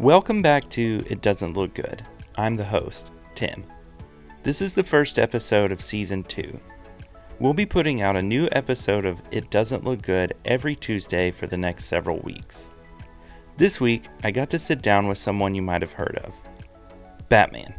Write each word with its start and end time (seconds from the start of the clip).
Welcome 0.00 0.42
back 0.42 0.70
to 0.70 1.02
It 1.08 1.22
Doesn't 1.22 1.56
Look 1.56 1.74
Good. 1.74 2.06
I'm 2.36 2.54
the 2.54 2.64
host, 2.64 3.10
Tim. 3.34 3.64
This 4.44 4.62
is 4.62 4.72
the 4.72 4.84
first 4.84 5.18
episode 5.18 5.72
of 5.72 5.82
season 5.82 6.22
two. 6.22 6.60
We'll 7.40 7.52
be 7.52 7.66
putting 7.66 8.00
out 8.00 8.16
a 8.16 8.22
new 8.22 8.48
episode 8.52 9.04
of 9.04 9.20
It 9.32 9.50
Doesn't 9.50 9.82
Look 9.82 10.02
Good 10.02 10.34
every 10.44 10.76
Tuesday 10.76 11.32
for 11.32 11.48
the 11.48 11.56
next 11.56 11.86
several 11.86 12.20
weeks. 12.20 12.70
This 13.56 13.80
week, 13.80 14.04
I 14.22 14.30
got 14.30 14.50
to 14.50 14.58
sit 14.60 14.82
down 14.82 15.08
with 15.08 15.18
someone 15.18 15.56
you 15.56 15.62
might 15.62 15.82
have 15.82 15.94
heard 15.94 16.20
of 16.22 16.32
Batman. 17.28 17.74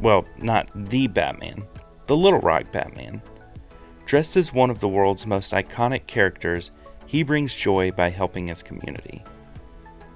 Well, 0.00 0.26
not 0.38 0.68
the 0.74 1.06
Batman, 1.06 1.62
the 2.08 2.16
Little 2.16 2.40
Rock 2.40 2.72
Batman. 2.72 3.22
Dressed 4.06 4.36
as 4.36 4.52
one 4.52 4.70
of 4.70 4.80
the 4.80 4.88
world's 4.88 5.24
most 5.24 5.52
iconic 5.52 6.08
characters, 6.08 6.72
he 7.06 7.22
brings 7.22 7.54
joy 7.54 7.92
by 7.92 8.10
helping 8.10 8.48
his 8.48 8.64
community. 8.64 9.22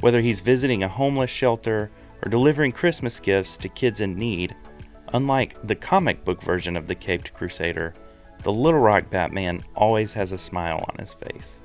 Whether 0.00 0.20
he's 0.20 0.40
visiting 0.40 0.82
a 0.82 0.88
homeless 0.88 1.30
shelter 1.30 1.90
or 2.24 2.30
delivering 2.30 2.72
Christmas 2.72 3.18
gifts 3.20 3.56
to 3.58 3.68
kids 3.68 4.00
in 4.00 4.16
need, 4.16 4.54
unlike 5.12 5.56
the 5.66 5.74
comic 5.74 6.24
book 6.24 6.42
version 6.42 6.76
of 6.76 6.86
the 6.86 6.94
Caped 6.94 7.34
Crusader, 7.34 7.94
the 8.42 8.52
Little 8.52 8.80
Rock 8.80 9.10
Batman 9.10 9.60
always 9.74 10.12
has 10.12 10.32
a 10.32 10.38
smile 10.38 10.84
on 10.88 10.98
his 10.98 11.14
face. 11.14 11.60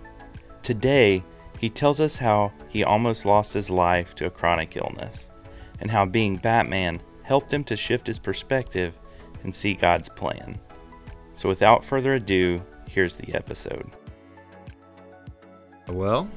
Today, 0.64 1.24
he 1.60 1.70
tells 1.70 2.00
us 2.00 2.18
how 2.18 2.52
he 2.70 2.84
almost 2.84 3.26
lost 3.26 3.54
his 3.54 3.70
life 3.70 4.16
to 4.16 4.26
a 4.26 4.32
chronic 4.32 4.76
illness, 4.76 5.30
and 5.80 5.92
how 5.92 6.06
being 6.06 6.36
Batman 6.36 7.02
helped 7.22 7.54
him 7.54 7.64
to 7.66 7.76
shift 7.76 8.08
his 8.08 8.20
perspective 8.20 8.98
and 9.44 9.54
see 9.54 9.74
God's 9.74 10.10
plan. 10.10 10.56
So, 11.36 11.48
without 11.50 11.84
further 11.84 12.16
ado, 12.16 12.62
here's 12.90 13.18
the 13.18 13.34
episode. 13.34 13.90
Well, 15.90 16.30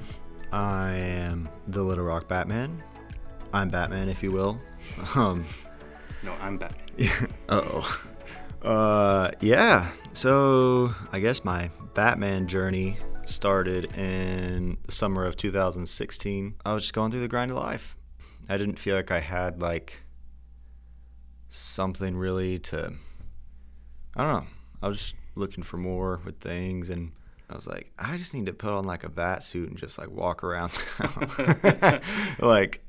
I 0.56 0.94
am 0.94 1.50
the 1.68 1.82
Little 1.82 2.06
Rock 2.06 2.28
Batman. 2.28 2.82
I'm 3.52 3.68
Batman, 3.68 4.08
if 4.08 4.22
you 4.22 4.30
will. 4.30 4.58
Um, 5.14 5.44
No, 6.22 6.32
I'm 6.40 6.56
Batman. 6.56 6.86
Uh 7.50 7.62
oh. 7.62 8.02
Uh, 8.62 9.30
yeah. 9.42 9.90
So 10.14 10.94
I 11.12 11.20
guess 11.20 11.44
my 11.44 11.68
Batman 11.92 12.48
journey 12.48 12.96
started 13.26 13.92
in 13.98 14.78
the 14.86 14.92
summer 14.92 15.26
of 15.26 15.36
2016. 15.36 16.54
I 16.64 16.72
was 16.72 16.84
just 16.84 16.94
going 16.94 17.10
through 17.10 17.20
the 17.20 17.28
grind 17.28 17.50
of 17.50 17.58
life. 17.58 17.94
I 18.48 18.56
didn't 18.56 18.78
feel 18.78 18.96
like 18.96 19.10
I 19.10 19.20
had 19.20 19.60
like 19.60 20.04
something 21.50 22.16
really 22.16 22.60
to. 22.60 22.94
I 24.16 24.22
don't 24.24 24.32
know. 24.32 24.46
I 24.80 24.88
was 24.88 25.00
just 25.00 25.16
looking 25.34 25.64
for 25.64 25.76
more 25.76 26.22
with 26.24 26.40
things, 26.40 26.88
and 26.88 27.12
I 27.48 27.54
was 27.54 27.66
like, 27.66 27.92
I 27.98 28.16
just 28.16 28.34
need 28.34 28.46
to 28.46 28.52
put 28.52 28.70
on 28.70 28.84
like 28.84 29.04
a 29.04 29.08
bat 29.08 29.42
suit 29.42 29.68
and 29.68 29.78
just 29.78 29.98
like 29.98 30.10
walk 30.10 30.42
around 30.42 30.70
town. 30.96 32.00
like, 32.40 32.82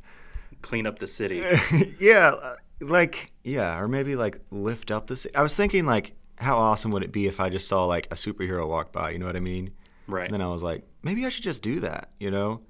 Clean 0.62 0.88
up 0.88 0.98
the 1.00 1.08
city. 1.08 1.44
yeah, 2.00 2.30
uh, 2.30 2.56
like 2.82 3.32
yeah, 3.44 3.80
or 3.80 3.88
maybe 3.88 4.16
like 4.16 4.40
lift 4.50 4.90
up 4.90 5.08
the. 5.08 5.16
ci- 5.16 5.34
I 5.36 5.42
was 5.44 5.56
thinking 5.56 5.86
like, 5.86 6.16
how 6.38 6.58
awesome 6.58 6.92
would 6.92 7.04
it 7.04 7.12
be 7.12 7.28
if 7.28 7.40
I 7.40 7.50
just 7.50 7.68
saw 7.68 7.86
like 7.86 8.08
a 8.10 8.16
superhero 8.16 8.68
walk 8.68 8.92
by? 8.92 9.12
You 9.12 9.20
know 9.20 9.28
what 9.28 9.36
I 9.36 9.40
mean? 9.40 9.72
Right. 10.08 10.26
And 10.26 10.34
then 10.34 10.42
I 10.42 10.48
was 10.48 10.64
like, 10.64 10.84
maybe 11.04 11.26
I 11.26 11.30
should 11.30 11.44
just 11.44 11.62
do 11.62 11.80
that. 11.82 12.10
You 12.20 12.32
know? 12.32 12.62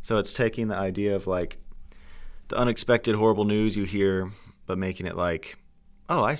So 0.00 0.18
it's 0.18 0.32
taking 0.32 0.68
the 0.68 0.76
idea 0.76 1.14
of 1.16 1.26
like 1.26 1.58
the 2.48 2.56
unexpected 2.56 3.14
horrible 3.14 3.44
news 3.44 3.76
you 3.76 3.84
hear, 3.84 4.30
but 4.66 4.78
making 4.78 5.06
it 5.06 5.16
like, 5.16 5.56
oh, 6.08 6.24
I 6.24 6.36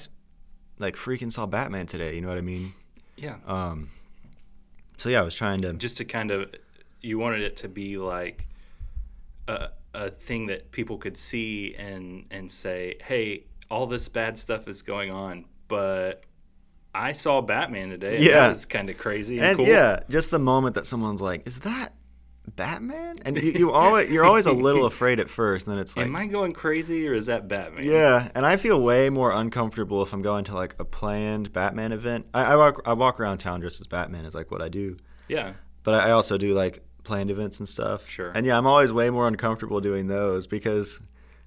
like 0.78 0.96
freaking 0.96 1.30
saw 1.30 1.46
Batman 1.46 1.86
today. 1.86 2.14
You 2.14 2.22
know 2.22 2.28
what 2.28 2.38
I 2.38 2.42
mean? 2.42 2.72
Yeah. 3.16 3.36
Um. 3.46 3.90
So 4.98 5.08
yeah, 5.08 5.20
I 5.20 5.22
was 5.22 5.34
trying 5.34 5.60
to. 5.62 5.72
just 5.74 5.96
to 5.98 6.04
kind 6.04 6.30
of 6.30 6.52
you 7.00 7.18
wanted 7.18 7.42
it 7.42 7.56
to 7.58 7.68
be 7.68 7.98
like 7.98 8.46
a, 9.48 9.68
a 9.92 10.10
thing 10.10 10.46
that 10.46 10.70
people 10.72 10.96
could 10.98 11.16
see 11.18 11.74
and 11.76 12.24
and 12.30 12.50
say 12.50 12.96
hey 13.04 13.44
all 13.70 13.86
this 13.86 14.08
bad 14.08 14.38
stuff 14.38 14.66
is 14.68 14.80
going 14.82 15.10
on 15.10 15.44
but 15.68 16.24
i 16.94 17.12
saw 17.12 17.40
batman 17.42 17.90
today 17.90 18.18
Yeah. 18.20 18.40
that 18.40 18.48
was 18.48 18.64
kind 18.64 18.88
of 18.88 18.96
crazy 18.96 19.36
and, 19.38 19.46
and 19.48 19.56
cool 19.58 19.66
yeah, 19.66 20.00
just 20.08 20.30
the 20.30 20.38
moment 20.38 20.74
that 20.76 20.86
someone's 20.86 21.20
like, 21.20 21.46
"Is 21.46 21.58
that 21.60 21.92
Batman?" 22.48 23.16
And 23.24 23.36
you, 23.36 23.52
you 23.52 23.72
always 23.72 24.10
you're 24.10 24.24
always 24.24 24.46
a 24.46 24.52
little 24.52 24.86
afraid 24.86 25.20
at 25.20 25.30
first, 25.30 25.66
and 25.66 25.74
then 25.74 25.80
it's 25.80 25.96
like, 25.96 26.06
am 26.06 26.16
i 26.16 26.26
going 26.26 26.52
crazy 26.52 27.08
or 27.08 27.14
is 27.14 27.26
that 27.26 27.48
batman 27.48 27.84
yeah. 27.84 28.30
And 28.34 28.44
I 28.44 28.56
feel 28.56 28.80
way 28.80 29.08
more 29.10 29.32
uncomfortable 29.32 30.02
if 30.02 30.12
I'm 30.12 30.22
going 30.22 30.44
to 30.44 30.54
like 30.54 30.74
a 30.78 30.84
planned 30.84 31.52
Batman 31.52 31.92
event. 31.92 32.26
I, 32.34 32.52
I 32.52 32.56
walk 32.56 32.82
I 32.84 32.92
walk 32.92 33.20
around 33.20 33.38
town 33.38 33.60
dressed 33.60 33.80
as 33.80 33.86
Batman 33.86 34.24
is 34.24 34.34
like 34.34 34.50
what 34.50 34.60
I 34.60 34.68
do, 34.68 34.96
yeah 35.28 35.54
but 35.84 35.94
I 35.94 36.08
I 36.08 36.10
also 36.10 36.36
do 36.36 36.54
like 36.54 36.82
planned 37.04 37.30
events 37.30 37.60
and 37.60 37.68
stuff. 37.68 38.08
Sure. 38.08 38.32
And 38.34 38.44
yeah, 38.44 38.58
I'm 38.58 38.66
always 38.66 38.92
way 38.92 39.10
more 39.10 39.28
uncomfortable 39.28 39.80
doing 39.80 40.08
those 40.08 40.46
because 40.46 41.00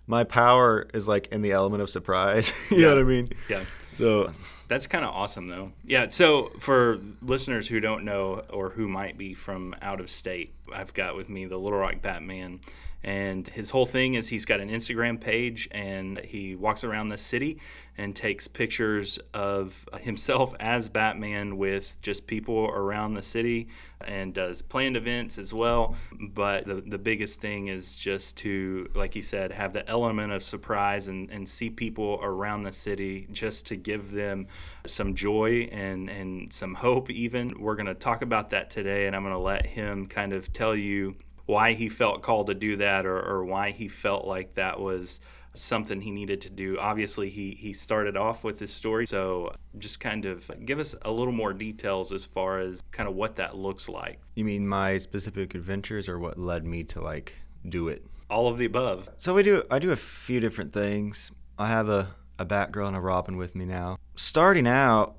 my 0.05 0.23
power 0.23 0.87
is 0.93 1.07
like 1.07 1.27
in 1.27 1.41
the 1.41 1.51
element 1.51 1.81
of 1.81 1.89
surprise. 1.89 2.53
you 2.71 2.83
know 2.83 2.89
what 2.89 2.99
I 2.99 3.03
mean? 3.03 3.29
yeah 3.49 3.63
So 3.95 4.31
That's 4.67 4.87
kind 4.87 5.05
of 5.05 5.11
awesome, 5.13 5.47
though. 5.47 5.71
Yeah. 5.85 6.07
So, 6.09 6.51
for 6.59 6.99
listeners 7.21 7.67
who 7.67 7.79
don't 7.79 8.03
know 8.03 8.43
or 8.49 8.69
who 8.69 8.87
might 8.87 9.17
be 9.17 9.33
from 9.33 9.75
out 9.81 9.99
of 9.99 10.09
state, 10.09 10.53
I've 10.73 10.93
got 10.93 11.15
with 11.15 11.29
me 11.29 11.45
the 11.45 11.57
Little 11.57 11.79
Rock 11.79 12.01
Batman. 12.01 12.59
And 13.07 13.47
his 13.47 13.69
whole 13.69 13.85
thing 13.85 14.15
is 14.15 14.27
he's 14.27 14.43
got 14.43 14.59
an 14.59 14.67
Instagram 14.67 15.17
page 15.17 15.69
and 15.71 16.19
he 16.25 16.57
walks 16.57 16.83
around 16.83 17.07
the 17.07 17.17
city 17.17 17.57
and 17.97 18.13
takes 18.13 18.49
pictures 18.49 19.17
of 19.33 19.87
himself 20.01 20.53
as 20.59 20.89
Batman 20.89 21.55
with 21.55 21.97
just 22.01 22.27
people 22.27 22.65
around 22.65 23.13
the 23.13 23.21
city 23.21 23.69
and 24.05 24.33
does 24.33 24.61
planned 24.61 24.97
events 24.97 25.37
as 25.37 25.53
well. 25.53 25.95
But 26.19 26.65
the, 26.65 26.83
the 26.85 26.97
biggest 26.97 27.39
thing 27.39 27.69
is 27.69 27.95
just 27.95 28.35
to, 28.39 28.89
like 28.93 29.13
he 29.13 29.21
said, 29.21 29.53
have 29.53 29.71
the 29.71 29.87
element 29.89 30.33
of 30.33 30.43
surprise 30.43 31.07
and, 31.07 31.31
and 31.31 31.47
see 31.47 31.69
people 31.69 32.19
around 32.21 32.63
the 32.63 32.73
city 32.73 33.29
just 33.31 33.65
to 33.67 33.77
give 33.77 34.11
them 34.11 34.47
some 34.85 35.15
joy 35.15 35.69
and, 35.71 36.09
and 36.09 36.51
some 36.51 36.73
hope, 36.73 37.09
even. 37.09 37.53
We're 37.57 37.75
going 37.75 37.85
to 37.85 37.95
talk 37.95 38.21
about 38.21 38.49
that 38.49 38.69
today, 38.69 39.07
and 39.07 39.15
I'm 39.15 39.23
going 39.23 39.33
to 39.33 39.39
let 39.39 39.65
him 39.65 40.07
kind 40.07 40.33
of 40.33 40.51
tell 40.51 40.75
you 40.75 41.15
why 41.47 41.73
he 41.73 41.89
felt 41.89 42.21
called 42.21 42.47
to 42.47 42.53
do 42.53 42.75
that 42.77 43.05
or, 43.05 43.19
or 43.19 43.43
why 43.43 43.71
he 43.71 43.87
felt 43.87 44.25
like 44.25 44.53
that 44.55 44.79
was 44.79 45.19
something 45.55 46.01
he 46.01 46.11
needed 46.11 46.41
to 46.41 46.49
do. 46.49 46.77
Obviously, 46.77 47.29
he, 47.29 47.51
he 47.51 47.73
started 47.73 48.15
off 48.15 48.43
with 48.43 48.59
his 48.59 48.71
story, 48.71 49.07
so 49.07 49.51
just 49.77 49.99
kind 49.99 50.25
of 50.25 50.51
give 50.65 50.77
us 50.77 50.93
a 51.01 51.11
little 51.11 51.33
more 51.33 51.53
details 51.53 52.13
as 52.13 52.25
far 52.25 52.59
as 52.59 52.83
kind 52.91 53.09
of 53.09 53.15
what 53.15 53.37
that 53.37 53.55
looks 53.55 53.89
like. 53.89 54.19
you 54.35 54.45
mean 54.45 54.67
my 54.67 54.97
specific 54.99 55.55
adventures 55.55 56.07
or 56.07 56.19
what 56.19 56.37
led 56.37 56.65
me 56.65 56.83
to 56.83 57.01
like 57.01 57.33
do 57.67 57.87
it? 57.87 58.05
All 58.29 58.47
of 58.49 58.57
the 58.57 58.65
above. 58.65 59.09
So 59.17 59.33
we 59.33 59.41
do. 59.41 59.63
I 59.71 59.79
do 59.79 59.91
a 59.91 59.95
few 59.95 60.39
different 60.39 60.73
things. 60.73 61.31
I 61.57 61.67
have 61.69 61.89
a 61.89 62.09
a 62.39 62.45
Batgirl 62.45 62.87
and 62.87 62.95
a 62.95 62.99
Robin 62.99 63.37
with 63.37 63.55
me 63.55 63.65
now. 63.65 63.97
Starting 64.15 64.67
out, 64.67 65.15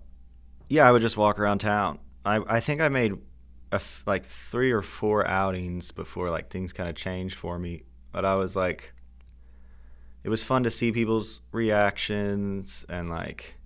yeah, 0.68 0.86
I 0.86 0.92
would 0.92 1.02
just 1.02 1.16
walk 1.16 1.38
around 1.38 1.58
town. 1.58 1.98
I 2.24 2.42
I 2.46 2.60
think 2.60 2.82
I 2.82 2.90
made 2.90 3.14
f- 3.72 4.02
like 4.06 4.24
three 4.24 4.72
or 4.72 4.82
four 4.82 5.26
outings 5.26 5.90
before 5.92 6.30
like 6.30 6.50
things 6.50 6.72
kind 6.72 6.88
of 6.88 6.94
changed 6.94 7.36
for 7.36 7.58
me. 7.58 7.82
But 8.12 8.24
I 8.24 8.34
was 8.34 8.56
like, 8.56 8.92
it 10.24 10.28
was 10.28 10.42
fun 10.42 10.62
to 10.64 10.70
see 10.70 10.92
people's 10.92 11.40
reactions 11.52 12.84
and 12.88 13.08
like 13.10 13.56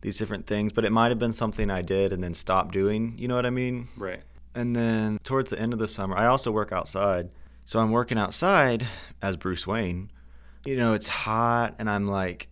these 0.00 0.18
different 0.18 0.46
things. 0.46 0.72
But 0.72 0.84
it 0.84 0.92
might 0.92 1.08
have 1.08 1.18
been 1.18 1.32
something 1.32 1.70
I 1.70 1.82
did 1.82 2.12
and 2.12 2.22
then 2.22 2.34
stopped 2.34 2.72
doing. 2.72 3.14
You 3.18 3.28
know 3.28 3.34
what 3.36 3.46
I 3.46 3.50
mean? 3.50 3.88
Right. 3.96 4.22
And 4.54 4.74
then 4.74 5.18
towards 5.24 5.50
the 5.50 5.58
end 5.58 5.72
of 5.72 5.78
the 5.78 5.88
summer, 5.88 6.16
I 6.16 6.26
also 6.26 6.52
work 6.52 6.72
outside. 6.72 7.30
So 7.64 7.80
I'm 7.80 7.90
working 7.90 8.18
outside 8.18 8.86
as 9.22 9.36
Bruce 9.36 9.66
Wayne. 9.66 10.10
You 10.64 10.76
know, 10.76 10.94
it's 10.94 11.08
hot 11.08 11.74
and 11.78 11.90
I'm 11.90 12.06
like, 12.06 12.48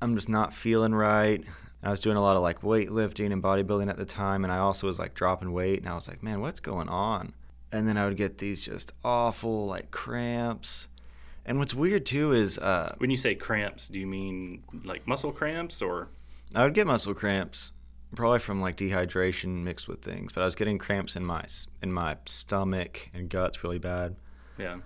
I'm 0.00 0.14
just 0.14 0.28
not 0.28 0.52
feeling 0.52 0.94
right. 0.94 1.44
I 1.82 1.90
was 1.90 2.00
doing 2.00 2.16
a 2.16 2.22
lot 2.22 2.36
of 2.36 2.42
like 2.42 2.62
weightlifting 2.62 3.32
and 3.32 3.42
bodybuilding 3.42 3.88
at 3.88 3.96
the 3.96 4.04
time. 4.04 4.44
And 4.44 4.52
I 4.52 4.58
also 4.58 4.86
was 4.86 4.98
like 4.98 5.14
dropping 5.14 5.52
weight. 5.52 5.80
And 5.80 5.88
I 5.88 5.94
was 5.94 6.06
like, 6.06 6.22
man, 6.22 6.40
what's 6.40 6.60
going 6.60 6.88
on? 6.88 7.32
And 7.72 7.88
then 7.88 7.96
I 7.96 8.06
would 8.06 8.16
get 8.16 8.38
these 8.38 8.62
just 8.62 8.92
awful 9.04 9.66
like 9.66 9.90
cramps. 9.90 10.88
And 11.44 11.58
what's 11.58 11.74
weird 11.74 12.06
too 12.06 12.32
is 12.32 12.58
uh, 12.58 12.94
When 12.98 13.10
you 13.10 13.16
say 13.16 13.34
cramps, 13.34 13.88
do 13.88 13.98
you 13.98 14.06
mean 14.06 14.62
like 14.84 15.06
muscle 15.06 15.32
cramps 15.32 15.82
or? 15.82 16.08
I 16.54 16.64
would 16.64 16.74
get 16.74 16.86
muscle 16.86 17.14
cramps, 17.14 17.72
probably 18.14 18.38
from 18.38 18.60
like 18.60 18.76
dehydration 18.76 19.62
mixed 19.64 19.88
with 19.88 20.02
things. 20.02 20.32
But 20.32 20.42
I 20.42 20.44
was 20.44 20.54
getting 20.54 20.78
cramps 20.78 21.16
in 21.16 21.24
my 21.24 21.44
in 21.82 21.92
my 21.92 22.16
stomach 22.26 23.10
and 23.12 23.28
guts 23.28 23.64
really 23.64 23.78
bad. 23.78 24.14
Yeah. 24.56 24.76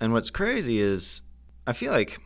And 0.00 0.12
what's 0.12 0.30
crazy 0.30 0.78
is 0.78 1.22
I 1.66 1.72
feel 1.72 1.90
like 1.90 2.18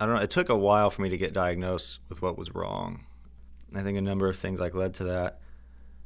I 0.00 0.06
don't 0.06 0.16
know, 0.16 0.22
it 0.22 0.30
took 0.30 0.48
a 0.48 0.56
while 0.56 0.90
for 0.90 1.02
me 1.02 1.10
to 1.10 1.16
get 1.16 1.32
diagnosed 1.32 2.00
with 2.08 2.20
what 2.20 2.36
was 2.36 2.52
wrong. 2.54 3.06
I 3.74 3.82
think 3.82 3.98
a 3.98 4.02
number 4.02 4.28
of 4.28 4.36
things 4.36 4.60
like 4.60 4.74
led 4.74 4.94
to 4.94 5.04
that. 5.04 5.40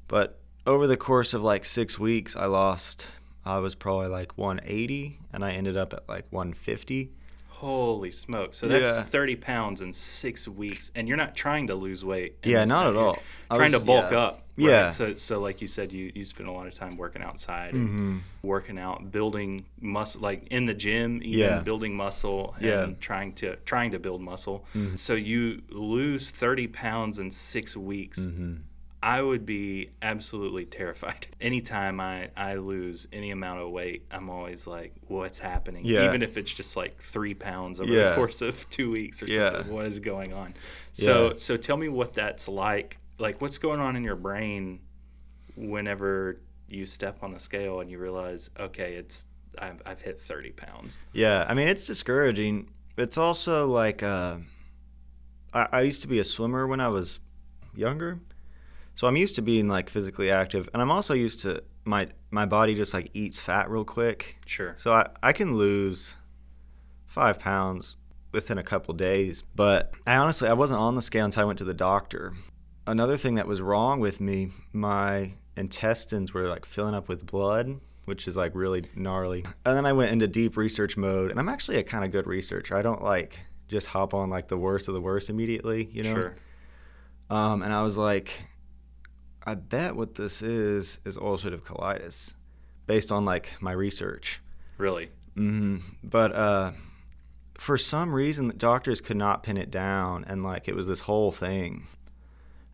But 0.07 0.39
over 0.67 0.87
the 0.87 0.97
course 0.97 1.35
of 1.35 1.43
like 1.43 1.65
6 1.65 1.99
weeks 1.99 2.37
I 2.37 2.47
lost 2.47 3.09
I 3.45 3.59
was 3.59 3.75
probably 3.75 4.09
like 4.09 4.37
180 4.37 5.19
and 5.33 5.45
I 5.45 5.53
ended 5.53 5.77
up 5.77 5.95
at 5.95 6.09
like 6.09 6.27
150. 6.31 7.13
Holy 7.59 8.13
smoke! 8.13 8.55
So 8.55 8.69
that's 8.69 8.85
Yeah. 8.99 9.03
30 9.03 9.35
pounds 9.37 9.81
in 9.81 9.93
six 9.93 10.47
weeks, 10.47 10.93
and 10.95 11.09
you're 11.09 11.17
not 11.17 11.35
trying 11.35 11.67
to 11.67 11.75
lose 11.75 12.05
weight. 12.05 12.37
Yeah, 12.45 12.65
not 12.65 12.87
at 12.87 12.95
all. 12.97 13.19
I 13.51 13.57
Trying 13.57 13.73
was- 13.73 13.81
to 13.81 13.87
bulk 13.87 14.13
yeah. 14.13 14.19
up. 14.19 14.35
right? 14.35 14.43
Yeah. 14.57 14.91
So, 14.91 15.15
so 15.17 15.41
like 15.41 15.61
you 15.61 15.67
said, 15.67 15.91
you 15.93 16.13
you 16.15 16.25
spend 16.25 16.49
a 16.49 16.53
lot 16.53 16.67
of 16.69 16.75
time 16.75 16.97
working 16.97 17.21
outside, 17.23 17.75
and 17.75 17.89
Mm-hmm. 17.89 18.17
working 18.43 18.79
out, 18.79 19.11
building 19.11 19.65
muscle, 19.81 20.21
like 20.21 20.47
in 20.53 20.67
the 20.67 20.75
gym, 20.75 21.17
even 21.23 21.39
Yeah. 21.39 21.61
building 21.63 21.97
muscle, 21.97 22.55
and 22.59 22.65
Yeah. 22.67 22.75
Mm-hmm. 22.85 23.01
trying 23.01 23.33
to 23.35 23.57
trying 23.65 23.91
to 23.91 23.99
build 23.99 24.21
muscle. 24.21 24.65
So 24.95 25.15
you 25.15 25.63
lose 25.71 26.31
30 26.31 26.69
pounds 26.69 27.19
in 27.19 27.31
six 27.33 27.77
weeks. 27.77 28.21
Mm-hmm. 28.27 28.55
I 29.03 29.23
would 29.23 29.47
be 29.47 29.91
absolutely 30.03 30.65
terrified. 30.65 31.29
Anytime 31.41 32.01
I, 32.01 32.31
I 32.37 32.55
lose 32.57 33.07
any 33.13 33.31
amount 33.31 33.61
of 33.61 33.71
weight, 33.71 34.05
I'm 34.11 34.29
always 34.29 34.67
like, 34.67 34.93
what's 35.07 35.39
happening? 35.39 35.85
Yeah. 35.85 36.05
Even 36.05 36.23
if 36.23 36.37
it's 36.37 36.53
just 36.53 36.77
like 36.77 37.01
three 37.01 37.35
pounds 37.35 37.81
over 37.81 37.93
the 37.93 38.15
course 38.17 38.43
of 38.43 38.69
two 38.71 38.91
weeks 38.91 39.23
or 39.23 39.27
Yeah. 39.27 39.51
something. 39.51 39.73
What 39.73 39.87
is 39.87 40.01
going 40.01 40.33
on? 40.33 40.55
So 40.93 41.29
Yeah. 41.29 41.33
so 41.37 41.57
tell 41.57 41.77
me 41.77 41.89
what 41.89 42.13
that's 42.13 42.49
like. 42.49 42.99
Like 43.19 43.41
what's 43.41 43.59
going 43.59 43.79
on 43.81 43.95
in 43.97 44.03
your 44.03 44.17
brain 44.17 44.81
whenever 45.57 46.41
you 46.69 46.87
step 46.87 47.23
on 47.23 47.31
the 47.31 47.41
scale 47.41 47.81
and 47.81 47.91
you 47.91 47.99
realize, 47.99 48.51
okay, 48.59 48.95
it's 48.95 49.27
I've, 49.59 49.83
I've 49.87 50.01
hit 50.01 50.21
30 50.21 50.51
pounds. 50.53 50.99
Yeah, 51.13 51.45
I 51.49 51.55
mean 51.55 51.69
it's 51.69 51.87
discouraging. 51.87 52.69
It's 52.97 53.19
also 53.19 53.67
like 53.67 54.03
uh, 54.03 54.39
I, 55.53 55.69
I 55.73 55.81
used 55.83 56.03
to 56.03 56.09
be 56.09 56.19
a 56.19 56.25
swimmer 56.25 56.67
when 56.67 56.81
I 56.81 56.89
was 56.89 57.21
younger, 57.75 58.19
so 58.99 59.07
I'm 59.07 59.17
used 59.17 59.37
to 59.37 59.43
being 59.43 59.69
like 59.69 59.89
physically 59.89 60.29
active, 60.29 60.69
and 60.73 60.83
I'm 60.83 60.91
also 60.91 61.15
used 61.15 61.43
to 61.43 61.63
my 61.85 62.09
my 62.33 62.47
body 62.47 62.75
just 62.75 62.93
like 62.93 63.11
eats 63.15 63.39
fat 63.39 63.71
real 63.71 63.85
quick. 63.85 64.39
Sure. 64.45 64.75
So 64.77 64.93
I, 64.93 65.09
I 65.23 65.33
can 65.33 65.55
lose 65.55 66.17
five 67.07 67.39
pounds 67.39 67.95
within 68.33 68.59
a 68.59 68.65
couple 68.65 68.93
days. 68.95 69.45
But 69.55 69.95
I 70.05 70.17
honestly 70.17 70.49
I 70.49 70.55
wasn't 70.55 70.81
on 70.81 70.97
the 70.97 71.03
scale 71.03 71.27
until 71.27 71.43
I 71.43 71.45
went 71.45 71.61
to 71.61 71.65
the 71.65 71.75
doctor. 71.75 72.35
Another 72.89 73.17
thing 73.17 73.37
that 73.37 73.47
was 73.47 73.61
wrong 73.61 74.01
with 74.01 74.21
me, 74.21 74.49
my 74.73 75.35
intestines 75.57 76.35
were 76.35 76.49
like 76.49 76.67
filling 76.67 76.97
up 76.97 77.09
with 77.09 77.25
blood, 77.25 77.79
which 78.07 78.27
is 78.27 78.37
like 78.37 78.51
really 78.57 78.83
gnarly. 78.97 79.45
And 79.65 79.77
then 79.77 79.87
I 79.87 79.93
went 79.93 80.11
into 80.11 80.27
deep 80.27 80.57
research 80.57 80.97
mode, 80.97 81.31
and 81.31 81.39
I'm 81.39 81.49
actually 81.49 81.79
a 81.79 81.85
kind 81.85 82.05
of 82.05 82.11
good 82.11 82.27
researcher. 82.27 82.77
I 82.77 82.83
don't 82.83 83.05
like 83.05 83.39
just 83.69 83.87
hop 83.87 84.13
on 84.13 84.29
like 84.29 84.49
the 84.49 84.59
worst 84.59 84.89
of 84.89 84.95
the 84.95 85.01
worst 85.01 85.31
immediately, 85.31 85.89
you 85.93 86.03
know. 86.03 86.15
Sure. 86.15 86.35
Um, 87.31 87.63
and 87.63 87.73
I 87.73 87.83
was 87.83 87.97
like, 87.97 88.43
I 89.49 89.55
bet 89.55 89.97
what 89.97 90.15
this 90.17 90.43
is 90.43 90.99
is 91.05 91.17
ulcerative 91.17 91.63
colitis, 91.63 92.35
based 92.87 93.11
on 93.11 93.25
like 93.25 93.53
my 93.61 93.73
research. 93.73 94.41
Really. 94.77 95.09
hmm 95.35 95.79
But 96.05 96.33
uh, 96.35 96.73
for 97.57 97.79
some 97.79 98.15
reason, 98.15 98.49
the 98.49 98.55
doctors 98.55 99.01
could 99.01 99.17
not 99.17 99.43
pin 99.43 99.57
it 99.57 99.71
down, 99.71 100.25
and 100.29 100.43
like 100.43 100.69
it 100.69 100.77
was 100.77 100.87
this 100.87 101.01
whole 101.01 101.33
thing. 101.33 101.87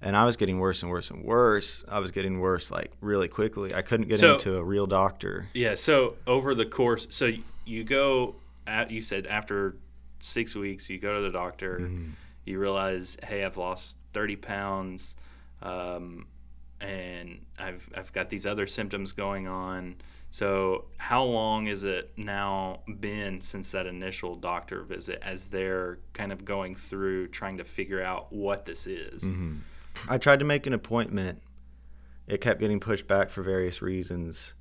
And 0.03 0.17
I 0.17 0.25
was 0.25 0.37
getting 0.37 0.59
worse 0.59 0.83
and 0.83 0.91
worse 0.91 1.11
and 1.11 1.25
worse. 1.25 1.85
I 1.89 1.99
was 1.99 2.11
getting 2.11 2.39
worse 2.41 2.71
like 2.71 2.91
really 3.01 3.29
quickly. 3.29 3.73
I 3.75 3.83
couldn't 3.83 4.09
get 4.09 4.19
So- 4.21 4.35
into 4.35 4.57
a 4.57 4.65
real 4.65 4.87
doctor. 4.87 5.47
Yeah. 5.55 5.77
So 5.77 6.17
over 6.27 6.55
the 6.55 6.67
course, 6.67 7.07
so 7.11 7.31
you 7.65 7.85
go, 7.85 8.35
at, 8.67 8.91
you 8.91 9.01
said 9.01 9.27
after 9.27 9.77
six 10.21 10.55
weeks, 10.55 10.91
you 10.91 10.99
go 10.99 11.15
to 11.15 11.21
the 11.23 11.31
doctor, 11.31 11.79
Mm-hmm. 11.81 12.11
you 12.45 12.59
realize, 12.59 13.17
hey, 13.27 13.45
I've 13.45 13.57
lost 13.57 13.97
30 14.13 14.37
pounds, 14.37 15.17
um, 15.63 16.27
and 16.85 17.45
I've, 17.59 17.89
I've 17.97 18.13
got 18.13 18.31
these 18.31 18.47
other 18.47 18.67
symptoms 18.67 19.13
going 19.13 19.49
on. 19.49 19.97
So 20.31 20.87
how 20.99 21.25
long 21.25 21.69
is 21.69 21.85
it 21.85 22.13
now 22.17 22.81
been 23.01 23.41
since 23.41 23.71
that 23.71 23.87
initial 23.87 24.35
doctor 24.35 24.83
visit 24.83 25.21
as 25.23 25.49
they're 25.49 26.01
kind 26.13 26.33
of 26.33 26.45
going 26.45 26.75
through 26.75 27.29
trying 27.29 27.59
to 27.59 27.65
figure 27.65 28.03
out 28.03 28.33
what 28.33 28.67
this 28.67 28.87
is? 28.87 29.23
Mm-hmm. 29.23 29.59
I 30.09 30.19
tried 30.19 30.41
to 30.41 30.45
make 30.45 30.67
an 30.67 30.73
appointment. 30.73 31.41
It 32.27 32.41
kept 32.41 32.61
getting 32.61 32.81
pushed 32.81 33.07
back 33.07 33.31
for 33.31 33.43
various 33.43 33.81
reasons. 33.81 34.55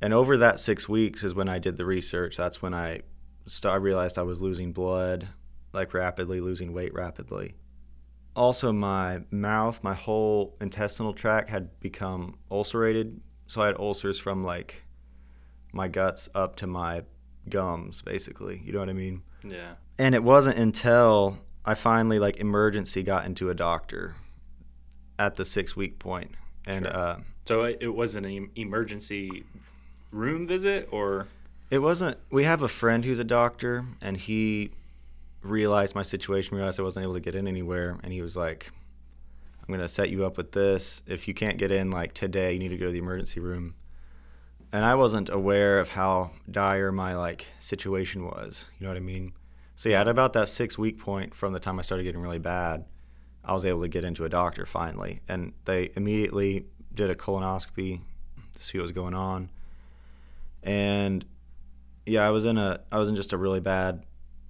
And 0.00 0.12
over 0.12 0.36
that 0.38 0.58
six 0.58 0.88
weeks 0.88 1.22
is 1.22 1.34
when 1.34 1.48
I 1.48 1.58
did 1.58 1.76
the 1.76 1.84
research. 1.84 2.36
That's 2.36 2.60
when 2.60 2.74
I, 2.74 3.02
st- 3.46 3.72
I 3.72 3.76
realized 3.76 4.18
I 4.18 4.22
was 4.22 4.42
losing 4.42 4.72
blood, 4.72 5.28
like 5.72 5.94
rapidly, 5.94 6.40
losing 6.40 6.72
weight 6.72 6.92
rapidly. 6.92 7.54
Also, 8.38 8.72
my 8.72 9.20
mouth, 9.30 9.80
my 9.82 9.94
whole 9.94 10.56
intestinal 10.60 11.12
tract 11.12 11.50
had 11.50 11.78
become 11.80 12.38
ulcerated. 12.50 13.20
So 13.48 13.62
I 13.62 13.66
had 13.66 13.76
ulcers 13.76 14.18
from 14.18 14.44
like 14.44 14.82
my 15.72 15.88
guts 15.88 16.28
up 16.34 16.56
to 16.56 16.66
my 16.66 17.02
gums, 17.48 18.00
basically. 18.02 18.62
You 18.64 18.72
know 18.72 18.78
what 18.78 18.88
I 18.88 18.92
mean? 18.94 19.22
Yeah. 19.44 19.74
and 19.98 20.14
it 20.14 20.22
wasn't 20.22 20.58
until 20.58 21.38
I 21.64 21.74
finally 21.74 22.18
like 22.18 22.36
emergency 22.38 23.02
got 23.02 23.24
into 23.26 23.50
a 23.50 23.54
doctor 23.54 24.14
at 25.18 25.36
the 25.36 25.44
six 25.44 25.74
week 25.76 25.98
point. 25.98 26.30
and 26.66 26.84
Sure. 26.86 26.96
uh, 26.96 27.16
So 27.46 27.62
it, 27.64 27.78
it 27.80 27.94
was 27.94 28.14
an 28.14 28.24
emergency 28.56 29.44
room 30.12 30.46
visit 30.46 30.88
or 30.92 31.26
it 31.70 31.80
wasn't. 31.80 32.16
We 32.30 32.44
have 32.44 32.62
a 32.62 32.68
friend 32.68 33.04
who's 33.04 33.18
a 33.18 33.24
doctor, 33.24 33.84
and 34.00 34.16
he 34.16 34.70
realized 35.42 35.94
my 35.94 36.02
situation, 36.02 36.56
realized 36.56 36.80
I 36.80 36.82
wasn't 36.82 37.04
able 37.04 37.14
to 37.14 37.20
get 37.20 37.34
in 37.34 37.48
anywhere, 37.48 37.98
and 38.02 38.12
he 38.12 38.20
was 38.20 38.36
like, 38.36 38.70
"I'm 39.60 39.74
gonna 39.74 39.88
set 39.88 40.10
you 40.10 40.24
up 40.24 40.36
with 40.36 40.52
this. 40.52 41.02
If 41.06 41.28
you 41.28 41.34
can't 41.34 41.58
get 41.58 41.70
in 41.70 41.90
like 41.90 42.14
today, 42.14 42.52
you 42.52 42.58
need 42.58 42.68
to 42.68 42.76
go 42.76 42.86
to 42.86 42.92
the 42.92 42.98
emergency 42.98 43.40
room." 43.40 43.74
And 44.72 44.84
I 44.84 44.94
wasn't 44.96 45.30
aware 45.30 45.78
of 45.78 45.90
how 45.90 46.32
dire 46.50 46.92
my 46.92 47.16
like 47.16 47.46
situation 47.58 48.24
was. 48.24 48.66
You 48.78 48.84
know 48.84 48.90
what 48.90 48.98
I 48.98 49.00
mean? 49.00 49.32
So 49.74 49.88
yeah, 49.88 50.00
at 50.00 50.08
about 50.08 50.32
that 50.32 50.48
six 50.48 50.76
week 50.76 50.98
point 50.98 51.34
from 51.34 51.52
the 51.52 51.60
time 51.60 51.78
I 51.78 51.82
started 51.82 52.04
getting 52.04 52.20
really 52.20 52.40
bad, 52.40 52.84
I 53.44 53.54
was 53.54 53.64
able 53.64 53.82
to 53.82 53.88
get 53.88 54.04
into 54.04 54.24
a 54.24 54.28
doctor 54.28 54.66
finally, 54.66 55.22
and 55.28 55.52
they 55.64 55.90
immediately 55.96 56.66
did 56.94 57.10
a 57.10 57.14
colonoscopy 57.14 58.00
to 58.54 58.62
see 58.62 58.76
what 58.78 58.82
was 58.82 58.92
going 58.92 59.14
on. 59.14 59.50
And 60.62 61.24
yeah, 62.04 62.26
I 62.26 62.30
was 62.30 62.44
in 62.44 62.58
a 62.58 62.80
I 62.90 62.98
was 62.98 63.08
in 63.08 63.16
just 63.16 63.32
a 63.32 63.38
really 63.38 63.60
bad 63.60 64.02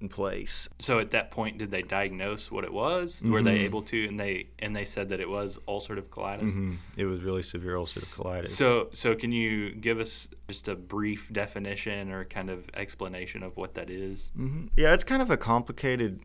place. 0.07 0.69
So 0.79 1.01
at 1.01 1.11
that 1.11 1.33
point, 1.33 1.59
did 1.59 1.73
they 1.73 1.83
diagnose 1.83 2.53
what 2.53 2.63
it 2.63 2.73
was? 2.73 3.23
Were 3.25 3.43
they 3.43 3.59
Mhm. 3.59 3.65
able 3.65 3.83
to? 3.83 4.07
And 4.07 4.21
they 4.21 4.47
and 4.61 4.77
they 4.77 4.85
said 4.85 5.09
that 5.09 5.19
it 5.19 5.29
was 5.29 5.59
ulcerative 5.67 6.09
colitis. 6.09 6.53
hmm 6.53 6.75
It 6.97 7.07
was 7.07 7.21
really 7.23 7.43
severe 7.43 7.75
ulcerative 7.75 8.17
colitis. 8.23 8.49
So 8.49 8.91
so 8.93 9.17
can 9.17 9.33
you 9.33 9.75
give 9.75 9.99
us 9.99 10.29
just 10.49 10.69
a 10.69 10.77
brief 10.77 11.33
definition 11.33 12.13
or 12.13 12.25
kind 12.25 12.51
of 12.51 12.69
explanation 12.75 13.43
of 13.43 13.57
what 13.57 13.75
that 13.75 13.91
is? 13.91 14.31
hmm 14.37 14.67
Yeah, 14.77 14.95
it's 14.95 15.05
kind 15.05 15.23
of 15.23 15.31
a 15.31 15.37
complicated 15.37 16.21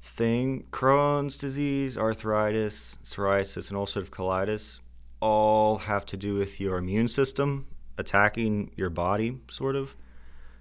thing. 0.00 0.64
Crohn's 0.70 1.36
disease, 1.36 1.98
arthritis, 1.98 2.98
psoriasis, 3.04 3.68
and 3.68 3.76
ulcerative 3.78 4.10
colitis 4.10 4.80
all 5.20 5.78
have 5.78 6.06
to 6.06 6.16
do 6.16 6.34
with 6.34 6.60
your 6.60 6.78
immune 6.78 7.08
system 7.08 7.66
attacking 7.98 8.70
your 8.76 8.88
body, 8.90 9.36
sort 9.50 9.74
of. 9.74 9.96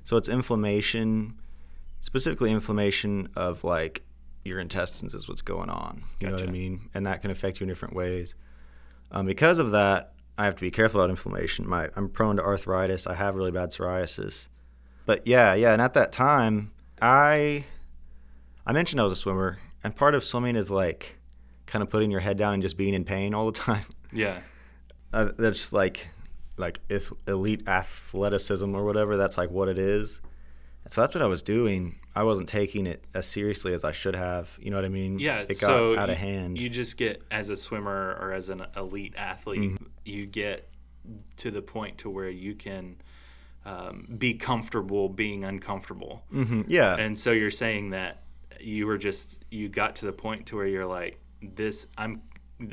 So 0.04 0.18
it's 0.18 0.28
inflammation, 0.28 1.36
specifically 2.08 2.52
inflammation 2.52 3.28
of 3.36 3.66
like 3.66 4.02
your 4.46 4.62
intestines 4.62 5.14
is 5.14 5.28
what's 5.28 5.42
going 5.42 5.70
on. 5.70 6.06
You 6.22 6.28
know 6.28 6.36
what 6.36 6.44
I 6.44 6.50
mean? 6.50 6.90
And 6.94 7.06
that 7.06 7.22
can 7.22 7.32
affect 7.32 7.60
you 7.60 7.66
in 7.66 7.68
different 7.68 7.94
ways. 7.94 8.34
Um, 9.12 9.26
because 9.26 9.60
of 9.60 9.72
that, 9.72 10.14
I 10.38 10.46
have 10.46 10.56
to 10.56 10.62
be 10.62 10.72
careful 10.72 11.02
about 11.02 11.10
inflammation. 11.10 11.68
My 11.68 11.90
I'm 11.98 12.08
prone 12.08 12.38
to 12.38 12.44
arthritis. 12.44 13.08
I 13.08 13.14
have 13.16 13.36
really 13.36 13.52
bad 13.52 13.72
psoriasis. 13.72 14.48
But 15.06 15.28
yeah, 15.28 15.54
yeah, 15.54 15.74
and 15.74 15.82
at 15.82 15.96
that 15.96 16.14
time, 16.14 16.72
I 17.02 17.66
I 18.66 18.72
mentioned 18.72 19.02
I 19.02 19.04
was 19.04 19.12
a 19.12 19.18
swimmer, 19.18 19.60
and 19.84 19.94
part 19.94 20.16
of 20.16 20.24
swimming 20.24 20.56
is 20.56 20.72
like 20.72 21.18
kind 21.66 21.84
of 21.84 21.90
putting 21.90 22.10
your 22.10 22.22
head 22.22 22.38
down 22.38 22.54
and 22.54 22.64
just 22.64 22.78
being 22.78 22.94
in 22.94 23.04
pain 23.04 23.34
all 23.34 23.46
the 23.46 23.60
time. 23.60 23.84
Yeah. 24.14 24.40
Uh, 25.12 25.32
that's 25.38 25.74
like 25.74 26.08
like 26.56 26.80
elite 27.28 27.68
athleticism 27.68 28.74
or 28.74 28.86
whatever. 28.86 29.18
That's 29.18 29.38
like 29.38 29.52
what 29.52 29.68
it 29.68 29.78
is. 29.78 30.22
And 30.88 30.94
so 30.94 31.02
that's 31.02 31.14
what 31.14 31.22
I 31.22 31.28
was 31.28 31.44
doing. 31.44 32.00
I 32.16 32.24
wasn't 32.24 32.48
taking 32.48 32.88
it 32.88 33.04
as 33.14 33.26
seriously 33.26 33.74
as 33.74 33.84
I 33.84 33.92
should 33.92 34.16
have. 34.16 34.58
You 34.62 34.70
know 34.72 34.78
what 34.78 34.86
I 34.86 34.90
mean? 34.90 35.20
Yeah. 35.20 35.40
It 35.42 35.48
got 35.50 35.58
so 35.60 36.00
out 36.00 36.10
of 36.10 36.16
hand. 36.18 36.58
You 36.58 36.70
just 36.70 36.96
get 36.96 37.22
as 37.30 37.50
a 37.50 37.58
swimmer 37.58 38.18
or 38.22 38.32
as 38.32 38.48
an 38.48 38.66
elite 38.78 39.14
athlete, 39.18 39.60
Mm-hmm. 39.60 39.86
you 40.06 40.26
get 40.26 40.70
to 41.38 41.52
the 41.52 41.62
point 41.62 41.98
to 42.00 42.10
where 42.10 42.30
you 42.30 42.56
can 42.56 42.96
um, 43.66 44.08
be 44.18 44.34
comfortable 44.36 45.10
being 45.10 45.44
uncomfortable. 45.44 46.24
hmm 46.32 46.62
Yeah. 46.68 46.96
And 46.96 47.20
so 47.20 47.34
you're 47.34 47.52
saying 47.52 47.90
that 47.90 48.24
you 48.62 48.88
were 48.88 48.98
just 48.98 49.44
you 49.52 49.68
got 49.68 49.98
to 49.98 50.06
the 50.06 50.14
point 50.14 50.46
to 50.48 50.56
where 50.56 50.68
you're 50.68 50.86
like 50.86 51.20
this 51.42 51.86
I'm 51.98 52.22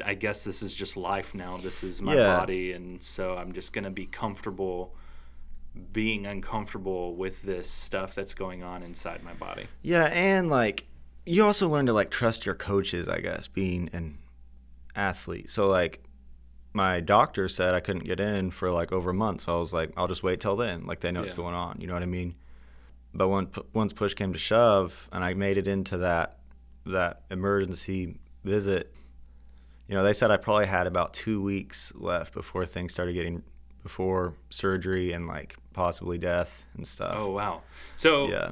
I 0.05 0.15
guess 0.15 0.45
this 0.45 0.63
is 0.63 0.73
just 0.73 0.97
life 0.97 1.35
now. 1.35 1.57
This 1.57 1.83
is 1.83 2.01
my 2.01 2.15
Yeah. 2.15 2.37
body 2.37 2.71
and 2.75 3.03
so 3.03 3.37
I'm 3.37 3.53
just 3.53 3.73
going 3.73 3.85
to 3.85 3.91
be 3.91 4.07
comfortable 4.07 4.95
being 5.93 6.27
uncomfortable 6.27 7.15
with 7.15 7.43
this 7.43 7.69
stuff 7.69 8.15
that's 8.15 8.35
going 8.35 8.63
on 8.63 8.83
inside 8.83 9.23
my 9.23 9.35
body. 9.35 9.67
Yeah, 9.83 10.05
and 10.05 10.49
like 10.49 10.87
you 11.27 11.45
also 11.45 11.69
learn 11.69 11.87
to 11.87 11.93
like 11.93 12.11
trust 12.11 12.47
your 12.47 12.55
coaches, 12.55 13.09
I 13.09 13.21
guess, 13.21 13.49
being 13.49 13.91
an 13.93 14.19
athlete. 14.95 15.51
So 15.51 15.67
like 15.67 16.03
my 16.73 17.01
doctor 17.01 17.49
said 17.49 17.75
I 17.75 17.81
couldn't 17.81 18.05
get 18.05 18.21
in 18.21 18.51
for 18.51 18.71
like 18.71 18.93
over 18.93 19.11
a 19.11 19.15
month. 19.15 19.43
So 19.43 19.57
I 19.57 19.61
was 19.61 19.73
like, 19.73 19.93
I'll 19.97 20.09
just 20.09 20.23
wait 20.23 20.41
till 20.41 20.57
then. 20.57 20.87
Like 20.87 21.01
they 21.01 21.11
know 21.11 21.21
what's 21.21 21.35
going 21.35 21.55
on. 21.55 21.81
You 21.81 21.87
know 21.87 21.95
what 21.95 22.03
I 22.03 22.07
mean? 22.07 22.35
but 23.15 23.29
when 23.29 23.49
once 23.73 23.93
push 23.93 24.15
came 24.15 24.33
to 24.33 24.39
shove, 24.39 25.09
and 25.13 25.25
I 25.25 25.35
made 25.35 25.57
it 25.57 25.69
into 25.69 25.99
that 25.99 26.37
that 26.87 27.23
emergency 27.31 28.19
visit, 28.43 28.95
you 29.89 29.95
know, 29.95 30.03
they 30.03 30.13
said 30.13 30.31
I 30.31 30.37
probably 30.37 30.67
had 30.67 30.87
about 30.87 31.15
two 31.15 31.41
weeks 31.43 31.93
left 31.95 32.35
before 32.35 32.67
things 32.67 32.93
started 32.93 33.15
getting 33.15 33.43
before 33.85 34.35
surgery 34.51 35.13
and 35.13 35.29
like 35.29 35.57
possibly 35.73 36.19
death 36.19 36.65
and 36.77 36.85
stuff. 36.85 37.15
Oh 37.17 37.31
wow! 37.31 37.63
So 37.95 38.29
yeah, 38.29 38.51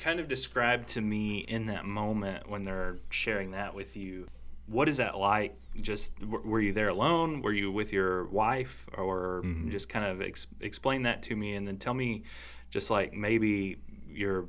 kind 0.00 0.18
of 0.18 0.26
describe 0.26 0.86
to 0.88 1.00
me 1.00 1.38
in 1.38 1.64
that 1.64 1.84
moment 1.84 2.48
when 2.50 2.64
they're 2.64 2.96
sharing 3.10 3.52
that 3.52 3.74
with 3.74 3.96
you. 3.96 4.26
What 4.66 4.88
is 4.88 4.96
that 4.96 5.16
like? 5.16 5.54
Just 5.80 6.12
were 6.24 6.60
you 6.60 6.72
there 6.72 6.88
alone? 6.88 7.42
Were 7.42 7.52
you 7.52 7.70
with 7.70 7.92
your 7.92 8.24
wife, 8.26 8.88
or 8.98 9.42
Mm-hmm. 9.44 9.70
just 9.70 9.88
kind 9.88 10.04
of 10.06 10.20
ex- 10.20 10.46
explain 10.60 11.02
that 11.04 11.22
to 11.24 11.36
me, 11.36 11.54
and 11.54 11.68
then 11.68 11.76
tell 11.78 11.94
me, 11.94 12.22
just 12.70 12.90
like 12.90 13.12
maybe 13.12 13.78
your 14.10 14.46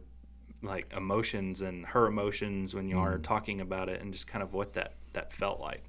like 0.61 0.91
emotions 0.95 1.61
and 1.61 1.85
her 1.87 2.07
emotions 2.07 2.73
when 2.73 2.87
you 2.87 2.97
are 2.99 3.13
Mm-hmm. 3.15 3.21
talking 3.23 3.61
about 3.61 3.89
it, 3.89 4.01
and 4.01 4.13
just 4.13 4.27
kind 4.27 4.41
of 4.43 4.53
what 4.53 4.73
that 4.73 4.93
that 5.13 5.31
felt 5.31 5.59
like. 5.59 5.83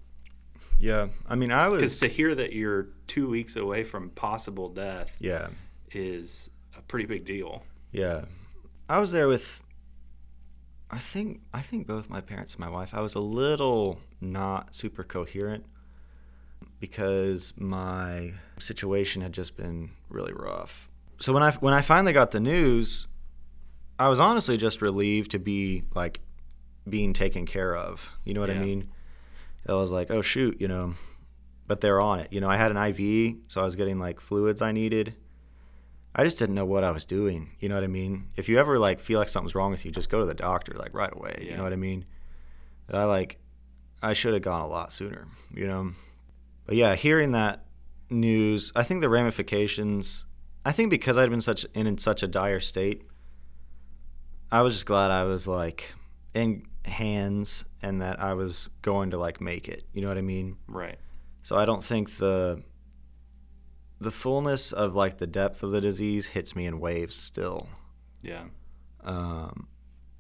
Yeah. 0.79 1.09
I 1.29 1.35
mean, 1.35 1.53
I 1.53 1.69
was 1.69 1.81
Because 1.81 1.97
to 1.99 2.09
hear 2.09 2.35
that 2.35 2.53
you're 2.53 2.89
two 3.07 3.29
weeks 3.29 3.57
away 3.57 3.85
from 3.85 4.11
possible 4.11 4.69
death 4.69 5.17
yeah, 5.21 5.49
is 5.93 6.51
a 6.77 6.83
pretty 6.83 7.07
big 7.07 7.25
deal. 7.25 7.63
yeah. 7.93 8.25
I 8.89 8.99
was 8.99 9.13
there 9.13 9.29
with. 9.29 9.63
I 10.91 10.99
think 10.99 11.41
I 11.55 11.63
think 11.63 11.87
both 11.87 12.11
my 12.11 12.21
parents 12.21 12.53
and 12.53 12.61
my 12.61 12.69
wife. 12.69 12.93
I 12.93 13.01
was 13.01 13.15
a 13.15 13.21
little 13.21 13.99
not 14.21 14.75
super 14.75 15.03
coherent 15.03 15.65
because 16.81 17.55
my 17.57 18.33
situation 18.59 19.23
had 19.23 19.33
just 19.33 19.57
been 19.57 19.91
really 20.11 20.35
rough. 20.35 20.91
So 21.19 21.33
when 21.33 21.43
I 21.43 21.53
when 21.53 21.73
I 21.73 21.81
finally 21.81 22.13
got 22.13 22.31
the 22.31 22.41
news, 22.41 23.07
I 23.99 24.09
was 24.09 24.21
honestly 24.21 24.59
just 24.59 24.83
relieved 24.83 25.31
to 25.31 25.39
be 25.39 25.85
like 25.95 26.21
being 26.87 27.15
taken 27.15 27.47
care 27.47 27.75
of. 27.75 28.11
You 28.25 28.35
know 28.35 28.41
what 28.41 28.51
I 28.51 28.59
mean? 28.59 28.91
I 29.69 29.75
was 29.75 29.93
like, 29.93 30.11
oh 30.11 30.23
shoot, 30.23 30.61
you 30.61 30.69
know, 30.69 30.95
but 31.67 31.81
they're 31.81 32.01
on 32.01 32.21
it. 32.21 32.33
You 32.33 32.41
know, 32.41 32.49
I 32.49 32.57
had 32.57 32.71
an 32.71 32.77
IV, 32.77 33.37
so 33.47 33.61
I 33.61 33.65
was 33.65 33.77
getting 33.77 33.99
like 33.99 34.21
fluids 34.21 34.63
I 34.63 34.73
needed. 34.73 35.15
I 36.15 36.23
just 36.23 36.39
didn't 36.39 36.55
know 36.55 36.65
what 36.65 36.85
I 36.85 36.91
was 36.91 37.07
doing. 37.07 37.51
You 37.59 37.69
know 37.69 37.75
what 37.75 37.85
I 37.85 37.89
mean? 37.89 38.29
If 38.37 38.49
you 38.49 38.59
ever 38.59 38.79
like 38.79 39.01
feel 39.01 39.19
like 39.19 39.29
something's 39.29 39.55
wrong 39.55 39.71
with 39.71 39.85
you, 39.85 39.91
just 39.91 40.11
go 40.11 40.21
to 40.21 40.27
the 40.27 40.35
doctor 40.35 40.75
like 40.75 40.95
right 40.95 41.13
away. 41.13 41.47
You 41.49 41.57
know 41.57 41.65
what 41.65 41.73
I 41.73 41.77
mean? 41.77 42.05
But 42.87 42.97
I 42.97 43.05
like 43.05 43.39
I 44.03 44.13
should 44.13 44.35
have 44.35 44.43
gone 44.43 44.61
a 44.61 44.69
lot 44.69 44.93
sooner, 44.93 45.27
you 45.53 45.67
know. 45.67 45.93
But 46.67 46.77
yeah, 46.77 46.95
hearing 46.95 47.33
that 47.33 47.65
news, 48.11 48.71
I 48.77 48.83
think 48.85 49.01
the 49.01 49.09
ramifications 49.09 50.27
I 50.65 50.73
think 50.73 50.91
because 50.91 51.19
I'd 51.19 51.31
been 51.31 51.41
such 51.41 51.67
in, 51.75 51.87
in 51.87 51.99
such 51.99 52.23
a 52.23 52.29
dire 52.29 52.61
state, 52.61 53.03
I 54.51 54.63
was 54.63 54.73
just 54.73 54.87
glad 54.87 55.11
I 55.11 55.25
was 55.25 55.47
like 55.47 55.93
in 56.35 56.67
hands 56.85 57.65
and 57.83 58.03
that 58.03 58.23
I 58.23 58.35
was 58.35 58.69
going 58.83 59.11
to 59.11 59.19
like 59.19 59.41
make 59.41 59.69
it. 59.69 59.85
You 59.93 60.03
know 60.03 60.09
what 60.09 60.19
I 60.19 60.23
mean? 60.23 60.57
Right. 60.67 60.99
So 61.43 61.57
I 61.57 61.65
don't 61.65 61.85
think 61.85 62.17
the 62.17 62.63
the 64.01 64.11
fullness 64.11 64.73
of 64.73 64.95
like 64.95 65.19
the 65.19 65.27
depth 65.27 65.63
of 65.63 65.73
the 65.73 65.81
disease 65.81 66.27
hits 66.27 66.55
me 66.55 66.67
in 66.67 66.81
waves 66.81 67.17
still. 67.17 67.69
Yeah. 68.23 68.45
Um, 69.03 69.69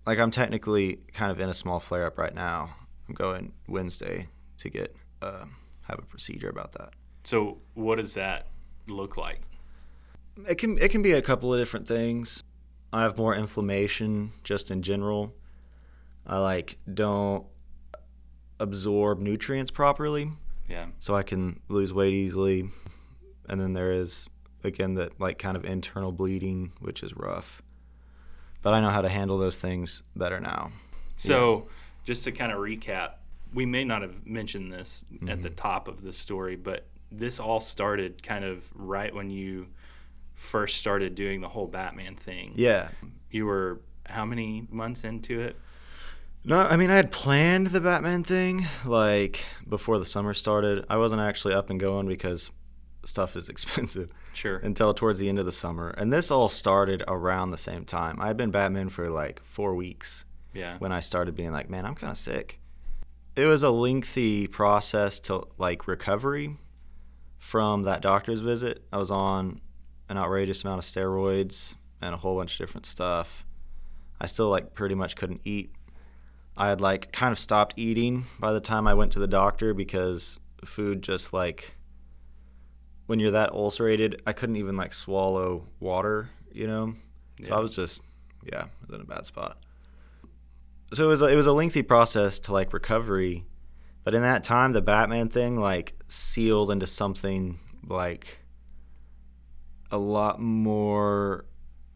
like 0.06 0.18
I'm 0.18 0.30
technically 0.30 1.00
kind 1.12 1.30
of 1.30 1.40
in 1.40 1.48
a 1.48 1.54
small 1.54 1.80
flare 1.80 2.06
up 2.06 2.18
right 2.18 2.34
now. 2.34 2.74
I'm 3.08 3.14
going 3.14 3.52
Wednesday 3.68 4.28
to 4.58 4.70
get 4.70 4.94
uh, 5.22 5.44
have 5.82 5.98
a 5.98 6.02
procedure 6.02 6.48
about 6.48 6.72
that. 6.72 6.90
So 7.24 7.58
what 7.74 7.96
does 7.96 8.14
that 8.14 8.48
look 8.86 9.16
like? 9.16 9.40
It 10.48 10.56
can 10.56 10.78
it 10.78 10.90
can 10.90 11.02
be 11.02 11.12
a 11.12 11.22
couple 11.22 11.52
of 11.52 11.60
different 11.60 11.86
things. 11.86 12.42
I 12.92 13.02
have 13.02 13.16
more 13.18 13.34
inflammation 13.34 14.30
just 14.44 14.70
in 14.70 14.82
general. 14.82 15.34
I 16.26 16.38
like 16.38 16.78
don't 16.92 17.46
absorb 18.60 19.20
nutrients 19.20 19.70
properly. 19.70 20.30
Yeah. 20.68 20.86
so 20.98 21.14
I 21.14 21.22
can 21.22 21.60
lose 21.68 21.92
weight 21.92 22.14
easily. 22.14 22.70
And 23.50 23.60
then 23.60 23.74
there 23.74 23.92
is 23.92 24.26
again 24.62 24.94
that 24.94 25.20
like 25.20 25.38
kind 25.38 25.56
of 25.58 25.64
internal 25.66 26.10
bleeding, 26.10 26.72
which 26.80 27.02
is 27.02 27.14
rough. 27.14 27.60
But 28.62 28.72
I 28.72 28.80
know 28.80 28.88
how 28.88 29.02
to 29.02 29.10
handle 29.10 29.36
those 29.36 29.58
things 29.58 30.02
better 30.16 30.40
now. 30.40 30.70
So, 31.18 31.68
just 32.04 32.24
to 32.24 32.32
kind 32.32 32.50
of 32.50 32.58
recap, 32.58 33.10
we 33.52 33.66
may 33.66 33.84
not 33.84 34.00
have 34.00 34.26
mentioned 34.26 34.72
this 34.72 35.04
at 35.12 35.20
Mm-hmm. 35.20 35.42
the 35.42 35.50
top 35.50 35.86
of 35.86 36.00
the 36.02 36.12
story, 36.14 36.56
but 36.56 36.86
this 37.12 37.38
all 37.38 37.60
started 37.60 38.22
kind 38.22 38.42
of 38.44 38.70
right 38.74 39.14
when 39.14 39.28
you 39.30 39.66
first 40.32 40.78
started 40.78 41.14
doing 41.14 41.42
the 41.42 41.48
whole 41.48 41.66
Batman 41.66 42.16
thing. 42.16 42.54
Yeah. 42.56 42.88
You 43.30 43.44
were 43.44 43.80
how 44.06 44.24
many 44.24 44.66
months 44.70 45.04
into 45.04 45.40
it? 45.40 45.56
No, 46.44 46.58
I 46.60 46.76
mean 46.76 46.90
I 46.90 46.96
had 46.96 47.10
planned 47.10 47.68
the 47.68 47.80
Batman 47.80 48.22
thing 48.22 48.66
like 48.84 49.44
before 49.68 49.98
the 49.98 50.04
summer 50.04 50.34
started. 50.34 50.84
I 50.90 50.96
wasn't 50.98 51.22
actually 51.22 51.54
up 51.54 51.70
and 51.70 51.80
going 51.80 52.06
because 52.06 52.50
stuff 53.04 53.36
is 53.36 53.48
expensive 53.54 54.10
Sure. 54.34 54.56
until 54.58 54.92
towards 54.92 55.18
the 55.18 55.28
end 55.28 55.38
of 55.38 55.46
the 55.46 55.52
summer. 55.52 55.90
And 55.90 56.12
this 56.12 56.30
all 56.30 56.48
started 56.48 57.02
around 57.08 57.50
the 57.50 57.56
same 57.56 57.84
time. 57.84 58.20
I 58.20 58.26
had 58.26 58.36
been 58.36 58.50
Batman 58.50 58.88
for 58.90 59.08
like 59.08 59.40
4 59.44 59.74
weeks. 59.74 60.24
yeah. 60.52 60.76
when 60.78 60.92
I 60.92 61.00
started 61.00 61.34
being 61.34 61.52
like, 61.52 61.70
man, 61.70 61.86
I'm 61.86 61.94
kind 61.94 62.10
of 62.10 62.18
sick. 62.18 62.60
It 63.36 63.46
was 63.46 63.62
a 63.62 63.70
lengthy 63.70 64.46
process 64.46 65.18
to 65.20 65.44
like 65.58 65.86
recovery 65.88 66.56
from 67.38 67.82
that 67.82 68.00
doctor's 68.02 68.40
visit. 68.40 68.84
I 68.92 68.98
was 68.98 69.10
on 69.10 69.60
an 70.08 70.18
outrageous 70.18 70.62
amount 70.62 70.78
of 70.78 70.84
steroids 70.84 71.74
and 72.00 72.14
a 72.14 72.18
whole 72.18 72.36
bunch 72.36 72.52
of 72.52 72.58
different 72.58 72.86
stuff. 72.86 73.44
I 74.20 74.26
still 74.26 74.48
like 74.50 74.74
pretty 74.74 74.94
much 74.94 75.16
couldn't 75.16 75.40
eat. 75.44 75.73
I 76.56 76.68
had 76.68 76.80
like 76.80 77.12
kind 77.12 77.32
of 77.32 77.38
stopped 77.38 77.74
eating 77.76 78.24
by 78.38 78.52
the 78.52 78.60
time 78.60 78.86
I 78.86 78.94
went 78.94 79.12
to 79.12 79.18
the 79.18 79.26
doctor 79.26 79.74
because 79.74 80.38
food 80.64 81.02
just 81.02 81.32
like 81.32 81.76
when 83.06 83.18
you're 83.18 83.32
that 83.32 83.52
ulcerated, 83.52 84.22
I 84.26 84.32
couldn't 84.32 84.56
even 84.56 84.76
like 84.76 84.92
swallow 84.92 85.66
water, 85.80 86.30
you 86.52 86.66
know? 86.66 86.94
So 87.42 87.48
Yeah. 87.48 87.56
I 87.56 87.58
was 87.58 87.74
just 87.74 88.00
yeah, 88.44 88.62
I 88.62 88.86
was 88.86 88.94
in 88.94 89.00
a 89.00 89.04
bad 89.04 89.26
spot 89.26 89.58
so 90.94 91.04
it 91.04 91.08
was 91.08 91.22
a, 91.22 91.26
it 91.26 91.34
was 91.34 91.46
a 91.46 91.52
lengthy 91.52 91.82
process 91.82 92.38
to 92.40 92.52
like 92.52 92.72
recovery, 92.72 93.44
but 94.04 94.14
in 94.14 94.22
that 94.22 94.44
time 94.44 94.72
the 94.72 94.82
Batman 94.82 95.28
thing 95.28 95.58
like 95.58 95.94
sealed 96.08 96.70
into 96.70 96.86
something 96.86 97.58
like 97.86 98.38
a 99.90 99.98
lot 99.98 100.40
more 100.40 101.44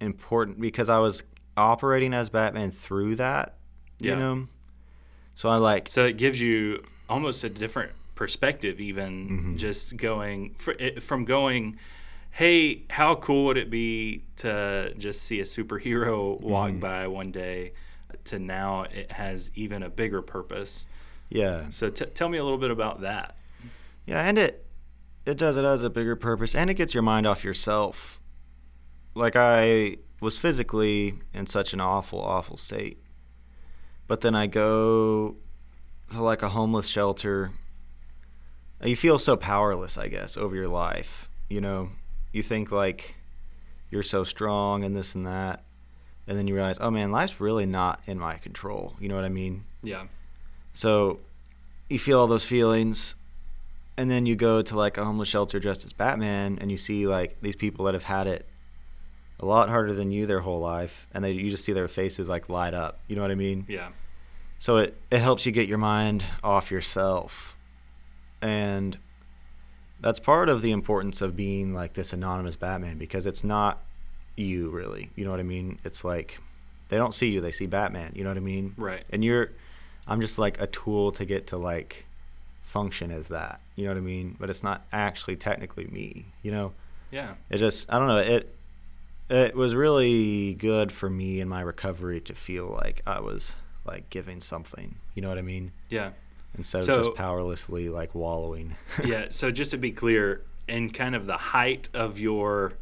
important 0.00 0.61
because 0.61 0.88
I 0.88 0.99
was 0.99 1.23
operating 1.57 2.15
as 2.15 2.29
Batman 2.29 2.71
through 2.71 3.17
that, 3.17 3.58
Yeah. 3.99 4.12
you 4.12 4.17
know. 4.19 4.47
So 5.35 5.49
I 5.49 5.57
like 5.57 5.88
So 5.88 6.05
it 6.07 6.17
gives 6.17 6.40
you 6.40 6.83
almost 7.09 7.45
a 7.45 7.49
different 7.49 7.93
perspective, 8.14 8.81
even 8.81 9.28
Mm-hmm. 9.28 9.57
just 9.57 9.97
going 9.97 10.55
fr- 10.55 10.73
it- 10.78 11.02
from 11.02 11.25
going, 11.25 11.78
hey, 12.33 12.83
how 12.90 13.14
cool 13.14 13.45
would 13.47 13.57
it 13.57 13.71
be 13.71 14.25
to 14.37 14.95
just 14.99 15.23
see 15.23 15.40
a 15.40 15.45
superhero 15.45 16.40
walk 16.40 16.71
Mm-hmm. 16.71 16.81
by 16.81 17.07
one 17.07 17.31
day, 17.33 17.73
to 18.25 18.38
now 18.38 18.83
it 18.83 19.12
has 19.12 19.50
even 19.55 19.83
a 19.83 19.88
bigger 19.90 20.23
purpose. 20.23 20.87
yeah. 21.31 21.69
So 21.69 21.88
t- 21.90 22.05
tell 22.07 22.28
me 22.28 22.38
a 22.38 22.43
little 22.45 22.59
bit 22.59 22.71
about 22.71 23.00
that. 23.02 23.37
Yeah, 24.07 24.23
and 24.23 24.38
it 24.38 24.64
it 25.26 25.37
does 25.37 25.57
it 25.59 25.64
has 25.64 25.83
a 25.83 25.90
bigger 25.90 26.17
purpose 26.17 26.55
and 26.55 26.71
it 26.71 26.75
gets 26.75 26.95
your 26.95 27.02
mind 27.02 27.26
off 27.26 27.45
yourself. 27.45 28.19
Like 29.14 29.37
I 29.37 29.99
was 30.21 30.38
physically 30.38 31.14
in 31.35 31.47
such 31.47 31.73
an 31.75 31.81
awful 31.81 32.21
awful 32.21 32.57
state. 32.57 32.99
But 34.09 34.23
then 34.23 34.35
I 34.35 34.47
go 34.47 35.37
to 36.11 36.23
like 36.23 36.43
a 36.43 36.49
homeless 36.49 36.88
shelter. 36.88 37.53
You 38.83 38.97
feel 38.97 39.19
so 39.19 39.37
powerless, 39.37 39.97
I 39.99 40.09
guess, 40.09 40.37
over 40.37 40.57
your 40.57 40.69
life. 40.69 41.29
You 41.49 41.61
know, 41.61 41.91
you 42.33 42.43
think 42.43 42.73
like 42.73 43.15
you're 43.91 44.03
so 44.03 44.25
strong 44.25 44.83
and 44.83 44.97
this 44.97 45.15
and 45.15 45.27
that. 45.27 45.62
And 46.27 46.37
then 46.37 46.47
you 46.47 46.55
realize, 46.55 46.79
oh 46.81 46.91
man, 46.91 47.12
life's 47.12 47.41
really 47.41 47.67
not 47.67 48.00
in 48.07 48.19
my 48.19 48.37
control. 48.37 48.97
You 49.00 49.09
know 49.09 49.15
what 49.15 49.25
I 49.25 49.31
mean? 49.31 49.65
Yeah. 49.83 50.05
So 50.73 51.21
you 51.88 51.99
feel 51.99 52.21
all 52.21 52.27
those 52.27 52.45
feelings, 52.45 53.15
and 53.97 54.11
then 54.11 54.27
you 54.27 54.37
go 54.37 54.62
to 54.62 54.77
like 54.77 54.99
a 54.99 55.05
homeless 55.05 55.29
shelter 55.29 55.59
dressed 55.59 55.85
as 55.85 55.93
Batman, 55.93 56.59
and 56.61 56.71
you 56.71 56.77
see 56.77 57.07
like 57.07 57.41
these 57.41 57.57
people 57.57 57.87
that 57.87 57.95
have 57.95 58.05
had 58.05 58.27
it 58.27 58.47
a 59.40 59.47
lot 59.47 59.68
harder 59.68 59.92
than 59.95 60.11
you 60.11 60.26
their 60.26 60.40
whole 60.40 60.61
life, 60.61 61.07
and 61.14 61.25
they 61.25 61.33
you 61.33 61.50
just 61.50 61.64
see 61.64 61.73
their 61.73 61.88
faces 61.88 62.28
like 62.28 62.49
light 62.49 62.75
up. 62.75 62.99
You 63.09 63.16
know 63.16 63.23
what 63.23 63.30
I 63.30 63.37
mean? 63.37 63.64
Yeah. 63.68 63.88
So 64.59 64.78
it 64.78 65.00
it 65.11 65.18
helps 65.21 65.47
you 65.47 65.52
get 65.52 65.68
your 65.68 65.78
mind 65.78 66.25
off 66.42 66.71
yourself, 66.71 67.57
and 68.42 68.97
that's 70.00 70.21
part 70.21 70.49
of 70.49 70.62
the 70.62 70.71
importance 70.73 71.21
of 71.21 71.37
being 71.37 71.75
like 71.75 71.92
this 71.95 72.12
anonymous 72.12 72.57
Batman 72.57 72.99
because 72.99 73.26
it's 73.26 73.42
not 73.45 73.83
you 74.37 74.71
really. 74.71 75.11
You 75.16 75.25
know 75.25 75.30
what 75.33 75.40
I 75.40 75.45
mean? 75.45 75.78
It's 75.85 76.04
like 76.04 76.40
they 76.88 76.97
don't 76.97 77.14
see 77.14 77.28
you; 77.28 77.40
they 77.40 77.50
see 77.50 77.66
Batman. 77.66 78.12
You 78.14 78.25
know 78.25 78.30
what 78.30 78.37
I 78.37 78.40
mean? 78.40 78.75
Right. 78.76 79.04
and 79.11 79.25
you're 79.25 79.50
i'm 80.11 80.23
just 80.23 80.38
like 80.38 80.59
a 80.59 80.66
tool 80.68 81.12
to 81.12 81.26
get 81.26 81.49
to 81.49 81.59
like 81.59 82.07
function 82.62 83.11
as 83.11 83.28
that 83.28 83.61
you 83.76 83.85
know 83.85 83.90
what 83.90 83.99
i 83.99 84.00
mean 84.00 84.35
but 84.40 84.49
it's 84.49 84.62
not 84.62 84.87
actually 84.90 85.37
technically 85.37 85.87
me 85.88 86.25
you 86.42 86.50
know 86.50 86.73
Yeah. 87.11 87.35
it 87.50 87.59
just 87.59 87.92
i 87.92 87.99
don't 87.99 88.09
know 88.09 88.16
it 88.16 88.54
it 89.31 89.55
was 89.55 89.75
really 89.75 90.55
good 90.55 90.91
for 90.93 91.11
me 91.11 91.41
in 91.41 91.49
my 91.49 91.61
recovery 91.61 92.21
to 92.23 92.35
feel 92.35 92.69
like 92.69 93.03
I 93.07 93.21
was 93.21 93.55
like 93.85 94.11
giving 94.11 94.41
something. 94.41 94.97
You 95.15 95.23
know 95.23 95.29
what 95.29 95.39
I 95.39 95.43
mean? 95.43 95.73
Yeah. 95.89 96.11
Instead 96.57 96.85
So- 96.85 97.01
of 97.01 97.05
just 97.07 97.17
powerlessly 97.17 97.89
like 97.89 98.15
wallowing. 98.15 98.77
yeah. 99.05 99.27
So 99.31 99.51
just 99.51 99.71
to 99.73 99.79
be 99.79 99.91
clear, 99.91 100.43
in 100.67 100.91
kind 100.91 101.15
of 101.15 101.27
the 101.27 101.37
height 101.37 101.89
of 101.95 102.19
your 102.19 102.75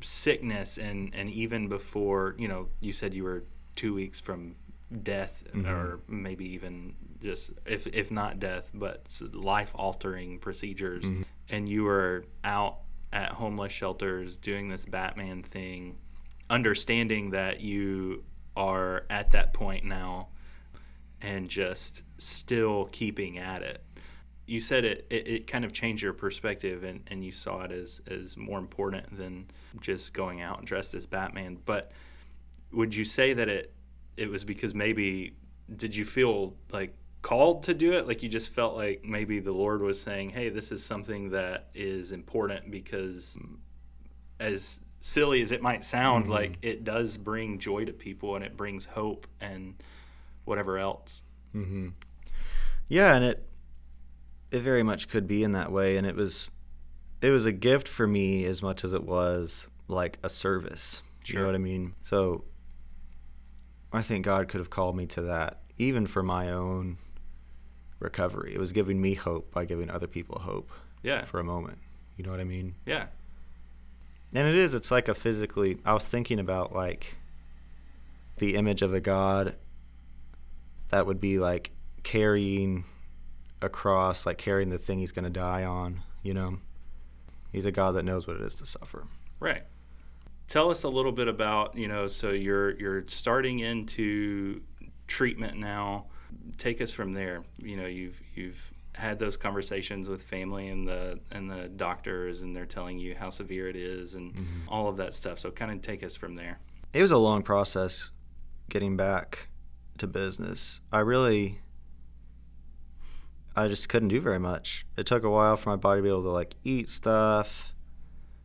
sickness, 0.00 0.78
and 0.78 1.12
and 1.14 1.28
even 1.30 1.68
before, 1.68 2.34
you 2.38 2.48
know, 2.48 2.68
you 2.80 2.92
said 2.92 3.12
you 3.12 3.24
were 3.24 3.44
two 3.74 3.94
weeks 3.94 4.20
from 4.20 4.54
death, 5.02 5.44
mm-hmm. 5.48 5.68
or 5.68 6.00
maybe 6.08 6.44
even 6.52 6.94
just 7.22 7.50
if 7.66 7.86
if 7.88 8.10
not 8.10 8.38
death, 8.38 8.70
but 8.72 9.06
life 9.32 9.72
altering 9.74 10.38
procedures, 10.38 11.04
mm-hmm. 11.04 11.22
and 11.48 11.68
you 11.68 11.84
were 11.84 12.24
out 12.44 12.78
at 13.12 13.32
homeless 13.32 13.72
shelters 13.72 14.36
doing 14.36 14.68
this 14.68 14.84
Batman 14.84 15.42
thing, 15.42 15.98
understanding 16.50 17.30
that 17.30 17.60
you 17.60 18.24
are 18.56 19.04
at 19.08 19.30
that 19.32 19.54
point 19.54 19.84
now 19.84 20.28
and 21.20 21.48
just 21.48 22.02
still 22.18 22.88
keeping 22.92 23.38
at 23.38 23.62
it. 23.62 23.82
You 24.46 24.60
said 24.60 24.84
it, 24.84 25.06
it, 25.10 25.28
it 25.28 25.46
kind 25.46 25.64
of 25.64 25.72
changed 25.72 26.02
your 26.02 26.12
perspective 26.12 26.84
and, 26.84 27.02
and 27.08 27.24
you 27.24 27.32
saw 27.32 27.62
it 27.62 27.72
as, 27.72 28.00
as 28.06 28.36
more 28.36 28.58
important 28.58 29.18
than 29.18 29.46
just 29.80 30.14
going 30.14 30.40
out 30.40 30.64
dressed 30.64 30.94
as 30.94 31.06
Batman. 31.06 31.58
But 31.64 31.92
would 32.72 32.94
you 32.94 33.04
say 33.04 33.32
that 33.32 33.48
it 33.48 33.72
it 34.16 34.28
was 34.28 34.44
because 34.44 34.74
maybe 34.74 35.34
did 35.76 35.94
you 35.94 36.04
feel 36.04 36.54
like 36.72 36.94
called 37.22 37.62
to 37.64 37.74
do 37.74 37.92
it? 37.92 38.06
Like 38.06 38.22
you 38.22 38.28
just 38.28 38.50
felt 38.50 38.76
like 38.76 39.04
maybe 39.04 39.40
the 39.40 39.52
Lord 39.52 39.82
was 39.82 40.00
saying, 40.00 40.30
Hey, 40.30 40.48
this 40.48 40.72
is 40.72 40.84
something 40.84 41.30
that 41.30 41.68
is 41.74 42.12
important 42.12 42.70
because 42.70 43.36
as 44.40 44.80
silly 45.00 45.42
as 45.42 45.52
it 45.52 45.62
might 45.62 45.84
sound, 45.84 46.28
like 46.28 46.58
it 46.62 46.84
does 46.84 47.16
bring 47.16 47.58
joy 47.58 47.84
to 47.84 47.92
people 47.92 48.36
and 48.36 48.44
it 48.44 48.56
brings 48.56 48.84
hope 48.84 49.26
and 49.40 49.74
whatever 50.44 50.78
else. 50.78 51.22
hmm 51.52 51.88
Yeah, 52.88 53.14
and 53.14 53.24
it 53.24 53.44
it 54.50 54.60
very 54.60 54.82
much 54.82 55.08
could 55.08 55.26
be 55.26 55.42
in 55.42 55.52
that 55.52 55.70
way, 55.70 55.96
and 55.96 56.06
it 56.06 56.16
was 56.16 56.48
it 57.20 57.30
was 57.30 57.46
a 57.46 57.52
gift 57.52 57.88
for 57.88 58.06
me 58.06 58.44
as 58.44 58.62
much 58.62 58.84
as 58.84 58.92
it 58.92 59.04
was 59.04 59.68
like 59.88 60.18
a 60.22 60.28
service. 60.28 61.02
You 61.26 61.40
know 61.40 61.46
what 61.46 61.54
I 61.54 61.58
mean? 61.58 61.92
So 62.02 62.44
I 63.92 64.00
think 64.00 64.24
God 64.24 64.48
could 64.48 64.60
have 64.60 64.70
called 64.70 64.96
me 64.96 65.04
to 65.08 65.22
that, 65.22 65.60
even 65.76 66.06
for 66.06 66.22
my 66.22 66.50
own 66.50 66.96
recovery. 68.00 68.54
It 68.54 68.58
was 68.58 68.72
giving 68.72 69.00
me 69.00 69.14
hope 69.14 69.50
by 69.52 69.64
giving 69.64 69.90
other 69.90 70.06
people 70.06 70.38
hope 70.40 70.70
Yeah. 71.02 71.24
for 71.24 71.40
a 71.40 71.44
moment. 71.44 71.78
You 72.16 72.24
know 72.24 72.30
what 72.30 72.40
I 72.40 72.44
mean? 72.44 72.74
Yeah. 72.86 73.06
And 74.34 74.46
it 74.46 74.54
is, 74.56 74.74
it's 74.74 74.90
like 74.90 75.08
a 75.08 75.14
physically, 75.14 75.78
I 75.84 75.94
was 75.94 76.06
thinking 76.06 76.38
about 76.38 76.74
like 76.74 77.16
the 78.36 78.54
image 78.56 78.82
of 78.82 78.92
a 78.94 79.00
God 79.00 79.56
that 80.90 81.06
would 81.06 81.20
be 81.20 81.38
like 81.38 81.70
carrying 82.02 82.84
a 83.60 83.68
cross, 83.68 84.26
like 84.26 84.38
carrying 84.38 84.70
the 84.70 84.78
thing 84.78 84.98
he's 84.98 85.12
going 85.12 85.24
to 85.24 85.30
die 85.30 85.64
on, 85.64 86.02
you 86.22 86.34
know? 86.34 86.58
He's 87.52 87.64
a 87.64 87.72
God 87.72 87.92
that 87.92 88.04
knows 88.04 88.26
what 88.26 88.36
it 88.36 88.42
is 88.42 88.54
to 88.56 88.66
suffer. 88.66 89.06
Right. 89.40 89.62
Tell 90.46 90.70
us 90.70 90.82
a 90.84 90.88
little 90.88 91.12
bit 91.12 91.28
about, 91.28 91.76
you 91.76 91.88
know, 91.88 92.06
so 92.06 92.30
you're 92.30 92.78
you're 92.78 93.06
starting 93.06 93.58
into 93.60 94.62
treatment 95.06 95.58
now. 95.58 96.06
Take 96.58 96.80
us 96.80 96.90
from 96.90 97.12
there. 97.14 97.44
You 97.58 97.76
know, 97.76 97.86
you've 97.86 98.20
you've 98.34 98.60
had 98.98 99.18
those 99.20 99.36
conversations 99.36 100.08
with 100.08 100.22
family 100.22 100.68
and 100.68 100.86
the 100.86 101.20
and 101.30 101.48
the 101.48 101.68
doctors 101.68 102.42
and 102.42 102.54
they're 102.54 102.66
telling 102.66 102.98
you 102.98 103.14
how 103.14 103.30
severe 103.30 103.68
it 103.68 103.76
is 103.76 104.16
and 104.16 104.34
mm-hmm. 104.34 104.68
all 104.68 104.88
of 104.88 104.96
that 104.96 105.14
stuff. 105.14 105.38
So 105.38 105.50
kind 105.50 105.70
of 105.70 105.80
take 105.82 106.02
us 106.02 106.16
from 106.16 106.34
there. 106.34 106.58
It 106.92 107.00
was 107.00 107.12
a 107.12 107.16
long 107.18 107.42
process 107.42 108.10
getting 108.68 108.96
back 108.96 109.48
to 109.98 110.06
business. 110.06 110.80
I 110.92 111.00
really, 111.00 111.60
I 113.54 113.68
just 113.68 113.88
couldn't 113.88 114.08
do 114.08 114.20
very 114.20 114.38
much. 114.40 114.84
It 114.96 115.06
took 115.06 115.22
a 115.22 115.30
while 115.30 115.56
for 115.56 115.70
my 115.70 115.76
body 115.76 116.00
to 116.00 116.02
be 116.02 116.08
able 116.08 116.22
to 116.24 116.30
like 116.30 116.54
eat 116.64 116.88
stuff. 116.88 117.74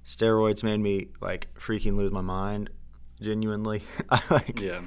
Steroids 0.05 0.63
made 0.63 0.79
me 0.79 1.07
like 1.21 1.53
freaking 1.55 1.95
lose 1.95 2.11
my 2.11 2.21
mind. 2.21 2.69
Genuinely, 3.21 3.83
I 4.09 4.21
like 4.29 4.59
Yeah. 4.59 4.81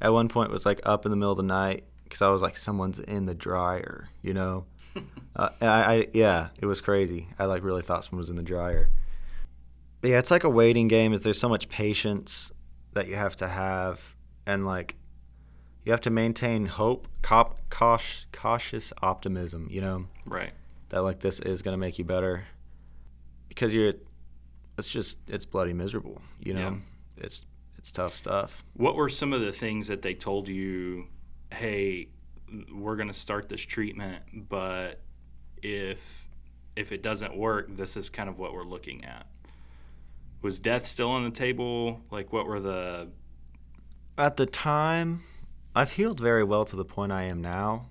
at 0.00 0.12
one 0.12 0.28
point 0.28 0.50
was 0.50 0.64
like 0.64 0.80
up 0.84 1.04
in 1.04 1.10
the 1.10 1.16
middle 1.16 1.32
of 1.32 1.36
the 1.36 1.42
night 1.42 1.84
because 2.12 2.20
I 2.20 2.28
was 2.28 2.42
like 2.42 2.58
someone's 2.58 2.98
in 2.98 3.24
the 3.24 3.34
dryer, 3.34 4.06
you 4.20 4.34
know. 4.34 4.66
uh, 5.36 5.48
and 5.62 5.70
I, 5.70 5.94
I 5.94 6.08
yeah, 6.12 6.48
it 6.60 6.66
was 6.66 6.82
crazy. 6.82 7.28
I 7.38 7.46
like 7.46 7.64
really 7.64 7.80
thought 7.80 8.04
someone 8.04 8.18
was 8.20 8.28
in 8.28 8.36
the 8.36 8.42
dryer. 8.42 8.90
But 10.02 10.10
yeah, 10.10 10.18
it's 10.18 10.30
like 10.30 10.44
a 10.44 10.50
waiting 10.50 10.88
game. 10.88 11.14
Is 11.14 11.22
there's 11.22 11.40
so 11.40 11.48
much 11.48 11.70
patience 11.70 12.52
that 12.92 13.08
you 13.08 13.14
have 13.16 13.34
to 13.36 13.48
have, 13.48 14.14
and 14.44 14.66
like 14.66 14.96
you 15.86 15.92
have 15.92 16.02
to 16.02 16.10
maintain 16.10 16.66
hope, 16.66 17.08
cop, 17.22 17.58
cautious, 17.70 18.26
cautious 18.30 18.92
optimism. 19.00 19.68
You 19.70 19.80
know 19.80 20.06
Right. 20.26 20.52
that 20.90 21.00
like 21.02 21.20
this 21.20 21.40
is 21.40 21.62
gonna 21.62 21.78
make 21.78 21.98
you 21.98 22.04
better 22.04 22.44
because 23.48 23.72
you're. 23.72 23.94
It's 24.76 24.88
just 24.88 25.18
it's 25.28 25.46
bloody 25.46 25.72
miserable. 25.72 26.20
You 26.40 26.52
know, 26.52 26.60
Yeah. 26.60 27.24
it's 27.24 27.46
it's 27.78 27.90
tough 27.90 28.12
stuff. 28.12 28.62
What 28.74 28.96
were 28.96 29.08
some 29.08 29.32
of 29.32 29.40
the 29.40 29.52
things 29.52 29.86
that 29.86 30.02
they 30.02 30.12
told 30.12 30.48
you, 30.48 31.06
hey, 31.52 32.08
we're 32.72 32.96
going 32.96 33.08
to 33.08 33.14
start 33.14 33.48
this 33.48 33.60
treatment, 33.60 34.48
but 34.48 35.00
if 35.62 36.28
if 36.74 36.90
it 36.90 37.02
doesn't 37.02 37.36
work, 37.36 37.76
this 37.76 37.96
is 37.96 38.08
kind 38.08 38.28
of 38.28 38.38
what 38.38 38.54
we're 38.54 38.64
looking 38.64 39.04
at. 39.04 39.26
Was 40.40 40.58
death 40.58 40.86
still 40.86 41.10
on 41.10 41.24
the 41.24 41.30
table? 41.30 42.00
Like 42.10 42.32
what 42.32 42.46
were 42.46 42.60
the 42.60 43.08
At 44.16 44.36
the 44.36 44.46
time, 44.46 45.22
I've 45.74 45.92
healed 45.92 46.20
very 46.20 46.44
well 46.44 46.64
to 46.64 46.76
the 46.76 46.84
point 46.84 47.12
I 47.12 47.24
am 47.24 47.40
now. 47.40 47.88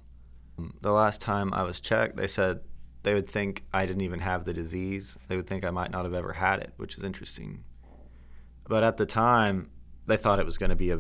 The 0.81 0.91
last 0.91 1.21
time 1.21 1.53
I 1.53 1.63
was 1.63 1.79
checked, 1.79 2.17
they 2.17 2.27
said 2.27 2.61
they 3.03 3.13
would 3.13 3.29
think 3.29 3.63
I 3.73 3.85
didn't 3.85 4.01
even 4.01 4.19
have 4.19 4.45
the 4.45 4.53
disease. 4.53 5.17
They 5.27 5.35
would 5.35 5.47
think 5.47 5.63
I 5.63 5.71
might 5.71 5.91
not 5.91 6.05
have 6.05 6.13
ever 6.13 6.33
had 6.33 6.59
it, 6.59 6.73
which 6.77 6.97
is 6.97 7.03
interesting. 7.03 7.63
But 8.67 8.83
at 8.83 8.97
the 8.97 9.05
time, 9.05 9.71
they 10.05 10.17
thought 10.17 10.39
it 10.39 10.45
was 10.45 10.57
going 10.57 10.69
to 10.69 10.75
be 10.75 10.91
a 10.91 10.99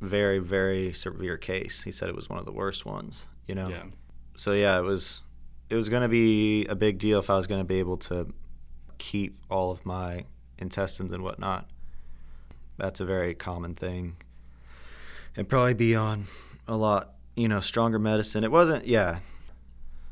very, 0.00 0.38
very 0.38 0.92
severe 0.92 1.36
case. 1.36 1.82
He 1.82 1.90
said 1.90 2.08
it 2.08 2.14
was 2.14 2.28
one 2.28 2.38
of 2.38 2.44
the 2.44 2.52
worst 2.52 2.84
ones, 2.84 3.28
you 3.46 3.54
know? 3.54 3.68
yeah. 3.68 3.84
So 4.36 4.52
yeah, 4.52 4.78
it 4.78 4.82
was 4.82 5.22
it 5.70 5.74
was 5.74 5.88
going 5.88 6.02
to 6.02 6.08
be 6.08 6.66
a 6.66 6.74
big 6.74 6.98
deal 6.98 7.18
if 7.18 7.30
I 7.30 7.36
was 7.36 7.46
going 7.46 7.60
to 7.60 7.64
be 7.64 7.78
able 7.78 7.96
to 7.98 8.32
keep 8.98 9.38
all 9.50 9.70
of 9.70 9.84
my 9.84 10.24
intestines 10.58 11.12
and 11.12 11.22
whatnot. 11.22 11.68
That's 12.76 13.00
a 13.00 13.04
very 13.04 13.34
common 13.34 13.74
thing. 13.74 14.16
And 15.36 15.48
probably 15.48 15.74
be 15.74 15.94
on 15.94 16.24
a 16.68 16.76
lot, 16.76 17.14
you 17.34 17.48
know, 17.48 17.60
stronger 17.60 17.98
medicine. 17.98 18.44
It 18.44 18.52
wasn't, 18.52 18.86
yeah. 18.86 19.20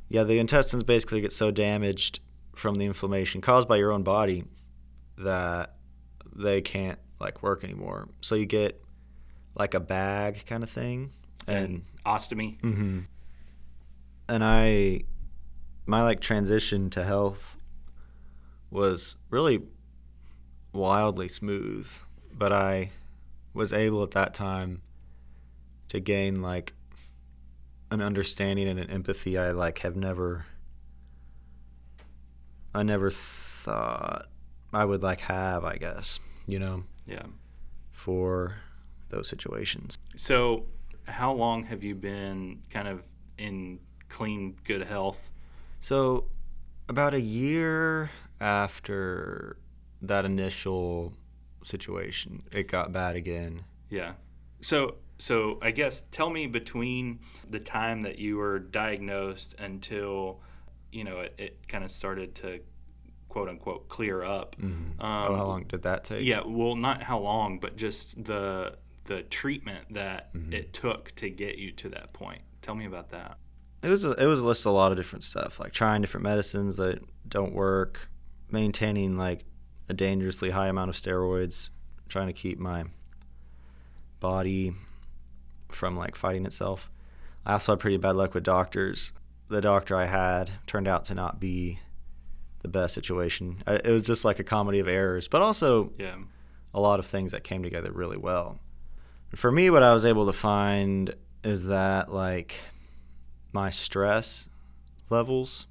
Yeah, 0.09 0.25
the 0.25 0.39
intestines 0.39 0.83
basically 0.83 1.21
get 1.21 1.33
so 1.33 1.51
damaged 1.51 2.21
from 2.55 2.77
the 2.77 2.85
inflammation 2.85 3.41
caused 3.41 3.69
by 3.69 3.77
your 3.77 3.93
own 3.93 4.03
body 4.03 4.45
that 5.19 5.77
they 6.35 6.61
can't 6.61 6.99
like 7.21 7.43
work 7.43 7.65
anymore. 7.65 8.09
So 8.21 8.35
you 8.35 8.47
get 8.47 8.84
like 9.55 9.75
a 9.75 9.81
bag 9.81 10.45
kind 10.47 10.63
of 10.63 10.71
thing. 10.71 11.11
And 11.47 11.83
ostomy? 12.07 12.61
hmm 12.61 13.01
And 14.29 14.43
I, 14.45 15.03
my 15.87 16.03
like 16.03 16.21
transition 16.21 16.91
to 16.91 17.05
health 17.05 17.57
was 18.71 19.17
really 19.31 19.63
wildly 20.73 21.29
smooth, 21.29 21.91
but 22.33 22.53
I 22.53 22.91
was 23.53 23.73
able 23.73 24.03
at 24.03 24.11
that 24.13 24.35
time 24.35 24.83
to 25.89 26.01
gain 26.01 26.43
like 26.43 26.73
an 27.91 28.01
understanding 28.01 28.67
and 28.67 28.81
an 28.81 28.91
empathy 28.91 29.39
I 29.39 29.53
like 29.53 29.81
have 29.81 29.95
never 29.95 30.47
I 32.75 32.83
never 32.83 33.11
thought 33.13 34.27
I 34.73 34.85
would 34.85 35.03
like 35.05 35.21
have, 35.21 35.65
I 35.65 35.77
guess, 35.77 36.19
you 36.49 36.59
know, 36.59 36.83
Yeah. 37.07 37.27
for 37.93 38.57
those 39.09 39.29
situations. 39.29 39.99
So, 40.17 40.67
how 41.07 41.33
long 41.33 41.65
have 41.65 41.83
you 41.83 41.95
been 41.95 42.63
kind 42.71 42.89
of 42.89 43.05
in 43.39 43.79
clean, 44.09 44.57
good 44.65 44.83
health? 44.83 45.31
So, 45.81 46.27
about 46.89 47.15
a 47.15 47.21
year 47.21 48.11
after 48.41 49.57
that 50.03 50.25
initial 50.25 51.13
situation, 51.63 52.39
it 52.53 52.69
got 52.69 52.93
bad 52.93 53.17
again. 53.17 53.65
Yeah. 53.91 54.13
So, 54.61 54.97
so 55.19 55.59
I 55.63 55.71
guess 55.71 56.05
tell 56.11 56.31
me 56.31 56.47
between 56.47 57.21
the 57.49 57.61
time 57.61 58.03
that 58.03 58.19
you 58.19 58.37
were 58.37 58.59
diagnosed 58.59 59.55
until, 59.59 60.41
you 60.93 61.05
know, 61.05 61.21
it, 61.21 61.35
it 61.39 61.69
kind 61.69 61.85
of 61.85 61.91
started 61.91 62.35
to 62.37 62.61
quote 63.29 63.49
unquote 63.49 63.89
clear 63.89 64.23
up. 64.23 64.57
Um, 64.63 64.95
oh, 65.01 65.37
how 65.37 65.47
long 65.47 65.65
did 65.65 65.83
that 65.83 66.05
take? 66.05 66.25
Yeah. 66.25 66.43
Well, 66.47 66.77
not 66.77 67.03
how 67.03 67.19
long, 67.19 67.59
but 67.59 67.77
just 67.77 68.25
the 68.25 68.77
the 69.05 69.23
treatment 69.23 69.93
that 69.95 70.33
Mm-hmm. 70.35 70.53
it 70.53 70.73
took 70.73 71.13
to 71.17 71.29
get 71.31 71.59
you 71.59 71.71
to 71.73 71.89
that 71.91 72.13
point. 72.13 72.41
Tell 72.63 72.75
me 72.75 72.87
about 72.87 73.11
that. 73.11 73.39
It 73.83 73.89
was 73.89 74.05
a, 74.05 74.13
it 74.13 74.27
was 74.27 74.41
a 74.41 74.47
list 74.47 74.65
of 74.65 74.73
a 74.73 74.75
lot 74.75 74.91
of 74.93 74.97
different 74.97 75.25
stuff, 75.25 75.61
like 75.61 75.73
trying 75.73 76.01
different 76.01 76.25
medicines 76.25 76.77
that 76.79 77.01
don't 77.29 77.53
work, 77.55 78.09
maintaining 78.51 79.17
like 79.17 79.45
a 79.91 79.95
dangerously 79.95 80.51
high 80.51 80.69
amount 80.69 80.89
of 80.89 80.97
steroids, 80.97 81.69
trying 82.09 82.29
to 82.29 82.33
keep 82.33 82.59
my 82.59 82.85
body 84.21 84.73
from 85.69 85.97
like 85.97 86.17
fighting 86.17 86.47
itself. 86.47 86.91
I 87.45 87.53
also 87.53 87.73
had 87.73 87.81
pretty 87.81 87.99
bad 87.99 88.17
luck 88.17 88.35
with 88.35 88.45
doctors. 88.45 89.13
The 89.49 89.61
doctor 89.61 89.97
I 89.97 90.07
had 90.07 90.51
turned 90.67 90.89
out 90.89 91.05
to 91.07 91.15
not 91.15 91.39
be 91.41 91.79
the 92.63 92.69
best 92.69 92.95
situation. 92.95 93.63
It 93.67 93.87
was 93.87 94.03
just 94.05 94.25
like 94.25 94.39
a 94.39 94.45
comedy 94.45 94.79
of 94.79 94.89
errors, 94.89 95.29
but 95.29 95.43
also 95.43 95.93
Yeah. 95.99 96.17
a 96.73 96.81
lot 96.81 96.99
of 96.99 97.05
things 97.07 97.33
that 97.33 97.45
came 97.45 97.63
together 97.63 97.93
really 97.93 98.17
well. 98.17 98.59
For 99.37 99.51
me, 99.51 99.71
what 99.71 99.83
I 99.83 99.93
was 99.93 100.05
able 100.07 100.27
to 100.27 100.33
find 100.33 101.15
is 101.43 101.67
that 101.67 102.13
like 102.13 102.55
my 103.53 103.71
stress 103.71 104.49
levels 105.11 105.67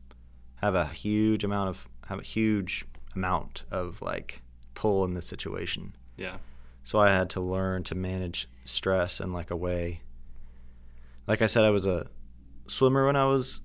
have 0.55 0.75
a 0.75 0.85
huge 0.85 1.43
amount 1.43 1.69
of 1.69 1.87
have 2.07 2.19
a 2.19 2.23
huge 2.23 2.85
amount 3.15 3.63
of 3.71 4.01
like 4.01 4.41
pull 4.75 5.05
in 5.05 5.13
this 5.13 5.25
situation. 5.25 5.95
Yeah. 6.17 6.37
So 6.83 6.99
I 6.99 7.09
had 7.09 7.29
to 7.31 7.41
learn 7.41 7.83
to 7.85 7.95
manage 7.95 8.49
stress 8.65 9.19
in 9.21 9.31
like 9.33 9.51
a 9.51 9.55
way. 9.55 10.01
Like 11.27 11.41
I 11.41 11.45
said, 11.45 11.63
I 11.63 11.69
was 11.69 11.85
a 11.85 12.07
swimmer 12.67 13.05
when 13.05 13.15
I 13.15 13.25
was 13.25 13.61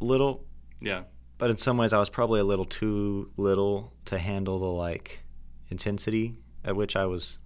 little, 0.00 0.44
Yeah. 0.80 1.04
but 1.38 1.50
in 1.50 1.56
some 1.56 1.76
ways 1.76 1.92
I 1.92 1.98
was 1.98 2.10
probably 2.10 2.40
a 2.40 2.44
little 2.44 2.64
too 2.64 3.30
little 3.36 3.92
to 4.06 4.18
handle 4.18 4.58
the 4.58 4.66
like 4.66 5.22
intensity 5.70 6.36
at 6.64 6.74
which 6.74 6.96
I 6.96 7.06
was 7.06 7.38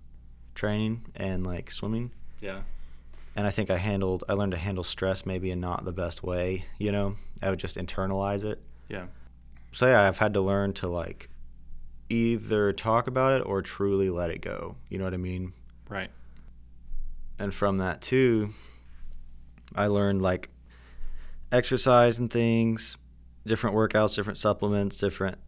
training 0.55 1.07
and 1.15 1.47
like 1.47 1.71
swimming. 1.71 2.11
Yeah. 2.41 2.61
And 3.37 3.47
I 3.47 3.51
think 3.51 3.71
I 3.71 3.77
handled 3.77 4.25
I 4.29 4.33
learned 4.35 4.53
to 4.53 4.59
handle 4.59 4.85
stress 4.85 5.25
maybe 5.25 5.51
in 5.51 5.61
not 5.61 5.85
the 5.85 5.93
best 5.93 6.23
way, 6.23 6.65
you 6.79 6.93
know. 6.93 7.17
I 7.43 7.51
would 7.51 7.59
just 7.61 7.77
internalize 7.77 8.45
it. 8.45 8.61
Yeah. 8.89 9.07
So 9.73 9.87
yeah, 9.87 10.07
I've 10.07 10.19
had 10.19 10.35
to 10.35 10.41
learn 10.41 10.73
to 10.75 10.89
like 10.89 11.29
either 12.09 12.73
talk 12.73 13.07
about 13.07 13.41
it 13.41 13.47
or 13.47 13.63
truly 13.63 14.11
let 14.11 14.31
it 14.31 14.41
go. 14.43 14.77
You 14.89 14.99
know 14.99 15.05
what 15.05 15.15
I 15.15 15.19
mean? 15.19 15.53
Right. 15.89 16.11
and 17.39 17.53
from 17.55 17.79
that 17.79 18.01
too 18.01 18.51
i 19.75 19.87
learned 19.87 20.21
like 20.23 20.51
exercise 21.53 22.19
and 22.19 22.31
things 22.31 22.97
different 23.47 23.75
workouts 23.75 24.15
different 24.15 24.39
supplements 24.39 24.99
different 24.99 25.39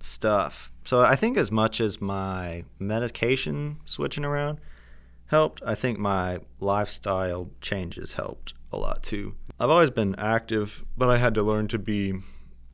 stuff. 0.00 0.70
So 0.84 1.00
i 1.02 1.16
think 1.16 1.36
as 1.36 1.50
much 1.50 1.80
as 1.80 2.00
my 2.00 2.64
medication 2.78 3.78
switching 3.84 4.24
around 4.24 4.58
helped 5.26 5.62
i 5.66 5.74
think 5.74 5.98
my 5.98 6.38
lifestyle 6.60 7.50
changes 7.60 8.14
helped 8.14 8.54
a 8.72 8.78
lot 8.78 9.02
too. 9.02 9.34
I've 9.60 9.70
always 9.70 9.90
been 9.90 10.14
active 10.16 10.84
but 10.96 11.08
i 11.08 11.16
had 11.18 11.34
to 11.34 11.42
learn 11.42 11.68
to 11.68 11.78
be 11.78 12.14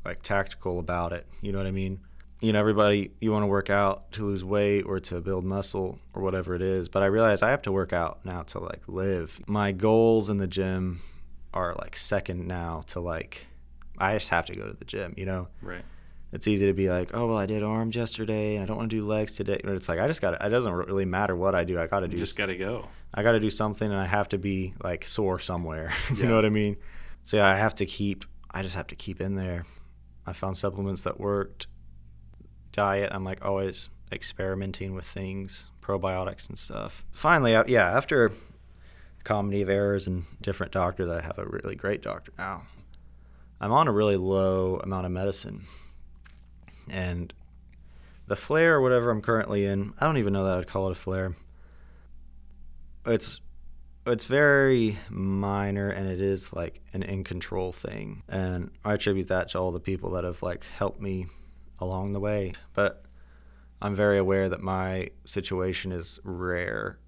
like 0.04 0.22
tactical 0.22 0.78
about 0.78 1.12
it. 1.12 1.26
You 1.40 1.50
know 1.52 1.58
what 1.58 1.66
i 1.66 1.72
mean? 1.72 2.00
You 2.40 2.52
know 2.52 2.60
everybody 2.60 3.10
you 3.20 3.32
want 3.32 3.42
to 3.42 3.46
work 3.48 3.70
out 3.70 4.12
to 4.12 4.24
lose 4.24 4.44
weight 4.44 4.82
or 4.82 5.00
to 5.00 5.20
build 5.20 5.44
muscle 5.44 5.98
or 6.12 6.22
whatever 6.22 6.54
it 6.54 6.62
is 6.62 6.88
but 6.88 7.02
i 7.02 7.06
realize 7.06 7.42
i 7.42 7.50
have 7.50 7.62
to 7.62 7.72
work 7.72 7.92
out 7.92 8.24
now 8.24 8.42
to 8.42 8.58
like 8.60 8.82
live. 8.86 9.40
My 9.46 9.72
goals 9.72 10.28
in 10.30 10.36
the 10.38 10.46
gym 10.46 11.00
are 11.52 11.74
like 11.80 11.96
second 11.96 12.46
now 12.46 12.82
to 12.88 13.00
like 13.00 13.46
i 13.98 14.12
just 14.14 14.28
have 14.30 14.44
to 14.46 14.54
go 14.54 14.66
to 14.66 14.72
the 14.74 14.84
gym 14.84 15.14
you 15.16 15.26
know? 15.26 15.48
Right. 15.62 15.84
It's 16.34 16.46
easy 16.46 16.66
to 16.66 16.74
be 16.74 16.90
like 16.90 17.10
oh 17.14 17.26
well 17.28 17.38
i 17.38 17.46
did 17.46 17.62
arms 17.62 17.96
yesterday 17.96 18.56
and 18.56 18.62
i 18.62 18.66
don't 18.66 18.76
want 18.76 18.90
to 18.90 18.96
do 18.96 19.06
legs 19.06 19.32
today 19.36 19.58
but 19.64 19.72
it's 19.74 19.88
like 19.88 19.98
i 20.00 20.06
just 20.06 20.20
got 20.20 20.32
to 20.32 20.46
it 20.46 20.50
doesn't 20.50 20.72
really 20.72 21.04
matter 21.06 21.34
what 21.34 21.54
i 21.54 21.64
do 21.64 21.78
i 21.80 21.86
got 21.86 22.00
to 22.00 22.06
You 22.06 22.12
do 22.12 22.18
just 22.18 22.36
got 22.36 22.46
to 22.46 22.56
go. 22.56 22.88
I 23.16 23.22
got 23.22 23.32
to 23.32 23.40
do 23.40 23.48
something 23.50 23.88
and 23.90 24.00
I 24.00 24.06
have 24.06 24.28
to 24.30 24.38
be 24.38 24.74
like 24.82 25.06
sore 25.06 25.38
somewhere. 25.38 25.92
you 26.10 26.16
Yeah. 26.16 26.28
know 26.30 26.34
what 26.34 26.44
I 26.44 26.48
mean? 26.50 26.76
So 27.22 27.36
yeah, 27.36 27.46
I 27.46 27.56
have 27.56 27.74
to 27.76 27.86
keep 27.86 28.24
I 28.50 28.62
just 28.62 28.74
have 28.74 28.88
to 28.88 28.96
keep 28.96 29.20
in 29.20 29.36
there. 29.36 29.64
I 30.26 30.32
found 30.32 30.56
supplements 30.56 31.04
that 31.04 31.20
worked. 31.20 31.68
Diet, 32.72 33.10
I'm 33.12 33.22
like 33.24 33.44
always 33.44 33.88
experimenting 34.10 34.94
with 34.94 35.04
things, 35.04 35.66
probiotics 35.80 36.48
and 36.48 36.58
stuff. 36.58 37.04
Finally, 37.12 37.54
I- 37.54 37.66
yeah, 37.66 37.88
after 37.96 38.32
comedy 39.22 39.62
of 39.62 39.68
errors 39.68 40.06
and 40.08 40.24
different 40.42 40.72
doctors, 40.72 41.08
I 41.08 41.22
have 41.22 41.38
a 41.38 41.46
really 41.46 41.76
great 41.76 42.02
doctor 42.02 42.32
now. 42.36 42.62
I'm 43.60 43.70
on 43.72 43.86
a 43.88 43.92
really 43.92 44.16
low 44.16 44.80
amount 44.82 45.06
of 45.06 45.12
medicine. 45.12 45.62
And 46.90 47.32
the 48.26 48.36
flare 48.36 48.76
or 48.76 48.80
whatever 48.80 49.10
I'm 49.10 49.22
currently 49.22 49.64
in, 49.64 49.92
I 50.00 50.06
don't 50.06 50.18
even 50.18 50.32
know 50.32 50.44
that 50.44 50.58
I'd 50.58 50.66
call 50.66 50.88
it 50.88 50.92
a 50.92 50.94
flare. 50.94 51.34
It's 53.06 53.40
it's 54.06 54.24
very 54.26 54.98
minor 55.08 55.88
and 55.88 56.06
it 56.06 56.20
is 56.20 56.52
like 56.52 56.82
an 56.92 57.02
in 57.02 57.24
control 57.24 57.72
thing. 57.72 58.22
And 58.28 58.70
i 58.84 58.92
attribute 58.92 59.28
that 59.28 59.48
to 59.50 59.58
all 59.58 59.72
the 59.72 59.80
people 59.80 60.10
that 60.12 60.24
have 60.24 60.42
like 60.42 60.64
helped 60.76 61.00
me 61.00 61.26
along 61.78 62.12
the 62.12 62.20
way. 62.20 62.52
But 62.74 63.04
i'm 63.82 63.94
very 63.94 64.18
aware 64.18 64.48
that 64.48 64.60
my 64.62 65.10
situation 65.24 65.92
is 65.92 66.18
rare 66.24 66.98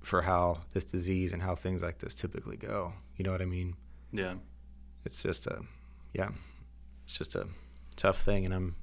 for 0.00 0.22
how 0.22 0.60
this 0.72 0.84
disease 0.84 1.32
and 1.32 1.42
how 1.42 1.54
things 1.54 1.82
like 1.82 1.98
this 1.98 2.14
typically 2.14 2.56
go. 2.56 2.92
You 3.16 3.24
know 3.24 3.32
what 3.32 3.42
i 3.42 3.46
mean? 3.46 3.76
Yeah. 4.12 4.34
it's 5.04 5.22
just 5.22 5.46
a 5.46 5.60
yeah 6.12 6.28
it's 7.04 7.18
just 7.18 7.34
a 7.34 7.46
tough 7.96 8.20
thing 8.22 8.44
and 8.44 8.54
i'm 8.54 8.76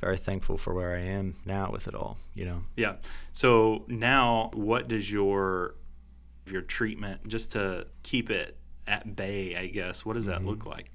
very 0.00 0.16
thankful 0.16 0.56
for 0.58 0.72
where 0.74 0.94
i 0.96 1.00
am 1.00 1.34
now 1.44 1.70
with 1.70 1.88
it 1.88 1.94
all 1.94 2.16
you 2.34 2.44
know 2.44 2.62
Yeah. 2.76 2.96
So 3.32 3.84
now, 3.88 4.50
what 4.54 4.88
does 4.88 5.10
your 5.10 5.74
your 6.46 6.62
treatment 6.62 7.26
just 7.28 7.52
to 7.52 7.86
keep 8.02 8.30
it 8.30 8.56
at 8.86 9.14
bay? 9.16 9.54
I 9.56 9.66
guess. 9.66 10.04
What 10.06 10.14
does 10.14 10.26
that 10.26 10.44
look 10.44 10.64
like? 10.66 10.90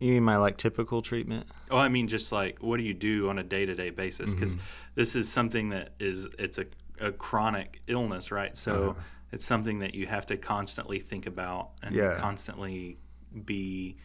you 0.00 0.12
mean 0.14 0.22
my 0.24 0.36
like 0.36 0.56
typical 0.56 1.00
treatment 1.00 1.46
Oh, 1.70 1.78
I 1.78 1.88
mean, 1.88 2.06
just 2.08 2.32
like 2.32 2.58
what 2.60 2.76
do 2.78 2.82
you 2.82 2.92
do 2.94 3.28
on 3.30 3.38
a 3.38 3.42
day 3.42 3.64
to 3.64 3.74
day 3.74 3.90
basis? 3.90 4.34
Because 4.34 4.56
this 4.94 5.14
is 5.16 5.30
something 5.32 5.70
that 5.70 5.94
is 6.00 6.28
it's 6.38 6.58
a, 6.58 6.66
a 7.00 7.12
chronic 7.12 7.80
illness, 7.86 8.30
right? 8.30 8.54
So 8.56 8.72
Uh-huh. 8.90 9.00
it's 9.30 9.46
something 9.46 9.78
that 9.78 9.94
you 9.94 10.06
have 10.06 10.26
to 10.26 10.36
constantly 10.36 10.98
think 11.00 11.26
about 11.26 11.70
and 11.82 11.94
Yeah. 11.96 12.18
constantly 12.18 12.98
be 13.44 13.96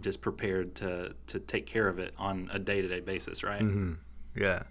just 0.00 0.20
prepared 0.20 0.74
to 0.76 1.14
to 1.28 1.38
take 1.40 1.66
care 1.66 1.88
of 1.88 1.98
it 1.98 2.14
on 2.18 2.48
a 2.52 2.58
day 2.58 2.82
to 2.82 2.88
day 2.88 3.00
basis, 3.00 3.42
right? 3.42 3.60
hmm 3.60 3.94
Yeah. 4.34 4.62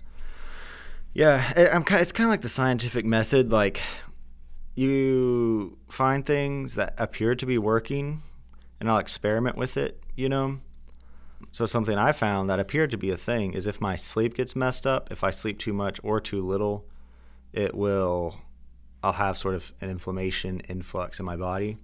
Yeah, 1.14 1.54
I- 1.56 1.70
I'm 1.70 1.84
kind. 1.84 2.02
It's 2.02 2.12
kind 2.12 2.28
of 2.28 2.32
like 2.32 2.42
the 2.42 2.50
scientific 2.50 3.06
method. 3.06 3.52
Like, 3.52 3.82
you 4.76 5.78
find 5.90 6.26
things 6.26 6.76
that 6.76 6.94
appear 6.98 7.36
to 7.36 7.46
be 7.46 7.58
working, 7.58 8.22
and 8.80 8.90
I'll 8.90 8.98
experiment 8.98 9.56
with 9.58 9.78
it. 9.78 10.02
You 10.16 10.30
know. 10.30 10.60
So 11.52 11.66
something 11.66 11.98
I 11.98 12.12
found 12.12 12.50
that 12.50 12.60
appeared 12.60 12.92
to 12.92 12.98
be 12.98 13.12
a 13.12 13.18
thing 13.18 13.54
is 13.54 13.68
if 13.68 13.80
my 13.80 13.96
sleep 13.96 14.36
gets 14.36 14.56
messed 14.56 14.86
up, 14.88 15.12
if 15.12 15.24
I 15.24 15.30
sleep 15.30 15.60
too 15.60 15.74
much 15.74 16.00
or 16.04 16.20
too 16.20 16.42
little, 16.46 16.86
it 17.54 17.76
will. 17.76 18.38
I'll 19.04 19.14
have 19.14 19.38
sort 19.38 19.54
of 19.56 19.72
an 19.82 19.90
inflammation 19.90 20.62
influx 20.62 21.20
in 21.20 21.26
my 21.26 21.36
body. 21.36 21.78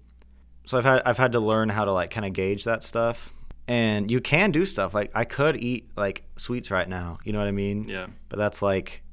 So 0.65 0.77
I've 0.77 0.85
had 0.85 1.01
I've 1.05 1.17
had 1.17 1.31
to 1.33 1.39
learn 1.39 1.69
how 1.69 1.85
to 1.85 1.91
like 1.91 2.11
kind 2.11 2.25
of 2.25 2.33
gauge 2.33 2.63
that 2.65 2.83
stuff. 2.83 3.31
And 3.67 4.09
you 4.11 4.19
can 4.21 4.51
do 4.51 4.65
stuff 4.65 4.93
like 4.93 5.11
I 5.15 5.23
could 5.23 5.55
eat 5.57 5.89
like 5.95 6.23
sweets 6.35 6.71
right 6.71 6.87
now. 6.89 7.19
You 7.23 7.31
know 7.33 7.39
what 7.39 7.47
I 7.47 7.51
mean? 7.51 7.85
Yeah. 7.87 8.07
but 8.29 8.37
that's 8.37 8.61
like 8.61 9.03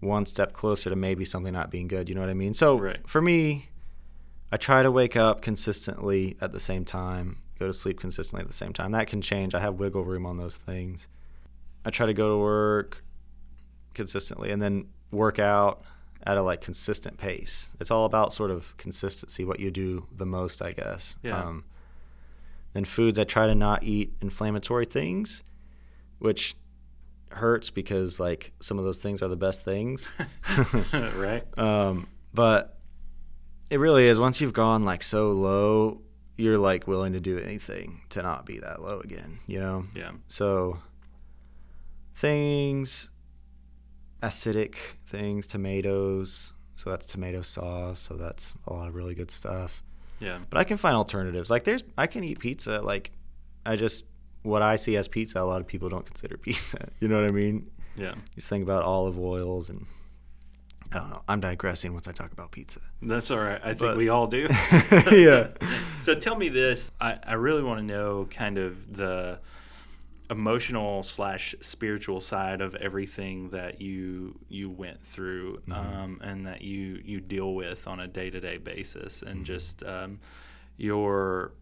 one 0.00 0.26
step 0.26 0.52
closer 0.52 0.90
to 0.90 0.96
maybe 0.96 1.24
something 1.24 1.52
not 1.52 1.70
being 1.70 1.88
good. 1.88 2.08
You 2.08 2.14
know 2.14 2.20
what 2.20 2.30
I 2.30 2.34
mean? 2.34 2.52
So 2.54 2.78
Right. 2.78 2.98
for 3.08 3.20
me, 3.22 3.68
I 4.52 4.56
try 4.56 4.82
to 4.82 4.90
wake 4.90 5.16
up 5.16 5.40
consistently 5.42 6.36
at 6.40 6.52
the 6.52 6.60
same 6.60 6.84
time, 6.84 7.38
go 7.58 7.66
to 7.66 7.72
sleep 7.72 7.98
consistently 8.00 8.42
at 8.42 8.46
the 8.48 8.52
same 8.56 8.72
time. 8.72 8.92
That 8.92 9.06
can 9.08 9.20
change. 9.20 9.54
I 9.54 9.60
have 9.60 9.74
wiggle 9.74 10.04
room 10.04 10.26
on 10.26 10.36
those 10.36 10.56
things. 10.56 11.08
I 11.84 11.90
try 11.90 12.06
to 12.06 12.14
go 12.14 12.30
to 12.30 12.38
work 12.38 13.04
consistently 13.94 14.50
and 14.50 14.60
then 14.60 14.86
work 15.10 15.38
out 15.38 15.82
at 16.26 16.36
a 16.36 16.42
like 16.42 16.60
consistent 16.60 17.16
pace. 17.16 17.72
It's 17.80 17.90
all 17.90 18.04
about 18.04 18.32
sort 18.32 18.50
of 18.50 18.76
consistency, 18.76 19.44
what 19.44 19.60
you 19.60 19.70
do 19.70 20.06
the 20.14 20.26
most, 20.26 20.60
I 20.60 20.72
guess. 20.72 21.16
Yeah. 21.22 21.40
Um, 21.40 21.64
then 22.72 22.84
foods, 22.84 23.18
I 23.18 23.24
try 23.24 23.46
to 23.46 23.54
not 23.54 23.84
eat 23.84 24.12
inflammatory 24.20 24.84
things, 24.84 25.44
which 26.18 26.56
hurts 27.30 27.70
because 27.70 28.18
like 28.18 28.52
some 28.60 28.78
of 28.78 28.84
those 28.84 28.98
things 28.98 29.22
are 29.22 29.28
the 29.28 29.36
best 29.36 29.64
things. 29.64 30.08
right. 30.92 31.44
um, 31.58 32.08
but 32.34 32.76
it 33.70 33.78
really 33.78 34.06
is. 34.06 34.18
Once 34.18 34.40
you've 34.40 34.52
gone 34.52 34.84
like 34.84 35.02
so 35.02 35.30
low, 35.30 36.02
you're 36.36 36.58
like 36.58 36.86
willing 36.86 37.12
to 37.12 37.20
do 37.20 37.38
anything 37.38 38.02
to 38.10 38.20
not 38.20 38.44
be 38.44 38.58
that 38.58 38.82
low 38.82 39.00
again. 39.00 39.38
You 39.46 39.60
know. 39.60 39.84
Yeah. 39.94 40.10
So 40.28 40.78
things, 42.14 43.10
acidic 44.26 44.74
things, 45.06 45.46
tomatoes. 45.46 46.52
So 46.76 46.90
that's 46.90 47.06
tomato 47.06 47.42
sauce. 47.42 47.98
So 48.00 48.14
that's 48.14 48.52
a 48.66 48.72
lot 48.72 48.88
of 48.88 48.94
really 48.94 49.14
good 49.14 49.30
stuff. 49.30 49.82
Yeah. 50.20 50.38
But 50.50 50.58
I 50.58 50.64
can 50.64 50.76
find 50.76 50.94
alternatives. 50.94 51.50
Like 51.50 51.64
there's, 51.64 51.84
I 51.96 52.06
can 52.06 52.24
eat 52.24 52.38
pizza. 52.38 52.80
Like 52.80 53.12
I 53.64 53.76
just 53.76 54.04
what 54.42 54.62
I 54.62 54.76
see 54.76 54.96
as 54.96 55.08
pizza, 55.08 55.40
a 55.40 55.42
lot 55.42 55.60
of 55.60 55.66
people 55.66 55.88
don't 55.88 56.04
consider 56.06 56.36
pizza. 56.46 56.88
You 57.00 57.08
know 57.08 57.20
what 57.20 57.30
I 57.30 57.32
mean? 57.32 57.70
Yeah. 57.96 58.14
Just 58.34 58.48
think 58.48 58.62
about 58.62 58.82
olive 58.82 59.18
oils 59.18 59.70
and 59.70 59.86
I 60.92 60.98
don't 60.98 61.10
know. 61.10 61.22
I'm 61.28 61.40
digressing 61.40 61.92
once 61.94 62.06
I 62.06 62.12
talk 62.12 62.30
about 62.32 62.52
pizza. 62.52 62.80
That's 63.02 63.30
all 63.30 63.38
right. 63.40 63.60
I 63.62 63.68
think 63.68 63.80
But- 63.80 63.96
we 63.96 64.08
all 64.08 64.26
do. 64.26 64.46
Yeah. 65.10 65.48
so 66.00 66.14
tell 66.14 66.36
me 66.36 66.48
this. 66.48 66.92
I, 67.00 67.18
I 67.26 67.34
really 67.34 67.62
want 67.62 67.80
to 67.80 67.84
know 67.84 68.28
kind 68.30 68.58
of 68.58 68.96
the 68.96 69.40
emotional 70.30 71.02
slash 71.02 71.54
spiritual 71.60 72.20
side 72.20 72.60
of 72.60 72.74
everything 72.76 73.50
that 73.50 73.80
you 73.80 74.38
you 74.48 74.68
went 74.70 75.02
through 75.04 75.58
Mm-hmm. 75.68 75.72
um, 75.72 76.20
and 76.22 76.46
that 76.46 76.62
you 76.62 77.00
you 77.04 77.20
deal 77.20 77.54
with 77.54 77.86
on 77.86 78.00
a 78.00 78.06
day 78.08 78.30
to 78.30 78.40
day 78.40 78.58
basis, 78.58 79.22
and 79.22 79.44
just 79.44 79.82
um, 79.84 80.20
your 80.76 81.52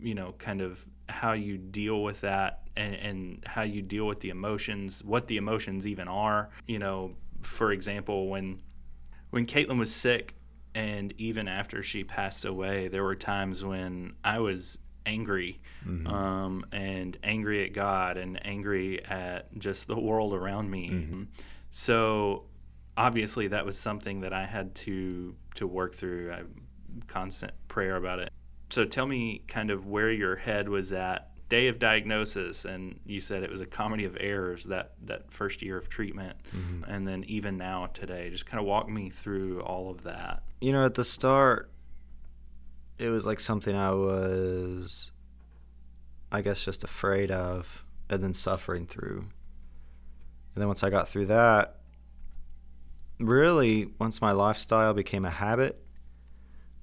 you 0.00 0.14
know 0.14 0.32
kind 0.38 0.60
of 0.60 0.84
how 1.08 1.32
you 1.32 1.56
deal 1.56 2.02
with 2.02 2.20
that 2.20 2.60
and, 2.76 2.94
and 2.94 3.44
how 3.46 3.62
you 3.62 3.80
deal 3.80 4.06
with 4.06 4.20
the 4.20 4.28
emotions, 4.28 5.02
what 5.02 5.26
the 5.26 5.36
emotions 5.38 5.86
even 5.86 6.06
are. 6.06 6.50
You 6.66 6.78
know, 6.78 7.16
for 7.40 7.72
example, 7.72 8.28
when 8.28 8.60
when 9.30 9.46
Caitlin 9.46 9.78
was 9.78 9.94
sick, 9.94 10.34
and 10.74 11.12
even 11.18 11.48
after 11.48 11.82
she 11.82 12.04
passed 12.04 12.44
away, 12.44 12.88
there 12.88 13.02
were 13.02 13.16
times 13.16 13.64
when 13.64 14.14
I 14.22 14.38
was 14.38 14.78
angry, 15.08 15.60
mm-hmm. 15.86 16.06
um, 16.06 16.64
and 16.70 17.16
angry 17.22 17.64
at 17.64 17.72
God, 17.72 18.16
and 18.16 18.44
angry 18.46 19.04
at 19.04 19.58
just 19.58 19.88
the 19.88 19.98
world 19.98 20.34
around 20.34 20.70
me. 20.70 20.90
Mm-hmm. 20.90 21.22
So 21.70 22.46
obviously, 22.96 23.48
that 23.48 23.64
was 23.64 23.78
something 23.78 24.20
that 24.20 24.32
I 24.32 24.44
had 24.44 24.74
to 24.76 25.34
to 25.56 25.66
work 25.66 25.94
through. 25.94 26.32
I 26.32 26.42
constant 27.06 27.52
prayer 27.68 27.96
about 27.96 28.18
it. 28.18 28.30
So 28.70 28.84
tell 28.84 29.06
me, 29.06 29.42
kind 29.48 29.70
of 29.70 29.86
where 29.86 30.12
your 30.12 30.36
head 30.36 30.68
was 30.68 30.92
at 30.92 31.30
day 31.48 31.68
of 31.68 31.78
diagnosis, 31.78 32.64
and 32.64 33.00
you 33.06 33.20
said 33.20 33.42
it 33.42 33.50
was 33.50 33.60
a 33.60 33.66
comedy 33.66 34.04
of 34.04 34.16
errors 34.20 34.64
that 34.64 34.92
that 35.04 35.32
first 35.32 35.62
year 35.62 35.76
of 35.76 35.88
treatment, 35.88 36.36
mm-hmm. 36.54 36.84
and 36.84 37.08
then 37.08 37.24
even 37.24 37.56
now 37.56 37.86
today. 37.86 38.30
Just 38.30 38.46
kind 38.46 38.60
of 38.60 38.66
walk 38.66 38.88
me 38.88 39.10
through 39.10 39.62
all 39.62 39.90
of 39.90 40.02
that. 40.04 40.42
You 40.60 40.72
know, 40.72 40.84
at 40.84 40.94
the 40.94 41.04
start, 41.04 41.70
it 42.98 43.08
was 43.08 43.24
like 43.26 43.40
something 43.40 43.74
I 43.74 43.90
was, 43.90 45.12
I 46.32 46.42
guess, 46.42 46.64
just 46.64 46.84
afraid 46.84 47.30
of 47.30 47.84
and 48.10 48.22
then 48.22 48.34
suffering 48.34 48.86
through. 48.86 49.18
And 50.54 50.62
then 50.62 50.66
once 50.66 50.82
I 50.82 50.90
got 50.90 51.08
through 51.08 51.26
that, 51.26 51.76
really, 53.20 53.90
once 53.98 54.20
my 54.20 54.32
lifestyle 54.32 54.94
became 54.94 55.24
a 55.24 55.30
habit, 55.30 55.80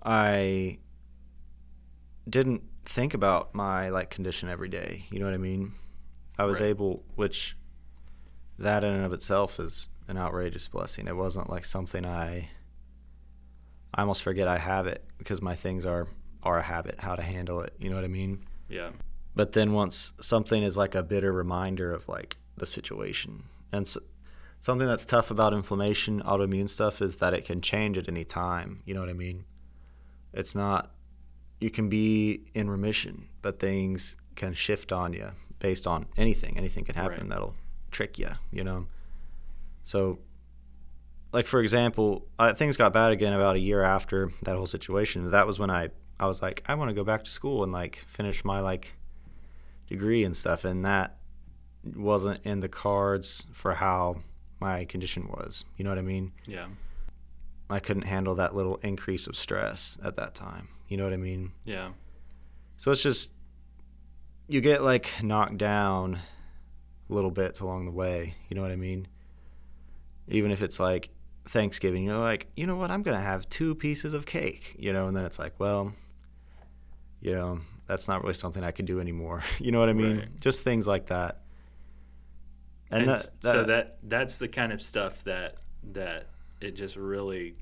I 0.03 0.79
didn't 2.29 2.63
think 2.85 3.13
about 3.13 3.53
my 3.55 3.89
like 3.89 4.09
condition 4.09 4.49
every 4.49 4.69
day. 4.69 5.05
You 5.11 5.19
know 5.19 5.25
what 5.25 5.33
I 5.33 5.37
mean? 5.37 5.73
I 6.37 6.45
was 6.45 6.59
Right. 6.59 6.67
able, 6.69 7.03
which 7.15 7.57
that 8.59 8.83
in 8.83 8.93
and 8.93 9.05
of 9.05 9.13
itself 9.13 9.59
is 9.59 9.89
an 10.07 10.17
outrageous 10.17 10.67
blessing. 10.67 11.07
It 11.07 11.15
wasn't 11.15 11.49
like 11.49 11.65
something 11.65 12.05
I 12.05 12.49
I 13.95 14.01
almost 14.01 14.23
forget 14.23 14.47
I 14.47 14.57
have 14.57 14.87
it 14.87 15.03
because 15.17 15.41
my 15.41 15.55
things 15.55 15.85
are 15.85 16.07
are 16.43 16.59
a 16.59 16.63
habit, 16.63 16.99
how 16.99 17.15
to 17.15 17.23
handle 17.23 17.61
it. 17.61 17.73
You 17.79 17.89
know 17.89 17.95
what 17.95 18.03
I 18.05 18.09
mean? 18.09 18.45
Yeah, 18.69 18.91
But 19.35 19.53
then 19.53 19.73
once 19.73 20.13
something 20.21 20.61
is 20.61 20.77
like 20.77 20.93
a 20.93 21.01
bitter 21.01 21.31
reminder 21.31 21.91
of 21.91 22.07
like 22.07 22.37
the 22.57 22.65
situation, 22.67 23.43
and 23.71 23.85
s 23.85 23.97
something 24.59 24.87
that's 24.87 25.05
tough 25.05 25.31
about 25.31 25.53
inflammation, 25.53 26.21
autoimmune 26.21 26.69
stuff, 26.69 27.01
is 27.01 27.15
that 27.17 27.33
it 27.33 27.45
can 27.45 27.61
change 27.61 27.97
at 27.97 28.07
any 28.07 28.25
time. 28.25 28.81
You 28.85 28.93
know 28.93 28.99
what 28.99 29.09
I 29.09 29.13
mean? 29.13 29.45
It's 30.33 30.53
not. 30.55 30.91
You 31.61 31.69
can 31.71 31.87
be 31.89 32.41
in 32.53 32.69
remission, 32.69 33.29
but 33.41 33.59
things 33.59 34.17
can 34.35 34.53
shift 34.53 34.91
on 34.91 35.13
you 35.13 35.29
based 35.59 35.87
on 35.87 36.05
anything. 36.17 36.57
Anything 36.57 36.83
can 36.85 36.95
happen 36.95 37.21
Right. 37.21 37.29
that'll 37.29 37.55
trick 37.91 38.19
you. 38.19 38.29
You 38.51 38.63
know. 38.65 38.87
So 39.83 40.19
like 41.35 41.47
for 41.47 41.59
example, 41.59 42.25
uh, 42.39 42.53
things 42.53 42.77
got 42.77 42.93
bad 42.93 43.11
again 43.11 43.33
about 43.33 43.57
a 43.57 43.59
year 43.59 43.83
after 43.83 44.31
that 44.43 44.55
whole 44.55 44.65
situation. 44.65 45.29
That 45.31 45.45
was 45.45 45.59
when 45.59 45.69
I 45.69 45.89
I 46.17 46.27
was 46.27 46.41
like, 46.41 46.63
I 46.65 46.75
want 46.75 46.89
to 46.89 46.95
go 46.95 47.03
back 47.03 47.25
to 47.25 47.29
school 47.29 47.61
and 47.61 47.73
like 47.73 47.97
finish 48.07 48.45
my 48.45 48.61
like 48.61 48.93
degree 49.87 50.23
and 50.23 50.35
stuff, 50.35 50.63
and 50.63 50.85
that 50.85 51.17
wasn't 51.83 52.39
in 52.45 52.61
the 52.61 52.69
cards 52.69 53.47
for 53.51 53.73
how 53.73 54.21
my 54.61 54.85
condition 54.85 55.27
was. 55.27 55.65
You 55.75 55.83
know 55.83 55.89
what 55.89 55.99
I 55.99 56.03
mean? 56.03 56.31
yeah, 56.45 56.67
I 57.69 57.79
couldn't 57.81 58.03
handle 58.03 58.35
that 58.35 58.55
little 58.55 58.77
increase 58.77 59.27
of 59.27 59.35
stress 59.35 59.97
at 60.01 60.15
that 60.15 60.35
time. 60.35 60.69
You 60.87 60.95
know 60.95 61.03
what 61.03 61.11
I 61.13 61.17
mean? 61.17 61.51
yeah, 61.65 61.89
So 62.77 62.91
it's 62.91 63.03
just 63.03 63.33
you 64.47 64.61
get 64.61 64.83
like 64.83 65.21
knocked 65.21 65.57
down 65.57 66.19
little 67.09 67.31
bits 67.31 67.59
along 67.59 67.83
the 67.83 67.91
way. 67.91 68.35
You 68.47 68.55
know 68.55 68.61
what 68.61 68.71
I 68.71 68.77
mean? 68.77 69.09
Even 70.29 70.51
if 70.51 70.61
it's 70.61 70.79
like 70.79 71.09
Thanksgiving, 71.47 72.03
you're 72.03 72.17
like, 72.17 72.47
you 72.55 72.65
know 72.67 72.75
what, 72.75 72.91
I'm 72.91 73.03
going 73.03 73.17
to 73.17 73.23
have 73.23 73.47
two 73.49 73.75
pieces 73.75 74.13
of 74.13 74.25
cake, 74.25 74.75
you 74.79 74.93
know, 74.93 75.07
and 75.07 75.15
then 75.15 75.25
it's 75.25 75.39
like, 75.39 75.53
well, 75.59 75.93
you 77.21 77.33
know, 77.33 77.59
that's 77.87 78.07
not 78.07 78.21
really 78.21 78.33
something 78.33 78.63
I 78.63 78.71
can 78.71 78.85
do 78.85 78.99
anymore. 78.99 79.43
you 79.59 79.71
know 79.71 79.79
what 79.79 79.89
I 79.89 79.93
mean? 79.93 80.17
Right. 80.17 80.39
Just 80.39 80.63
things 80.63 80.87
like 80.87 81.07
that. 81.07 81.41
And, 82.91 83.03
And, 83.03 83.11
s- 83.11 83.31
that, 83.41 83.51
so 83.51 83.63
that 83.63 83.97
that's 84.03 84.39
the 84.39 84.47
kind 84.47 84.71
of 84.71 84.81
stuff 84.81 85.23
that 85.23 85.57
that 85.93 86.27
it 86.61 86.71
just 86.75 86.95
really 86.95 87.55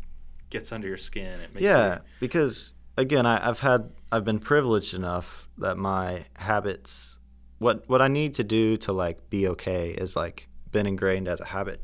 gets 0.50 0.72
under 0.72 0.88
your 0.88 0.98
skin. 0.98 1.40
It 1.40 1.54
makes 1.54 1.64
yeah, 1.64 1.96
you, 1.96 2.02
because 2.20 2.74
again, 2.98 3.26
I, 3.26 3.48
I've 3.48 3.60
had 3.60 3.90
I've 4.12 4.26
been 4.26 4.40
privileged 4.40 4.94
enough 4.94 5.48
that 5.58 5.78
my 5.78 6.26
habits, 6.36 7.18
what 7.60 7.88
what 7.88 8.02
I 8.02 8.08
need 8.10 8.36
to 8.36 8.44
do 8.44 8.78
to 8.78 8.94
like 8.94 9.30
be 9.30 9.48
okay, 9.50 9.92
is 9.92 10.16
like 10.16 10.50
been 10.72 10.86
ingrained 10.86 11.28
as 11.28 11.40
a 11.40 11.46
habit. 11.46 11.82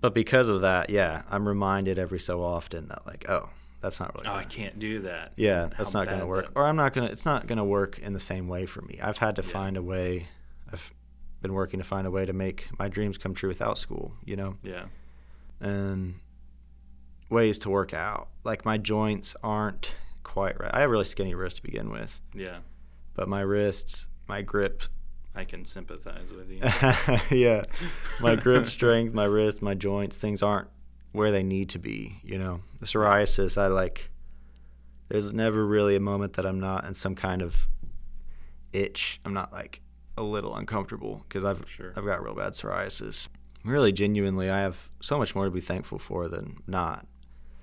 But 0.00 0.14
because 0.14 0.48
of 0.48 0.62
that, 0.62 0.88
yeah, 0.90 1.22
I'm 1.30 1.46
reminded 1.46 1.98
every 1.98 2.20
so 2.20 2.42
often 2.42 2.88
that 2.88 3.06
like, 3.06 3.26
oh, 3.28 3.50
that's 3.80 4.00
not 4.00 4.14
really. 4.14 4.26
oh, 4.28 4.32
I 4.32 4.34
gonna- 4.42 4.46
can't 4.48 4.78
do 4.78 5.00
that. 5.02 5.32
yeah, 5.36 5.68
that's 5.76 5.92
how 5.92 6.00
not 6.00 6.08
going 6.08 6.20
to 6.20 6.26
work, 6.26 6.46
that- 6.46 6.52
or 6.58 6.64
I'm 6.66 6.76
not 6.76 6.92
gonna. 6.92 7.08
It's 7.08 7.26
not 7.26 7.46
going 7.46 7.58
to 7.58 7.64
work 7.64 7.98
in 7.98 8.12
the 8.12 8.20
same 8.20 8.48
way 8.48 8.66
for 8.66 8.82
me. 8.82 8.98
I've 9.02 9.18
had 9.18 9.36
to 9.36 9.42
Yeah. 9.42 9.48
find 9.48 9.76
a 9.76 9.82
way. 9.82 10.28
I've 10.72 10.92
been 11.42 11.52
working 11.54 11.80
to 11.80 11.84
find 11.84 12.06
a 12.06 12.10
way 12.10 12.24
to 12.26 12.32
make 12.32 12.68
my 12.78 12.88
dreams 12.88 13.16
come 13.18 13.34
true 13.34 13.48
without 13.48 13.78
school. 13.78 14.12
You 14.24 14.36
know 14.36 14.56
yeah, 14.62 14.84
and 15.60 16.14
ways 17.28 17.58
to 17.60 17.70
work 17.70 17.94
out. 17.94 18.28
Like 18.44 18.64
my 18.64 18.78
joints 18.78 19.36
aren't 19.42 19.94
quite 20.22 20.58
right. 20.60 20.70
I 20.72 20.80
have 20.80 20.90
really 20.90 21.04
skinny 21.04 21.34
wrists 21.34 21.58
to 21.60 21.62
begin 21.62 21.90
with, 21.90 22.20
yeah. 22.34 22.58
but 23.14 23.28
my 23.28 23.40
wrists, 23.40 24.06
my 24.28 24.42
grip, 24.42 24.82
I 25.34 25.44
can 25.44 25.64
sympathize 25.64 26.32
with 26.32 26.50
you. 26.50 26.60
yeah, 27.36 27.64
my 28.20 28.36
grip 28.36 28.66
strength, 28.66 29.14
my 29.14 29.24
wrist, 29.24 29.62
my 29.62 29.74
joints, 29.74 30.16
things 30.16 30.42
aren't 30.42 30.68
where 31.12 31.30
they 31.30 31.42
need 31.42 31.68
to 31.70 31.78
be. 31.78 32.16
You 32.22 32.38
know, 32.38 32.60
the 32.80 32.86
psoriasis, 32.86 33.56
I 33.56 33.68
like. 33.68 34.10
There's 35.08 35.32
never 35.32 35.64
really 35.66 35.96
a 35.96 36.00
moment 36.00 36.34
that 36.34 36.46
I'm 36.46 36.60
not 36.60 36.84
in 36.84 36.94
some 36.94 37.14
kind 37.16 37.42
of 37.42 37.66
itch. 38.72 39.20
I'm 39.24 39.34
not 39.34 39.52
like 39.52 39.80
a 40.16 40.22
little 40.22 40.54
uncomfortable 40.54 41.24
because 41.28 41.44
I've 41.44 41.64
Sure. 41.68 41.92
I've 41.96 42.04
got 42.04 42.22
real 42.22 42.34
bad 42.34 42.52
psoriasis. 42.52 43.28
Really, 43.64 43.92
genuinely, 43.92 44.48
I 44.50 44.60
have 44.60 44.90
so 45.00 45.18
much 45.18 45.34
more 45.34 45.44
to 45.44 45.50
be 45.50 45.60
thankful 45.60 45.98
for 45.98 46.28
than 46.28 46.56
not. 46.66 47.06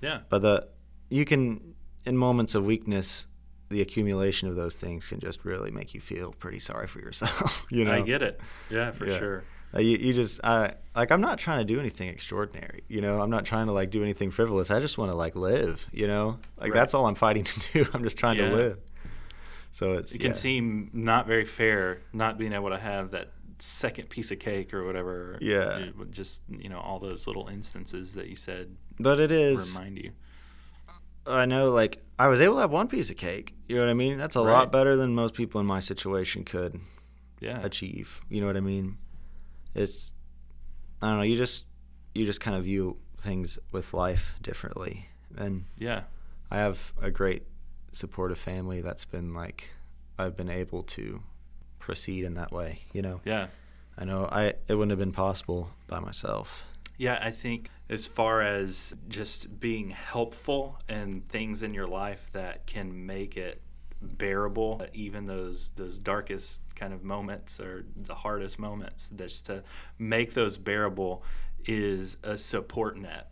Yeah, 0.00 0.20
But 0.28 0.42
the 0.42 0.68
you 1.10 1.24
can 1.24 1.74
in 2.04 2.16
moments 2.16 2.54
of 2.54 2.64
weakness, 2.64 3.26
the 3.68 3.80
accumulation 3.82 4.48
of 4.48 4.56
those 4.56 4.76
things 4.76 5.06
can 5.08 5.20
just 5.20 5.44
really 5.44 5.70
make 5.70 5.92
you 5.94 6.00
feel 6.00 6.32
pretty 6.32 6.58
sorry 6.58 6.86
for 6.86 7.00
yourself. 7.00 7.66
you 7.70 7.84
know, 7.84 7.92
I 7.92 8.00
get 8.00 8.22
it. 8.22 8.40
Yeah, 8.70 8.90
for 8.92 9.06
Yeah. 9.06 9.18
sure. 9.18 9.44
Uh, 9.74 9.80
you, 9.80 9.98
you 9.98 10.14
just 10.14 10.40
I 10.42 10.74
like 10.96 11.10
I'm 11.10 11.20
not 11.20 11.38
trying 11.38 11.58
to 11.58 11.64
do 11.64 11.78
anything 11.78 12.08
extraordinary. 12.08 12.84
You 12.88 13.02
know, 13.02 13.20
I'm 13.20 13.28
not 13.28 13.44
trying 13.44 13.66
to 13.66 13.72
like 13.72 13.90
do 13.90 14.02
anything 14.02 14.30
frivolous. 14.30 14.70
I 14.70 14.80
just 14.80 14.96
want 14.96 15.10
to 15.10 15.16
like 15.18 15.36
live. 15.36 15.86
You 15.92 16.06
know, 16.06 16.38
like 16.56 16.70
Right. 16.70 16.74
that's 16.74 16.94
all 16.94 17.04
I'm 17.06 17.14
fighting 17.14 17.44
to 17.44 17.60
do. 17.74 17.86
I'm 17.94 18.02
just 18.02 18.16
trying 18.16 18.38
Yeah. 18.38 18.48
to 18.48 18.56
live. 18.56 18.78
So 19.70 19.92
it's 19.94 20.12
It 20.14 20.18
can 20.20 20.28
yeah. 20.28 20.34
seem 20.34 20.90
not 20.94 21.26
very 21.26 21.44
fair 21.44 22.00
not 22.14 22.38
being 22.38 22.54
able 22.54 22.70
to 22.70 22.78
have 22.78 23.10
that 23.10 23.32
second 23.58 24.08
piece 24.08 24.30
of 24.30 24.38
cake 24.38 24.72
or 24.72 24.86
whatever. 24.86 25.36
Yeah. 25.42 25.88
Just 26.10 26.40
you 26.48 26.70
know 26.70 26.78
all 26.80 26.98
those 26.98 27.26
little 27.26 27.48
instances 27.48 28.14
that 28.14 28.28
you 28.28 28.36
said 28.36 28.74
but 28.98 29.20
it 29.20 29.30
is. 29.30 29.76
remind 29.76 29.98
you. 29.98 30.12
I 31.26 31.44
know, 31.44 31.72
like 31.72 32.02
I 32.18 32.28
was 32.28 32.40
able 32.40 32.54
to 32.54 32.60
have 32.60 32.70
one 32.72 32.88
piece 32.88 33.10
of 33.10 33.16
cake. 33.16 33.54
You 33.68 33.76
know 33.76 33.82
what 33.82 33.90
I 33.90 33.94
mean? 33.94 34.16
That's 34.18 34.34
a 34.36 34.40
Right. 34.42 34.52
lot 34.52 34.72
better 34.72 34.96
than 34.96 35.14
most 35.14 35.34
people 35.34 35.60
in 35.60 35.66
my 35.66 35.80
situation 35.80 36.44
could. 36.44 36.80
Yeah. 37.40 37.60
achieve. 37.62 38.20
You 38.28 38.40
know 38.40 38.48
what 38.48 38.56
I 38.56 38.60
mean? 38.60 38.98
It's 39.74 40.12
I 41.00 41.06
don't 41.08 41.18
know. 41.18 41.22
You 41.22 41.36
just 41.36 41.66
you 42.14 42.24
just 42.26 42.40
kind 42.40 42.56
of 42.56 42.64
view 42.64 42.96
things 43.18 43.58
with 43.70 43.94
life 43.94 44.34
differently, 44.42 45.08
and 45.36 45.64
Yeah. 45.78 46.02
I 46.50 46.56
have 46.58 46.92
a 47.00 47.10
great 47.12 47.44
supportive 47.92 48.38
family 48.40 48.80
that's 48.80 49.04
been 49.04 49.32
like 49.34 49.70
I've 50.18 50.36
been 50.36 50.50
able 50.50 50.82
to 50.98 51.22
proceed 51.78 52.24
in 52.24 52.34
that 52.34 52.50
way. 52.50 52.80
You 52.92 53.02
know, 53.02 53.20
Yeah. 53.24 53.46
I 53.96 54.04
know 54.04 54.28
I 54.30 54.54
it 54.66 54.74
wouldn't 54.74 54.90
have 54.90 54.98
been 54.98 55.12
possible 55.12 55.70
by 55.86 56.00
myself. 56.00 56.64
Yeah, 56.96 57.20
I 57.22 57.30
think 57.30 57.70
as 57.88 58.06
far 58.06 58.42
as 58.42 58.94
just 59.08 59.60
being 59.60 59.90
helpful 59.90 60.78
and 60.88 61.26
things 61.28 61.62
in 61.62 61.72
your 61.74 61.86
life 61.86 62.28
that 62.32 62.66
can 62.66 63.06
make 63.06 63.36
it 63.36 63.62
bearable, 64.00 64.84
even 64.92 65.24
those 65.24 65.70
those 65.76 65.98
darkest 65.98 66.60
kind 66.74 66.92
of 66.92 67.02
moments 67.02 67.58
or 67.60 67.84
the 67.96 68.14
hardest 68.14 68.58
moments, 68.58 69.10
just 69.16 69.46
to 69.46 69.62
make 69.98 70.34
those 70.34 70.58
bearable 70.58 71.24
is 71.66 72.16
a 72.22 72.38
support 72.38 72.96
net. 72.96 73.30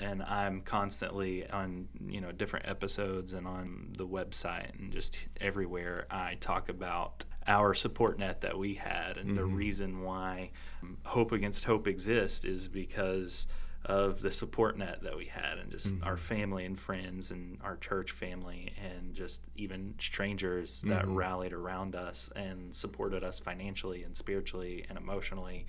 And 0.00 0.22
I'm 0.22 0.62
constantly 0.62 1.48
on 1.50 1.88
you 2.06 2.20
know 2.20 2.32
different 2.32 2.68
episodes 2.68 3.32
and 3.32 3.46
on 3.46 3.94
the 3.98 4.06
website 4.06 4.78
and 4.78 4.92
just 4.92 5.18
everywhere 5.40 6.06
I 6.10 6.36
talk 6.40 6.68
about 6.68 7.24
our 7.46 7.74
support 7.74 8.18
net 8.18 8.42
that 8.42 8.56
we 8.58 8.74
had, 8.74 9.16
and 9.16 9.36
the 9.36 9.44
reason 9.44 10.02
why 10.02 10.50
um, 10.82 10.98
Hope 11.04 11.32
Against 11.32 11.64
Hope 11.64 11.86
exists 11.88 12.44
is 12.44 12.68
because 12.68 13.46
of 13.88 14.20
the 14.20 14.30
support 14.30 14.76
net 14.76 15.02
that 15.02 15.16
we 15.16 15.24
had, 15.24 15.58
and 15.58 15.70
just 15.70 15.88
mm-hmm. 15.88 16.04
our 16.04 16.16
family 16.16 16.64
and 16.64 16.78
friends, 16.78 17.30
and 17.30 17.58
our 17.62 17.76
church 17.76 18.10
family, 18.10 18.72
and 18.82 19.14
just 19.14 19.40
even 19.56 19.94
strangers 19.98 20.82
that 20.82 21.04
mm-hmm. 21.04 21.14
rallied 21.14 21.52
around 21.52 21.96
us 21.96 22.30
and 22.36 22.76
supported 22.76 23.24
us 23.24 23.38
financially 23.38 24.02
and 24.02 24.16
spiritually 24.16 24.84
and 24.88 24.98
emotionally, 24.98 25.66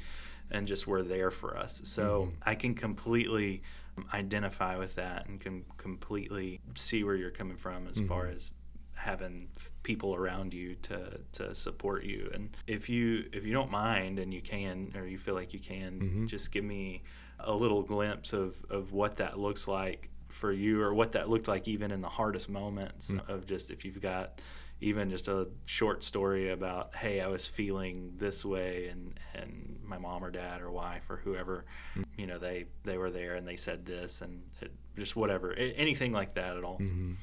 and 0.51 0.67
just 0.67 0.85
were 0.85 1.01
there 1.01 1.31
for 1.31 1.57
us. 1.57 1.81
So 1.85 2.23
mm-hmm. 2.23 2.49
I 2.49 2.55
can 2.55 2.75
completely 2.75 3.63
um, 3.97 4.05
identify 4.13 4.77
with 4.77 4.95
that 4.95 5.27
and 5.27 5.39
can 5.39 5.63
completely 5.77 6.59
see 6.75 7.03
where 7.03 7.15
you're 7.15 7.31
coming 7.31 7.57
from 7.57 7.87
as 7.87 7.99
far 8.01 8.27
as 8.27 8.51
having 8.99 9.47
people 9.81 10.13
around 10.13 10.53
you 10.53 10.75
to 10.75 11.19
to 11.31 11.55
support 11.55 12.03
you. 12.03 12.29
And 12.33 12.49
if 12.67 12.89
you 12.89 13.29
if 13.31 13.45
you 13.45 13.53
don't 13.53 13.71
mind 13.71 14.19
and 14.19 14.33
you 14.33 14.41
can 14.41 14.93
or 14.95 15.05
you 15.05 15.17
feel 15.17 15.35
like 15.35 15.53
you 15.53 15.59
can 15.59 15.99
mm-hmm. 15.99 16.25
just 16.27 16.51
give 16.51 16.65
me 16.65 17.03
a 17.39 17.53
little 17.53 17.81
glimpse 17.81 18.33
of 18.33 18.63
of 18.69 18.91
what 18.91 19.17
that 19.17 19.39
looks 19.39 19.67
like 19.67 20.09
for 20.27 20.51
you 20.51 20.81
or 20.81 20.93
what 20.93 21.13
that 21.13 21.29
looked 21.29 21.47
like 21.47 21.67
even 21.67 21.91
in 21.91 22.01
the 22.01 22.09
hardest 22.09 22.49
moments 22.49 23.11
mm. 23.11 23.29
of 23.29 23.45
just 23.45 23.71
if 23.71 23.83
you've 23.83 24.01
got 24.01 24.39
even 24.81 25.09
just 25.09 25.27
a 25.27 25.47
short 25.65 26.03
story 26.03 26.51
about 26.51 26.95
hey 26.95 27.19
i 27.19 27.27
was 27.27 27.47
feeling 27.47 28.13
this 28.17 28.45
way 28.45 28.89
and 28.89 29.19
and 29.33 29.79
my 29.83 29.97
mom 29.97 30.23
or 30.23 30.29
dad 30.29 30.61
or 30.61 30.69
wife 30.69 31.09
or 31.09 31.17
whoever 31.17 31.65
mm. 31.97 32.03
you 32.15 32.27
know 32.27 32.37
they 32.37 32.65
they 32.83 32.97
were 32.97 33.09
there 33.09 33.35
and 33.35 33.47
they 33.47 33.55
said 33.55 33.85
this 33.85 34.21
and 34.21 34.43
it, 34.61 34.71
just 34.95 35.15
whatever 35.15 35.53
anything 35.53 36.11
like 36.11 36.35
that 36.35 36.57
at 36.57 36.63
all 36.63 36.77
mm-hmm. 36.77 37.13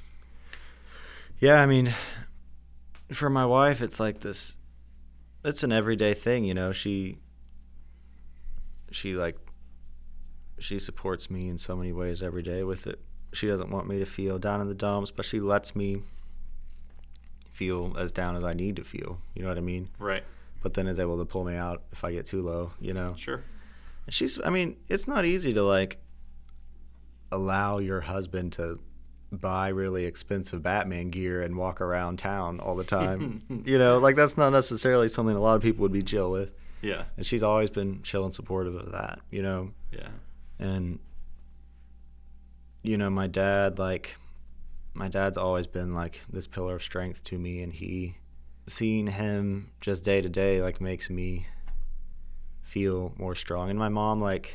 Yeah, 1.38 1.60
I 1.60 1.66
mean, 1.66 1.92
for 3.12 3.28
my 3.28 3.44
wife, 3.44 3.82
it's 3.82 4.00
like 4.00 4.20
this. 4.20 4.56
It's 5.44 5.62
an 5.62 5.72
everyday 5.72 6.14
thing, 6.14 6.44
you 6.44 6.54
know. 6.54 6.72
She, 6.72 7.18
she 8.90 9.14
like, 9.14 9.36
she 10.58 10.78
supports 10.78 11.30
me 11.30 11.48
in 11.48 11.58
so 11.58 11.76
many 11.76 11.92
ways 11.92 12.22
every 12.22 12.42
day 12.42 12.62
with 12.62 12.86
it. 12.86 13.00
She 13.32 13.46
doesn't 13.46 13.70
want 13.70 13.86
me 13.86 13.98
to 13.98 14.06
feel 14.06 14.38
down 14.38 14.60
in 14.60 14.68
the 14.68 14.74
dumps, 14.74 15.10
but 15.10 15.24
she 15.24 15.40
lets 15.40 15.76
me 15.76 16.00
feel 17.52 17.94
as 17.98 18.12
down 18.12 18.36
as 18.36 18.44
I 18.44 18.54
need 18.54 18.76
to 18.76 18.84
feel. 18.84 19.18
You 19.34 19.42
know 19.42 19.48
what 19.48 19.58
I 19.58 19.62
mean? 19.62 19.88
right 19.98 20.24
But 20.62 20.74
then 20.74 20.86
is 20.86 20.98
able 20.98 21.18
to 21.18 21.24
pull 21.24 21.44
me 21.44 21.54
out 21.54 21.82
if 21.92 22.04
I 22.04 22.12
get 22.12 22.26
too 22.26 22.42
low. 22.42 22.72
You 22.80 22.94
know. 22.94 23.14
sure 23.16 23.42
And 24.06 24.14
She's. 24.14 24.40
I 24.42 24.50
mean, 24.50 24.76
it's 24.88 25.06
not 25.06 25.24
easy 25.24 25.52
to 25.52 25.62
like 25.62 25.98
allow 27.30 27.78
your 27.78 28.00
husband 28.00 28.52
to 28.54 28.78
buy 29.32 29.68
really 29.68 30.04
expensive 30.04 30.62
Batman 30.62 31.10
gear 31.10 31.42
and 31.42 31.56
walk 31.56 31.80
around 31.80 32.18
town 32.18 32.60
all 32.60 32.76
the 32.76 32.84
time. 32.98 33.42
you 33.64 33.78
know, 33.78 33.98
like 33.98 34.16
that's 34.16 34.36
not 34.36 34.50
necessarily 34.50 35.08
something 35.08 35.34
a 35.36 35.40
lot 35.40 35.56
of 35.56 35.62
people 35.62 35.82
would 35.82 35.92
be 35.92 36.02
chill 36.02 36.30
with. 36.30 36.52
yeah 36.82 37.04
And 37.16 37.26
she's 37.26 37.42
always 37.42 37.70
been 37.70 38.02
chill 38.02 38.24
and 38.24 38.34
supportive 38.34 38.74
of 38.76 38.92
that, 38.92 39.20
you 39.30 39.42
know. 39.42 39.70
yeah 39.92 40.08
And 40.58 40.98
you 42.82 42.96
know, 42.96 43.10
my 43.10 43.26
dad 43.26 43.78
like 43.78 44.16
my 44.94 45.08
dad's 45.08 45.36
always 45.36 45.66
been 45.66 45.92
like 45.94 46.22
this 46.32 46.46
pillar 46.46 46.76
of 46.76 46.82
strength 46.82 47.22
to 47.24 47.38
me 47.38 47.60
and 47.62 47.72
he 47.72 48.16
seeing 48.68 49.06
him 49.08 49.70
just 49.80 50.04
day 50.04 50.20
to 50.20 50.28
day 50.28 50.62
like 50.62 50.80
makes 50.80 51.10
me 51.10 51.46
feel 52.62 53.12
more 53.18 53.34
strong. 53.34 53.70
And 53.70 53.78
my 53.78 53.88
mom 53.88 54.20
like 54.20 54.54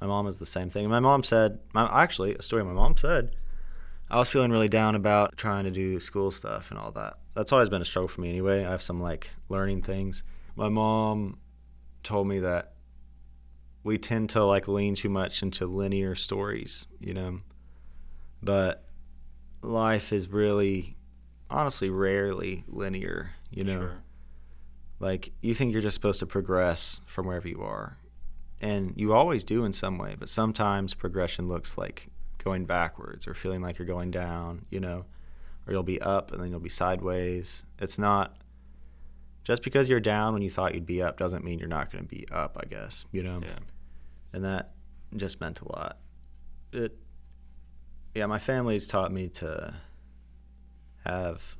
my 0.00 0.06
mom 0.06 0.26
is 0.26 0.38
the 0.38 0.46
same 0.46 0.68
thing. 0.68 0.84
And 0.84 0.92
My 0.92 1.00
mom 1.00 1.22
said, 1.22 1.58
my, 1.72 1.86
actually, 2.02 2.34
a 2.34 2.42
story 2.42 2.62
my 2.64 2.72
mom 2.74 2.96
said, 2.98 3.34
I 4.10 4.18
was 4.18 4.28
feeling 4.28 4.50
really 4.50 4.68
down 4.68 4.94
about 4.94 5.36
trying 5.36 5.64
to 5.64 5.70
do 5.70 5.98
school 5.98 6.30
stuff 6.30 6.70
and 6.70 6.78
all 6.78 6.92
that. 6.92 7.14
That's 7.34 7.52
always 7.52 7.68
been 7.68 7.82
a 7.82 7.84
struggle 7.84 8.08
for 8.08 8.20
me 8.20 8.30
anyway. 8.30 8.64
I 8.64 8.70
have 8.70 8.82
some 8.82 9.00
like 9.00 9.30
learning 9.48 9.82
things. 9.82 10.22
My 10.54 10.68
mom 10.68 11.38
told 12.02 12.28
me 12.28 12.38
that 12.40 12.74
we 13.82 13.98
tend 13.98 14.30
to 14.30 14.44
like 14.44 14.68
lean 14.68 14.94
too 14.94 15.08
much 15.08 15.42
into 15.42 15.66
linear 15.66 16.14
stories, 16.14 16.86
you 17.00 17.14
know. 17.14 17.40
But 18.42 18.84
life 19.62 20.12
is 20.12 20.28
really 20.28 20.96
honestly 21.50 21.90
rarely 21.90 22.64
linear, 22.68 23.30
you 23.50 23.64
know. 23.64 23.78
sure 23.78 24.02
Like 25.00 25.32
you 25.42 25.54
think 25.54 25.72
you're 25.72 25.82
just 25.82 25.94
supposed 25.94 26.20
to 26.20 26.26
progress 26.26 27.00
from 27.06 27.26
wherever 27.26 27.48
you 27.48 27.62
are. 27.62 27.96
And 28.60 28.94
you 28.96 29.12
always 29.12 29.44
do 29.44 29.64
in 29.64 29.72
some 29.72 29.98
way, 29.98 30.16
but 30.18 30.28
sometimes 30.28 30.94
progression 30.94 31.48
looks 31.48 31.76
like 31.76 32.08
going 32.46 32.64
backwards 32.64 33.26
or 33.26 33.34
feeling 33.34 33.60
like 33.60 33.76
you're 33.76 33.86
going 33.86 34.12
down, 34.12 34.64
you 34.70 34.78
know, 34.78 35.04
or 35.66 35.72
you'll 35.72 35.82
be 35.82 36.00
up 36.00 36.30
and 36.30 36.40
then 36.40 36.48
you'll 36.48 36.60
be 36.60 36.68
sideways. 36.68 37.64
It's 37.80 37.98
not 37.98 38.36
just 39.42 39.64
because 39.64 39.88
you're 39.88 39.98
down 40.00 40.32
when 40.32 40.42
you 40.42 40.50
thought 40.50 40.72
you'd 40.72 40.86
be 40.86 41.02
up 41.02 41.18
doesn't 41.18 41.44
mean 41.44 41.58
you're 41.58 41.68
not 41.68 41.90
going 41.90 42.04
to 42.04 42.08
be 42.08 42.24
up, 42.30 42.56
I 42.62 42.66
guess, 42.66 43.04
you 43.10 43.24
know. 43.24 43.40
yeah 43.42 43.58
And 44.32 44.44
that 44.44 44.74
just 45.16 45.40
meant 45.40 45.60
a 45.60 45.68
lot. 45.68 45.98
It 46.72 46.96
yeah, 48.14 48.26
my 48.26 48.38
family's 48.38 48.86
taught 48.86 49.12
me 49.12 49.28
to 49.28 49.74
have 51.04 51.56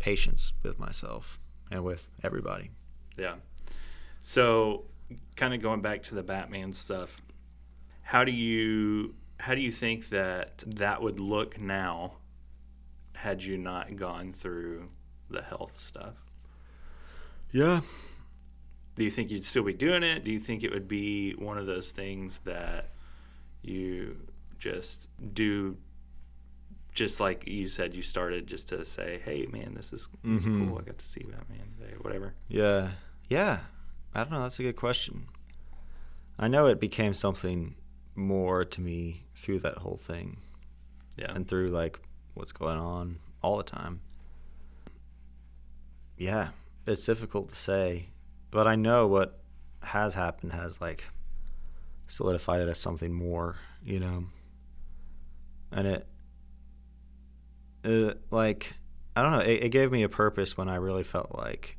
patience 0.00 0.52
with 0.62 0.78
myself 0.78 1.38
and 1.70 1.82
with 1.82 2.08
everybody. 2.22 2.70
Yeah. 3.16 3.36
So, 4.20 4.84
kind 5.36 5.54
of 5.54 5.62
going 5.62 5.80
back 5.80 6.02
to 6.04 6.14
the 6.14 6.22
Batman 6.22 6.72
stuff, 6.72 7.22
how 8.02 8.24
do 8.24 8.32
you 8.32 9.14
how 9.44 9.54
do 9.54 9.60
you 9.60 9.70
think 9.72 10.08
that 10.08 10.64
that 10.66 11.02
would 11.02 11.20
look 11.20 11.60
now 11.60 12.16
had 13.14 13.42
you 13.44 13.58
not 13.58 13.94
gone 13.96 14.32
through 14.32 14.88
the 15.28 15.42
health 15.42 15.78
stuff? 15.78 16.14
Yeah. 17.52 17.80
Do 18.94 19.04
you 19.04 19.10
think 19.10 19.30
you'd 19.30 19.44
still 19.44 19.62
be 19.64 19.74
doing 19.74 20.02
it? 20.02 20.24
Do 20.24 20.32
you 20.32 20.38
think 20.38 20.62
it 20.64 20.72
would 20.72 20.88
be 20.88 21.32
one 21.34 21.58
of 21.58 21.66
those 21.66 21.90
things 21.90 22.40
that 22.40 22.90
you 23.62 24.16
just 24.58 25.08
do 25.34 25.76
just 26.94 27.18
like 27.20 27.46
you 27.48 27.66
said 27.68 27.94
you 27.94 28.02
started 28.02 28.46
just 28.46 28.68
to 28.68 28.84
say, 28.84 29.20
"Hey 29.24 29.46
man, 29.46 29.74
this 29.74 29.92
is, 29.92 30.08
this 30.22 30.42
is 30.42 30.48
Mhm. 30.48 30.68
cool. 30.68 30.78
I 30.78 30.82
got 30.82 30.96
to 30.98 31.06
see 31.06 31.24
Batman 31.24 31.66
today," 31.78 31.94
whatever. 32.00 32.34
Yeah. 32.48 32.92
Yeah. 33.28 33.60
I 34.14 34.20
don't 34.20 34.30
know. 34.30 34.42
That's 34.42 34.60
a 34.60 34.62
good 34.62 34.76
question. 34.76 35.26
I 36.38 36.46
know 36.48 36.66
it 36.68 36.78
became 36.80 37.12
something 37.12 37.74
more 38.16 38.64
to 38.64 38.80
me 38.80 39.24
through 39.34 39.58
that 39.60 39.78
whole 39.78 39.96
thing 39.96 40.38
Yeah. 41.16 41.32
and 41.34 41.46
through 41.48 41.68
like 41.68 41.98
what's 42.34 42.52
going 42.52 42.78
on 42.78 43.18
all 43.42 43.56
the 43.56 43.62
time. 43.64 44.00
Yeah, 46.16 46.50
it's 46.86 47.04
difficult 47.04 47.48
to 47.48 47.54
say, 47.54 48.06
but 48.50 48.66
I 48.66 48.76
know 48.76 49.06
what 49.06 49.40
has 49.82 50.14
happened 50.14 50.52
has 50.52 50.80
like 50.80 51.04
solidified 52.06 52.60
it 52.60 52.68
as 52.68 52.78
something 52.78 53.12
more, 53.12 53.56
you 53.84 53.98
know. 53.98 54.26
And 55.72 55.86
it, 55.88 56.06
it 57.82 58.20
like, 58.30 58.74
I 59.16 59.22
don't 59.22 59.32
know, 59.32 59.40
it, 59.40 59.64
it 59.64 59.68
gave 59.70 59.90
me 59.90 60.04
a 60.04 60.08
purpose 60.08 60.56
when 60.56 60.68
I 60.68 60.76
really 60.76 61.02
felt 61.02 61.34
like 61.36 61.76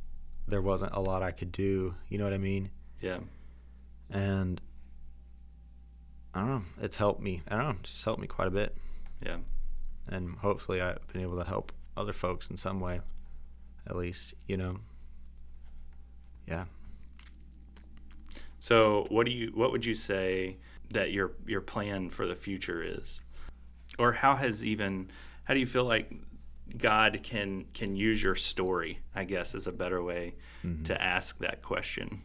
there 0.47 0.61
wasn't 0.61 0.93
a 0.93 0.99
lot 0.99 1.23
I 1.23 1.31
could 1.31 1.51
do, 1.51 1.95
you 2.09 2.17
know 2.17 2.23
what 2.25 2.33
I 2.33 2.37
mean? 2.37 2.69
yeah. 3.01 3.19
And 4.11 4.61
I 6.35 6.39
don't 6.41 6.49
know, 6.49 6.61
it's 6.81 6.97
helped 6.97 7.21
me. 7.21 7.41
I 7.47 7.55
don't 7.55 7.63
know, 7.65 7.75
it's 7.79 7.91
just 7.91 8.05
helped 8.05 8.21
me 8.21 8.27
quite 8.27 8.49
a 8.49 8.51
bit 8.51 8.75
Yeah. 9.25 9.37
and 10.07 10.35
hopefully 10.35 10.81
I've 10.81 11.07
been 11.11 11.21
able 11.21 11.37
to 11.37 11.45
help 11.45 11.71
other 11.97 12.13
folks 12.13 12.49
in 12.49 12.57
some 12.57 12.79
way, 12.79 12.99
at 13.87 13.95
least, 13.95 14.33
you 14.47 14.57
know. 14.57 14.79
Yeah. 16.47 16.65
So, 18.59 19.05
what 19.09 19.25
do 19.25 19.31
you 19.31 19.51
what 19.53 19.71
would 19.71 19.85
you 19.85 19.95
say 19.95 20.57
that 20.89 21.11
your 21.11 21.31
your 21.45 21.61
plan 21.61 22.09
for 22.09 22.25
the 22.27 22.35
future 22.35 22.83
is? 22.83 23.21
Or 23.97 24.11
how 24.11 24.35
has 24.35 24.65
even 24.65 25.09
how 25.45 25.53
do 25.53 25.59
you 25.59 25.65
feel 25.65 25.85
like 25.85 26.11
God 26.77 27.19
can 27.23 27.65
can 27.73 27.95
use 27.95 28.21
your 28.21 28.35
story, 28.35 28.99
I 29.13 29.23
guess 29.23 29.55
is 29.55 29.67
a 29.67 29.71
better 29.71 30.03
way 30.03 30.35
mm-hmm. 30.63 30.83
to 30.83 31.01
ask 31.01 31.37
that 31.39 31.61
question. 31.61 32.21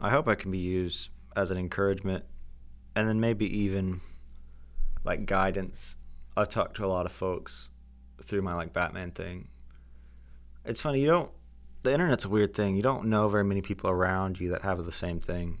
I 0.00 0.10
hope 0.10 0.26
I 0.28 0.34
can 0.34 0.50
be 0.50 0.58
used 0.58 1.10
as 1.36 1.50
an 1.50 1.58
encouragement 1.58 2.24
and 2.94 3.08
then 3.08 3.20
maybe 3.20 3.46
even 3.58 4.00
like 5.04 5.26
guidance. 5.26 5.96
I've 6.36 6.48
talked 6.48 6.76
to 6.76 6.84
a 6.84 6.86
lot 6.86 7.06
of 7.06 7.12
folks 7.12 7.68
through 8.24 8.42
my 8.42 8.54
like 8.54 8.72
Batman 8.72 9.10
thing. 9.10 9.48
It's 10.64 10.80
funny, 10.80 11.00
you 11.00 11.06
don't 11.06 11.30
the 11.82 11.92
internet's 11.92 12.24
a 12.24 12.28
weird 12.28 12.54
thing. 12.54 12.76
You 12.76 12.82
don't 12.82 13.06
know 13.06 13.28
very 13.28 13.44
many 13.44 13.60
people 13.60 13.90
around 13.90 14.38
you 14.38 14.50
that 14.50 14.62
have 14.62 14.84
the 14.84 14.92
same 14.92 15.20
thing. 15.20 15.58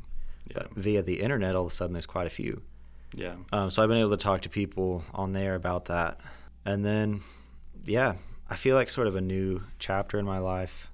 Yeah. 0.48 0.62
But 0.62 0.70
via 0.74 1.02
the 1.02 1.20
internet 1.20 1.56
all 1.56 1.66
of 1.66 1.72
a 1.72 1.74
sudden 1.74 1.92
there's 1.92 2.06
quite 2.06 2.26
a 2.26 2.30
few. 2.30 2.62
Yeah. 3.14 3.34
Um, 3.52 3.70
so 3.70 3.82
I've 3.82 3.88
been 3.88 3.98
able 3.98 4.10
to 4.10 4.16
talk 4.16 4.42
to 4.42 4.48
people 4.48 5.04
on 5.12 5.32
there 5.32 5.54
about 5.54 5.86
that. 5.86 6.20
And 6.64 6.84
then, 6.84 7.20
yeah, 7.84 8.14
I 8.48 8.56
feel 8.56 8.76
like 8.76 8.88
sort 8.88 9.06
of 9.06 9.16
a 9.16 9.20
new 9.20 9.62
chapter 9.78 10.18
in 10.18 10.24
my 10.24 10.38
life 10.38 10.88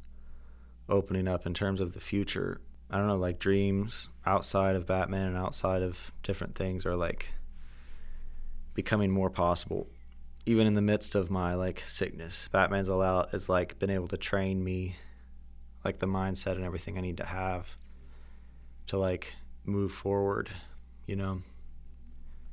opening 0.88 1.28
up 1.28 1.46
in 1.46 1.54
terms 1.54 1.80
of 1.80 1.92
the 1.92 2.00
future. 2.00 2.60
I 2.90 2.96
don't 2.96 3.06
know, 3.06 3.16
like 3.16 3.38
dreams 3.38 4.08
outside 4.24 4.76
of 4.76 4.86
Batman 4.86 5.28
and 5.28 5.36
outside 5.36 5.82
of 5.82 6.10
different 6.22 6.54
things 6.54 6.86
are 6.86 6.96
like 6.96 7.30
becoming 8.74 9.10
more 9.10 9.30
possible. 9.30 9.88
Even 10.46 10.66
in 10.66 10.74
the 10.74 10.82
midst 10.82 11.14
of 11.14 11.30
my 11.30 11.54
like 11.54 11.82
sickness, 11.86 12.48
Batman's 12.48 12.88
allowed 12.88 13.28
has 13.32 13.48
like 13.48 13.78
been 13.78 13.90
able 13.90 14.08
to 14.08 14.16
train 14.16 14.64
me 14.64 14.96
like 15.84 15.98
the 15.98 16.06
mindset 16.06 16.52
and 16.52 16.64
everything 16.64 16.96
I 16.96 17.02
need 17.02 17.18
to 17.18 17.26
have 17.26 17.68
to 18.86 18.98
like 18.98 19.34
move 19.64 19.92
forward, 19.92 20.50
you 21.06 21.16
know. 21.16 21.42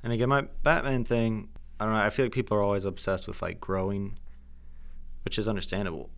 And 0.04 0.14
again, 0.14 0.30
my 0.30 0.42
Batman 0.64 1.06
thing, 1.06 1.50
I 1.80 1.86
don't 1.86 1.94
know. 1.94 2.00
I 2.00 2.10
feel 2.10 2.26
like 2.26 2.34
people 2.34 2.58
are 2.58 2.62
always 2.62 2.86
obsessed 2.86 3.28
with 3.28 3.42
like 3.42 3.60
growing, 3.60 4.18
which 5.24 5.40
is 5.40 5.48
understandable. 5.48 6.10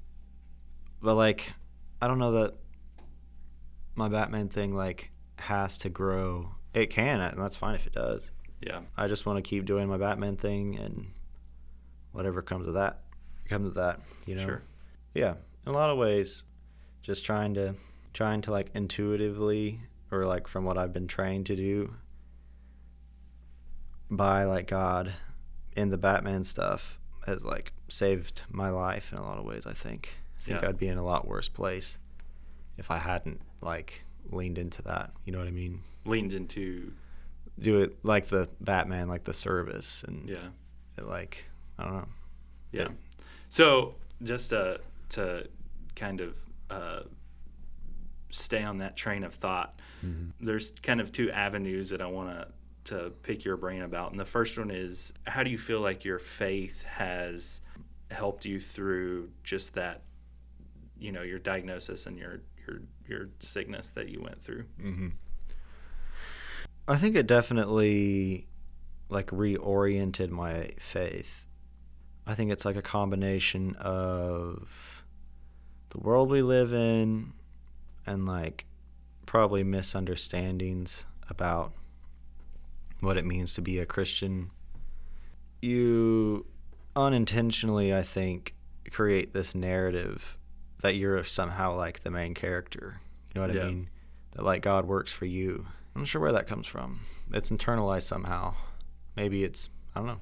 But 1.02 1.16
like, 1.16 1.54
I 2.02 2.08
don't 2.08 2.20
know 2.20 2.32
that 2.32 2.56
my 3.98 4.08
Batman 4.08 4.48
thing 4.48 4.74
like 4.74 5.12
has 5.38 5.78
to 5.80 5.90
grow. 5.90 6.52
It 6.74 6.88
can, 6.90 7.20
and 7.20 7.42
that's 7.42 7.56
fine 7.56 7.76
if 7.76 7.88
it 7.88 7.94
does. 7.94 8.32
Yeah. 8.62 8.82
I 8.96 9.08
just 9.08 9.26
want 9.26 9.44
to 9.44 9.48
keep 9.48 9.66
doing 9.66 9.88
my 9.88 9.98
Batman 9.98 10.38
thing, 10.38 10.78
and 10.78 11.08
whatever 12.12 12.42
comes 12.42 12.68
of 12.68 12.76
that, 12.76 13.02
comes 13.50 13.68
of 13.68 13.74
that. 13.76 14.00
You 14.26 14.36
know. 14.36 14.46
Sure. 14.46 14.62
Yeah, 15.14 15.34
in 15.66 15.72
a 15.72 15.76
lot 15.76 15.90
of 15.90 15.98
ways, 15.98 16.44
just 17.02 17.26
trying 17.26 17.56
to 17.56 17.76
trying 18.14 18.42
to 18.42 18.52
like 18.52 18.70
intuitively 18.74 19.80
or 20.12 20.26
like 20.26 20.48
from 20.48 20.64
what 20.64 20.78
I've 20.78 20.94
been 20.94 21.08
trained 21.08 21.48
to 21.48 21.56
do 21.56 21.94
by 24.10 24.44
like 24.46 24.68
God 24.68 25.14
in 25.76 25.90
the 25.90 25.98
Batman 25.98 26.44
stuff 26.44 27.00
has 27.26 27.44
like 27.44 27.74
saved 27.90 28.44
my 28.50 28.70
life 28.70 29.12
in 29.12 29.18
a 29.18 29.24
lot 29.24 29.38
of 29.38 29.46
ways. 29.46 29.66
I 29.66 29.74
think. 29.74 30.16
I 30.40 30.42
think 30.44 30.62
Yeah. 30.62 30.70
I'd 30.70 30.78
be 30.78 30.88
in 30.88 30.98
a 30.98 31.04
lot 31.04 31.28
worse 31.28 31.50
place 31.50 31.98
if 32.78 32.90
I 32.92 32.98
hadn't 33.00 33.42
like 33.62 34.04
leaned 34.32 34.58
into 34.58 34.82
that. 34.84 35.12
You 35.26 35.32
know 35.32 35.40
what 35.40 35.48
I 35.48 35.52
mean? 35.52 35.82
Leaned 36.06 36.34
into 36.34 36.94
Do 37.60 37.80
it 37.80 37.98
like 38.04 38.28
the 38.28 38.50
Batman, 38.62 39.08
like 39.08 39.24
the 39.24 39.34
service, 39.34 40.04
and 40.08 40.30
yeah. 40.30 40.38
it, 40.98 41.06
like 41.06 41.46
I 41.80 41.84
don't 41.84 41.94
know. 41.94 42.08
Yeah. 42.72 42.90
So 43.50 43.96
just 44.24 44.50
to 44.50 44.80
to 45.10 45.48
kind 45.96 46.22
of 46.22 46.38
uh, 46.70 47.02
stay 48.30 48.64
on 48.64 48.80
that 48.80 48.96
train 48.96 49.24
of 49.24 49.34
thought, 49.34 49.80
there's 50.40 50.72
kind 50.84 51.02
of 51.02 51.12
two 51.12 51.32
avenues 51.32 51.90
that 51.90 52.02
I 52.02 52.08
want 52.08 52.30
to 52.30 52.48
to 52.94 53.10
pick 53.24 53.44
your 53.44 53.58
brain 53.58 53.82
about, 53.82 54.12
and 54.12 54.20
the 54.20 54.26
first 54.26 54.58
one 54.58 54.72
is 54.72 55.12
how 55.26 55.44
do 55.44 55.50
you 55.50 55.58
feel 55.58 55.82
like 55.82 56.06
your 56.06 56.20
faith 56.20 56.86
has 56.86 57.60
helped 58.12 58.46
you 58.46 58.60
through 58.60 59.30
just 59.44 59.74
that, 59.74 60.04
you 60.98 61.12
know, 61.12 61.22
your 61.22 61.40
diagnosis 61.40 62.06
and 62.06 62.18
your 62.18 62.40
your 62.68 62.82
your 63.08 63.30
sickness 63.40 63.92
that 63.92 64.10
you 64.10 64.22
went 64.22 64.42
through. 64.42 64.66
Mm-hmm. 64.82 65.10
I 66.88 66.96
think 66.98 67.16
it 67.16 67.28
definitely 67.28 68.48
like 69.10 69.28
reoriented 69.28 70.30
my 70.30 70.72
faith. 70.80 71.46
I 72.26 72.36
think 72.36 72.52
it's 72.52 72.66
like 72.66 72.76
a 72.76 72.82
combination 72.82 73.76
of 73.76 75.04
the 75.90 76.00
world 76.00 76.30
we 76.30 76.42
live 76.42 76.74
in 76.74 77.34
and 78.06 78.26
like 78.26 78.66
probably 79.26 79.64
misunderstandings 79.64 81.06
about 81.30 81.74
what 83.00 83.18
it 83.18 83.26
means 83.26 83.54
to 83.54 83.62
be 83.62 83.80
a 83.80 83.86
Christian. 83.86 84.50
You 85.62 86.46
unintentionally, 86.96 87.94
I 87.94 88.02
think, 88.02 88.56
create 88.92 89.34
this 89.34 89.54
narrative 89.56 90.38
that 90.82 90.96
you're 90.96 91.24
somehow 91.24 91.76
like 91.76 92.02
the 92.02 92.12
main 92.12 92.34
character. 92.34 93.00
You 93.34 93.42
know 93.42 93.48
what 93.48 93.56
Yeah. 93.56 93.64
I 93.64 93.68
mean? 93.68 93.90
That 94.34 94.44
like 94.44 94.62
God 94.62 94.86
works 94.86 95.12
for 95.12 95.26
you. 95.26 95.66
I'm 95.96 96.02
not 96.02 96.08
sure 96.08 96.22
where 96.22 96.32
that 96.34 96.48
comes 96.48 96.68
from. 96.68 97.00
It's 97.34 97.50
internalized 97.50 98.04
somehow. 98.04 98.54
Maybe 99.16 99.44
it's 99.44 99.70
I 99.96 100.00
don't 100.00 100.08
know. 100.08 100.20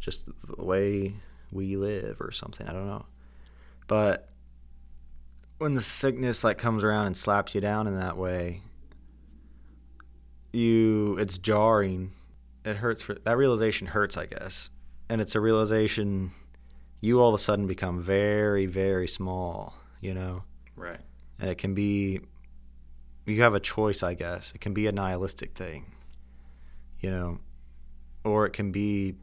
Just 0.00 0.26
the 0.46 0.64
way 0.64 1.14
we 1.50 1.76
live 1.76 2.20
or 2.20 2.30
something. 2.32 2.66
I 2.66 2.72
don't 2.72 2.86
know. 2.86 3.04
But 3.86 4.28
when 5.58 5.74
the 5.74 5.82
sickness 5.82 6.42
like 6.42 6.58
comes 6.58 6.82
around 6.82 7.06
and 7.06 7.16
slaps 7.16 7.54
you 7.54 7.60
down 7.60 7.86
in 7.86 7.98
that 7.98 8.16
way, 8.16 8.62
you 10.52 11.16
it's 11.18 11.38
jarring. 11.38 12.12
It 12.64 12.76
hurts 12.76 13.02
for 13.02 13.14
that 13.14 13.36
realization 13.36 13.88
hurts, 13.88 14.16
I 14.16 14.26
guess. 14.26 14.70
And 15.08 15.20
it's 15.20 15.34
a 15.34 15.40
realization 15.40 16.30
you 17.02 17.20
all 17.20 17.28
of 17.28 17.34
a 17.34 17.38
sudden 17.38 17.66
become 17.66 18.00
very, 18.00 18.64
very 18.64 19.06
small, 19.08 19.74
you 20.00 20.14
know? 20.14 20.44
Right. 20.76 21.00
and 21.38 21.50
it 21.50 21.58
can 21.58 21.74
be 21.74 22.20
you 23.26 23.42
have 23.42 23.54
a 23.54 23.60
choice 23.60 24.02
i 24.02 24.14
guess 24.14 24.52
it 24.54 24.60
can 24.60 24.72
be 24.74 24.86
a 24.88 24.92
nihilistic 24.92 25.52
thing 25.54 25.92
you 27.00 27.10
know 27.10 27.38
or 28.24 28.46
it 28.46 28.52
can 28.52 28.72
be 28.72 29.14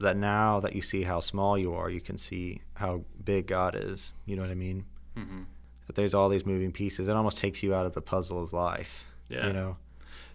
that 0.00 0.16
now 0.16 0.60
that 0.60 0.74
you 0.74 0.82
see 0.82 1.02
how 1.04 1.20
small 1.20 1.56
you 1.56 1.72
are 1.72 1.88
you 1.88 2.00
can 2.00 2.18
see 2.18 2.60
how 2.74 3.04
big 3.24 3.46
god 3.46 3.74
is 3.76 4.12
you 4.26 4.34
know 4.36 4.42
what 4.42 4.50
i 4.50 4.54
mean 4.54 4.84
Mm-hmm. 5.16 5.42
that 5.86 5.94
there's 5.94 6.14
all 6.14 6.28
these 6.28 6.44
moving 6.44 6.72
pieces 6.72 7.08
it 7.08 7.14
almost 7.16 7.38
takes 7.38 7.62
you 7.62 7.72
out 7.74 7.86
of 7.86 7.92
the 7.94 8.02
puzzle 8.02 8.42
of 8.42 8.52
life 8.52 9.06
Yeah. 9.28 9.46
you 9.46 9.52
know 9.52 9.76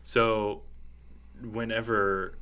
So, 0.03 0.61
whenever 1.43 2.38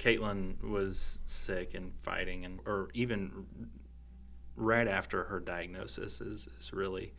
Caitlin 0.00 0.62
was 0.62 1.20
sick 1.26 1.74
and 1.74 1.92
fighting, 2.02 2.46
and 2.46 2.60
or 2.64 2.88
even 2.94 3.46
right 4.56 4.88
after 4.88 5.24
her 5.24 5.40
diagnosis 5.40 6.22
is, 6.22 6.48
is 6.58 6.72
really 6.72 7.12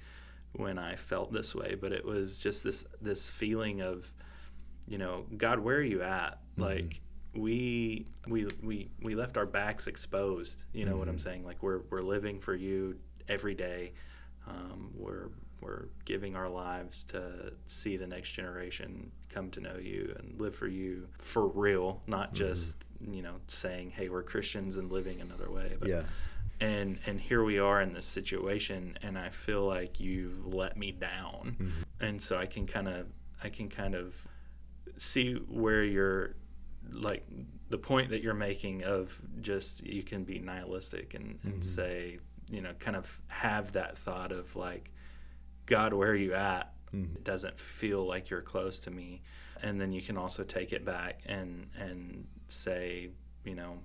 when 0.53 0.79
I 0.79 0.95
felt 0.95 1.31
this 1.31 1.53
way. 1.53 1.75
But 1.79 1.91
it 1.91 2.03
was 2.03 2.39
just 2.39 2.63
this 2.63 2.83
this 2.99 3.29
feeling 3.29 3.81
of, 3.81 4.11
you 4.87 4.97
know, 4.97 5.27
God, 5.37 5.59
where 5.59 5.77
are 5.77 5.83
you 5.83 6.01
at? 6.01 6.39
Like 6.57 7.01
we 7.35 8.07
we 8.25 8.47
we 8.63 8.89
we 8.99 9.13
left 9.13 9.37
our 9.37 9.45
backs 9.45 9.85
exposed. 9.85 10.65
You 10.73 10.85
know 10.85 10.97
what 10.97 11.07
I'm 11.07 11.19
saying? 11.19 11.45
Like 11.45 11.61
we're 11.61 11.81
we're 11.91 12.01
living 12.01 12.39
for 12.39 12.55
you 12.55 12.97
every 13.27 13.53
day. 13.53 13.93
Um, 14.47 14.89
we're 14.95 15.29
we're 15.61 15.89
giving 16.03 16.35
our 16.35 16.49
lives 16.49 17.03
to 17.03 17.53
see 17.67 17.95
the 17.95 18.07
next 18.07 18.31
generation 18.31 19.11
come 19.31 19.49
to 19.51 19.61
know 19.61 19.77
you 19.77 20.15
and 20.19 20.39
live 20.39 20.55
for 20.55 20.67
you 20.67 21.07
for 21.17 21.47
real, 21.47 22.01
not 22.07 22.27
mm-hmm. 22.27 22.35
just 22.35 22.77
you 23.09 23.21
know 23.21 23.35
saying, 23.47 23.91
"Hey, 23.91 24.09
we're 24.09 24.23
Christians" 24.23 24.77
and 24.77 24.91
living 24.91 25.21
another 25.21 25.49
way. 25.49 25.75
But 25.79 25.89
yeah. 25.89 26.03
and 26.59 26.99
and 27.05 27.19
here 27.19 27.43
we 27.43 27.59
are 27.59 27.81
in 27.81 27.93
this 27.93 28.05
situation 28.05 28.97
and 29.01 29.17
i 29.17 29.29
feel 29.29 29.65
like 29.65 29.99
you've 29.99 30.45
let 30.53 30.77
me 30.77 30.91
down. 30.91 31.57
Mm-hmm. 31.59 32.05
And 32.05 32.21
so 32.21 32.37
i 32.37 32.45
can 32.45 32.67
kind 32.67 32.87
of 32.87 33.07
i 33.43 33.49
can 33.49 33.69
kind 33.69 33.95
of 33.95 34.27
see 34.97 35.33
where 35.33 35.83
you're 35.83 36.35
like 36.91 37.25
the 37.69 37.77
point 37.77 38.09
that 38.09 38.21
you're 38.21 38.33
making 38.33 38.83
of 38.83 39.19
just 39.39 39.83
you 39.85 40.03
can 40.03 40.23
be 40.23 40.39
nihilistic 40.39 41.13
and, 41.13 41.39
and 41.43 41.53
mm-hmm. 41.53 41.61
say 41.61 42.19
you 42.49 42.61
know 42.61 42.73
kind 42.79 42.97
of 42.97 43.21
have 43.27 43.71
that 43.73 43.97
thought 43.97 44.31
of 44.31 44.55
like 44.55 44.91
god 45.65 45.93
where 45.93 46.09
are 46.09 46.15
you 46.15 46.33
at 46.33 46.73
Mm-hmm. 46.95 47.15
it 47.15 47.23
doesn't 47.23 47.59
feel 47.59 48.05
like 48.05 48.29
you're 48.29 48.41
close 48.41 48.79
to 48.81 48.91
me. 48.91 49.21
And 49.63 49.79
then 49.79 49.91
you 49.91 50.01
can 50.01 50.17
also 50.17 50.43
take 50.43 50.73
it 50.73 50.83
back 50.83 51.21
and 51.25 51.69
and 51.79 52.27
say 52.47 53.11
you 53.45 53.55
know 53.55 53.79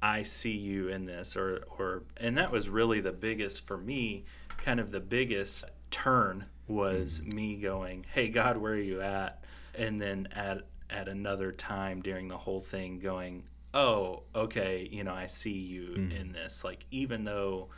I 0.00 0.22
see 0.22 0.56
you 0.56 0.88
in 0.88 1.06
this 1.06 1.36
or 1.36 1.64
or 1.78 2.04
and 2.16 2.36
that 2.38 2.52
was 2.52 2.68
really 2.68 3.00
the 3.00 3.12
biggest 3.12 3.66
for 3.66 3.76
me 3.76 4.24
kind 4.58 4.78
of 4.80 4.92
the 4.92 5.00
biggest 5.00 5.64
turn 5.90 6.46
was 6.66 7.20
mm-hmm. 7.20 7.36
me 7.36 7.56
going 7.56 8.06
hey 8.12 8.28
God 8.28 8.58
where 8.58 8.74
are 8.74 8.76
you 8.76 9.00
at? 9.00 9.42
And 9.74 10.00
then 10.00 10.28
at 10.32 10.66
at 10.90 11.08
another 11.08 11.52
time 11.52 12.00
during 12.02 12.28
the 12.28 12.38
whole 12.38 12.60
thing 12.60 12.98
going 12.98 13.44
oh 13.74 14.22
okay 14.34 14.88
you 14.90 15.04
know 15.04 15.14
I 15.14 15.26
see 15.26 15.58
you 15.58 15.94
mm-hmm. 15.96 16.16
in 16.16 16.32
this. 16.32 16.64
Like 16.64 16.84
even 16.90 17.24
though 17.24 17.70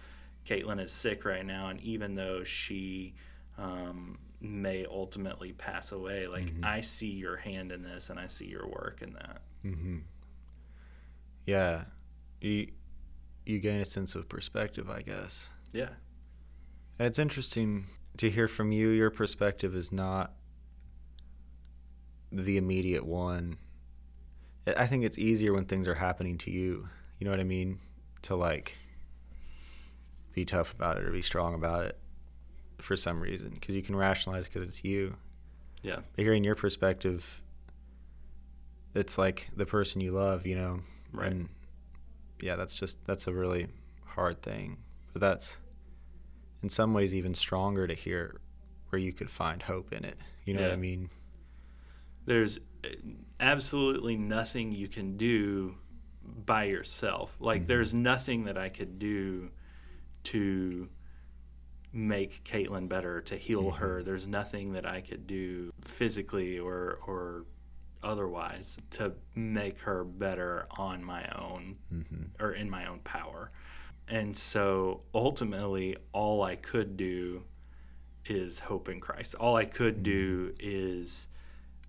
Caitlin 0.44 0.82
is 0.82 0.92
sick 0.92 1.24
right 1.24 1.46
now 1.46 1.68
and 1.68 1.80
even 1.80 2.16
though 2.16 2.42
she 2.42 3.14
um, 3.56 4.18
may 4.40 4.86
ultimately 4.86 5.52
pass 5.52 5.92
away 5.92 6.26
like 6.26 6.46
mm-hmm. 6.46 6.64
I 6.64 6.80
see 6.80 7.10
your 7.10 7.36
hand 7.36 7.72
in 7.72 7.82
this 7.82 8.10
and 8.10 8.18
I 8.18 8.26
see 8.26 8.46
your 8.46 8.66
work 8.66 9.00
in 9.02 9.12
that 9.14 9.42
mm-hmm. 9.64 9.98
yeah 11.46 11.84
you 12.40 12.68
you 13.44 13.58
gain 13.58 13.80
a 13.80 13.84
sense 13.84 14.14
of 14.14 14.28
perspective 14.28 14.88
i 14.90 15.00
guess 15.02 15.50
yeah 15.72 15.88
And 16.98 17.06
It's 17.08 17.18
interesting 17.18 17.86
to 18.18 18.28
hear 18.30 18.48
from 18.48 18.70
you. 18.72 18.88
Your 18.90 19.10
perspective 19.10 19.74
is 19.74 19.90
not 19.92 20.32
the 22.32 22.56
immediate 22.58 23.04
one. 23.06 23.56
I- 24.66 24.84
I 24.84 24.86
think 24.86 25.04
it's 25.04 25.18
easier 25.18 25.52
when 25.52 25.64
things 25.64 25.88
are 25.88 25.94
happening 25.94 26.36
to 26.38 26.50
you. 26.50 26.88
You 27.18 27.24
know 27.24 27.30
what 27.30 27.40
I 27.40 27.44
mean? 27.44 27.78
To 28.22 28.36
like 28.36 28.76
be 30.34 30.44
tough 30.44 30.72
about 30.72 30.96
it 30.98 31.04
or 31.04 31.10
be 31.10 31.22
strong 31.22 31.54
about 31.54 31.86
it 31.86 31.98
for 32.82 32.96
some 32.96 33.20
reason 33.20 33.50
because 33.50 33.74
you 33.74 33.82
can 33.82 33.96
rationalize 33.96 34.44
because 34.44 34.66
it's 34.66 34.84
you. 34.84 35.16
yeah 35.82 35.98
But 36.16 36.24
hearing 36.24 36.44
your 36.44 36.54
perspective, 36.54 37.42
it's 38.94 39.18
like 39.18 39.50
the 39.56 39.66
person 39.66 40.00
you 40.00 40.12
love, 40.12 40.46
you 40.46 40.56
know. 40.56 40.80
Right. 41.12 41.32
And 41.32 41.48
yeah, 42.40 42.56
that's 42.56 42.78
just 42.78 43.04
that's 43.04 43.26
a 43.26 43.32
really 43.32 43.68
hard 44.04 44.42
thing. 44.42 44.78
But 45.12 45.20
that's 45.20 45.58
in 46.62 46.68
some 46.68 46.94
ways 46.94 47.14
even 47.14 47.34
stronger 47.34 47.86
to 47.86 47.94
hear 47.94 48.40
where 48.90 49.00
you 49.00 49.12
could 49.12 49.30
find 49.30 49.62
hope 49.62 49.92
in 49.92 50.04
it. 50.04 50.18
You 50.44 50.54
know 50.54 50.62
what 50.62 50.72
I 50.72 50.76
mean? 50.76 51.10
there's 52.26 52.58
uh, 52.84 52.88
absolutely 53.38 54.16
nothing 54.16 54.72
you 54.72 54.88
can 54.88 55.16
do 55.16 55.74
by 56.22 56.64
yourself. 56.64 57.36
Like 57.40 57.66
there's 57.66 57.94
nothing 57.94 58.44
that 58.44 58.56
I 58.56 58.68
could 58.68 58.98
do 58.98 59.50
to 60.24 60.88
make 61.92 62.44
Caitlin 62.44 62.88
better, 62.88 63.20
to 63.22 63.36
heal 63.36 63.64
mm-hmm. 63.64 63.78
her. 63.78 64.02
There's 64.02 64.26
nothing 64.26 64.72
that 64.72 64.86
I 64.86 65.00
could 65.00 65.26
do 65.26 65.72
physically 65.82 66.58
or 66.58 66.98
or 67.06 67.44
otherwise 68.02 68.78
to 68.90 69.12
make 69.34 69.80
her 69.80 70.04
better 70.04 70.66
on 70.78 71.04
my 71.04 71.24
own 71.34 71.76
mm-hmm. 71.92 72.42
or 72.42 72.52
in 72.52 72.70
my 72.70 72.86
own 72.86 73.00
power. 73.00 73.50
And 74.08 74.36
so 74.36 75.02
ultimately, 75.14 75.96
all 76.12 76.42
I 76.42 76.56
could 76.56 76.96
do 76.96 77.44
is 78.26 78.58
hope 78.58 78.88
in 78.88 79.00
Christ. 79.00 79.34
All 79.34 79.56
I 79.56 79.64
could 79.64 80.02
do 80.02 80.48
mm-hmm. 80.48 80.56
is 80.60 81.28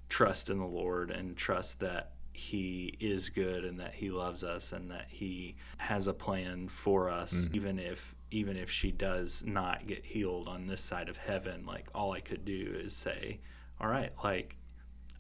trust 0.10 0.50
in 0.50 0.60
the 0.60 0.66
Lord 0.66 1.12
and 1.12 1.36
trust 1.38 1.80
that 1.80 2.12
He 2.34 2.98
is 3.00 3.30
good 3.30 3.64
and 3.64 3.80
that 3.80 3.96
He 3.96 4.12
loves 4.12 4.44
us 4.44 4.72
and 4.72 4.92
that 4.92 5.08
He 5.10 5.56
has 5.78 6.08
a 6.08 6.14
plan 6.14 6.68
for 6.68 7.10
us, 7.10 7.48
even 7.54 7.80
if 7.80 8.16
even 8.32 8.58
if 8.58 8.72
she 8.72 8.92
does 8.92 9.44
not 9.46 9.86
get 9.86 10.06
healed 10.06 10.48
on 10.48 10.68
this 10.68 10.82
side 10.82 11.10
of 11.10 11.18
heaven. 11.18 11.66
Like 11.66 11.90
all 11.94 12.14
I 12.14 12.22
could 12.22 12.46
do 12.46 12.76
is 12.80 12.96
say, 12.96 13.40
"All 13.80 13.88
right, 13.88 14.12
like 14.24 14.58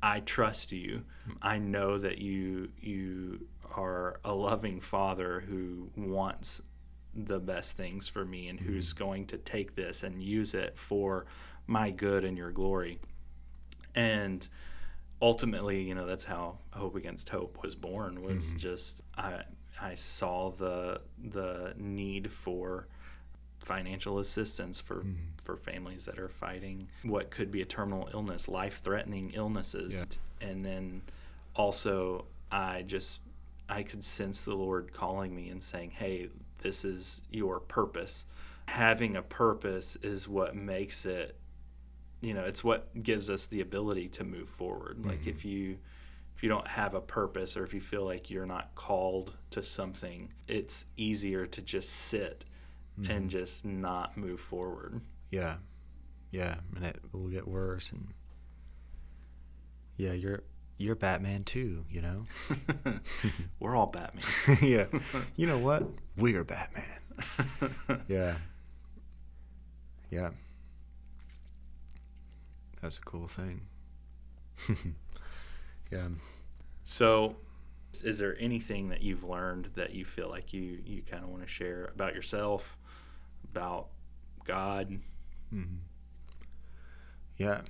I 0.02 0.22
trust 0.22 0.72
you. 0.72 1.04
I 1.42 1.60
know 1.60 1.98
that 1.98 2.18
you 2.18 2.72
you 2.80 3.48
are 3.76 4.20
a 4.24 4.34
loving 4.34 4.80
father 4.80 5.42
who 5.42 5.92
wants 5.96 6.62
the 7.14 7.40
best 7.40 7.78
things 7.78 8.08
for 8.08 8.26
me 8.26 8.48
and 8.48 8.60
who's 8.60 8.94
mm-hmm. 8.94 9.04
going 9.04 9.28
to 9.28 9.38
take 9.38 9.76
this 9.76 10.04
and 10.04 10.24
use 10.24 10.54
it 10.54 10.78
for 10.78 11.26
my 11.68 11.92
good 11.92 12.24
and 12.24 12.38
your 12.38 12.52
glory. 12.52 13.00
And 13.94 14.48
ultimately, 15.22 15.82
you 15.82 15.94
know, 15.94 16.06
that's 16.06 16.24
how 16.24 16.60
Hope 16.72 16.96
Against 16.96 17.30
Hope 17.30 17.62
was 17.62 17.76
born 17.76 18.24
was 18.24 18.48
mm-hmm. 18.48 18.58
just 18.58 19.02
I 19.18 19.44
I 19.80 19.96
saw 19.96 20.52
the 20.52 21.02
the 21.22 21.74
need 21.78 22.32
for 22.32 22.88
financial 23.64 24.20
assistance 24.20 24.82
for 24.82 24.98
mm-hmm. 24.98 25.16
for 25.44 25.56
families 25.56 26.06
that 26.06 26.20
are 26.20 26.30
fighting 26.30 26.88
what 27.04 27.30
could 27.30 27.52
be 27.52 27.62
a 27.62 27.66
terminal 27.66 28.10
illness, 28.14 28.48
life-threatening 28.48 29.32
illnesses. 29.36 30.06
And 30.42 30.66
then 30.66 31.02
also 31.56 32.26
I 32.52 32.82
just 32.82 33.22
I 33.70 33.84
could 33.84 34.04
sense 34.04 34.44
the 34.44 34.56
Lord 34.56 34.92
calling 34.92 35.36
me 35.36 35.50
and 35.50 35.64
saying, 35.64 35.92
"Hey, 35.92 36.30
this 36.60 36.84
is 36.84 37.22
your 37.30 37.60
purpose." 37.60 38.26
Having 38.68 39.16
a 39.16 39.22
purpose 39.22 39.98
is 40.02 40.28
what 40.28 40.56
makes 40.56 41.06
it 41.06 41.38
you 42.22 42.36
know, 42.36 42.44
it's 42.44 42.64
what 42.64 43.02
gives 43.02 43.30
us 43.30 43.48
the 43.48 43.62
ability 43.62 44.08
to 44.08 44.24
move 44.24 44.48
forward. 44.48 45.04
Like 45.04 45.22
mm-hmm. 45.22 45.30
if 45.30 45.46
you 45.46 45.78
if 46.36 46.44
you 46.44 46.50
don't 46.50 46.68
have 46.68 46.94
a 46.94 47.02
purpose 47.02 47.58
or 47.58 47.64
if 47.64 47.74
you 47.74 47.82
feel 47.82 48.06
like 48.06 48.30
you're 48.30 48.46
not 48.46 48.74
called 48.76 49.36
to 49.52 49.62
something, 49.62 50.32
it's 50.48 50.86
easier 50.98 51.46
to 51.48 51.62
just 51.62 51.90
sit 51.90 52.46
and 52.98 53.08
mm-hmm. 53.08 53.28
just 53.28 53.66
not 53.66 54.18
move 54.18 54.40
forward. 54.40 55.02
Yeah, 55.32 55.58
yeah, 56.32 56.58
and 56.76 56.86
it 56.86 57.00
will 57.12 57.28
get 57.28 57.48
worse. 57.48 57.92
And 57.92 58.08
yeah, 59.98 60.14
you're 60.14 60.44
you're 60.78 60.96
Batman 60.96 61.44
too. 61.44 61.86
You 61.90 62.02
know. 62.02 62.26
We're 63.60 63.76
all 63.76 63.88
Batman. 63.88 64.58
yeah. 64.62 64.86
You 65.36 65.48
know 65.48 65.58
what? 65.58 65.84
We're 66.18 66.44
Batman. 66.44 66.86
Yeah. 68.08 68.36
Yeah. 70.10 70.30
That's 72.82 72.98
a 72.98 73.02
cool 73.02 73.28
thing. 73.28 73.62
yeah. 75.92 76.08
So, 76.84 77.36
is 78.04 78.18
there 78.18 78.36
anything 78.40 78.90
that 78.90 79.04
you've 79.04 79.24
learned 79.24 79.70
that 79.76 79.94
you 79.94 80.04
feel 80.04 80.30
like 80.30 80.52
you 80.52 80.80
you 80.84 81.04
kind 81.04 81.24
of 81.24 81.30
want 81.30 81.44
to 81.44 81.48
share 81.48 81.92
about 81.94 82.16
yourself, 82.16 82.78
about 83.52 83.88
God? 84.46 84.90
Mm-hmm. 85.54 85.76
Yeah. 87.38 87.62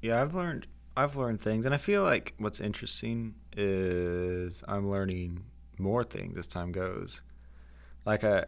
Yeah, 0.00 0.20
I've 0.20 0.34
learned 0.34 0.66
I've 0.96 1.16
learned 1.16 1.40
things 1.40 1.64
and 1.64 1.74
I 1.74 1.78
feel 1.78 2.02
like 2.02 2.34
what's 2.38 2.60
interesting 2.60 3.34
is 3.56 4.62
I'm 4.68 4.90
learning 4.90 5.44
more 5.78 6.04
things 6.04 6.36
as 6.36 6.46
time 6.46 6.72
goes. 6.72 7.20
Like 8.04 8.24
I 8.24 8.46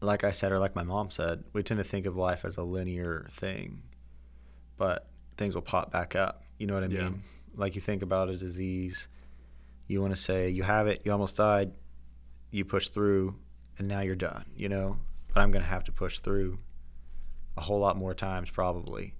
like 0.00 0.24
I 0.24 0.30
said 0.32 0.50
or 0.52 0.58
like 0.58 0.74
my 0.74 0.82
mom 0.82 1.10
said, 1.10 1.44
we 1.52 1.62
tend 1.62 1.78
to 1.78 1.84
think 1.84 2.06
of 2.06 2.16
life 2.16 2.44
as 2.44 2.56
a 2.56 2.62
linear 2.62 3.26
thing. 3.30 3.82
But 4.76 5.06
things 5.36 5.54
will 5.54 5.62
pop 5.62 5.92
back 5.92 6.16
up. 6.16 6.42
You 6.58 6.66
know 6.66 6.74
what 6.74 6.84
I 6.84 6.86
Yeah. 6.88 7.04
mean? 7.04 7.22
Like 7.56 7.74
you 7.74 7.80
think 7.80 8.02
about 8.02 8.28
a 8.30 8.36
disease, 8.36 9.08
you 9.86 10.00
want 10.00 10.14
to 10.14 10.20
say 10.20 10.48
you 10.50 10.62
have 10.62 10.86
it, 10.88 11.02
you 11.04 11.12
almost 11.12 11.36
died, 11.36 11.72
you 12.50 12.64
push 12.64 12.88
through 12.88 13.34
and 13.78 13.86
now 13.88 14.00
you're 14.00 14.16
done, 14.16 14.44
you 14.56 14.68
know? 14.68 14.98
But 15.34 15.40
I'm 15.42 15.50
going 15.50 15.64
to 15.64 15.68
have 15.68 15.84
to 15.84 15.92
push 15.92 16.20
through 16.20 16.58
a 17.56 17.60
whole 17.60 17.80
lot 17.80 17.96
more 17.96 18.14
times 18.14 18.50
probably. 18.50 19.14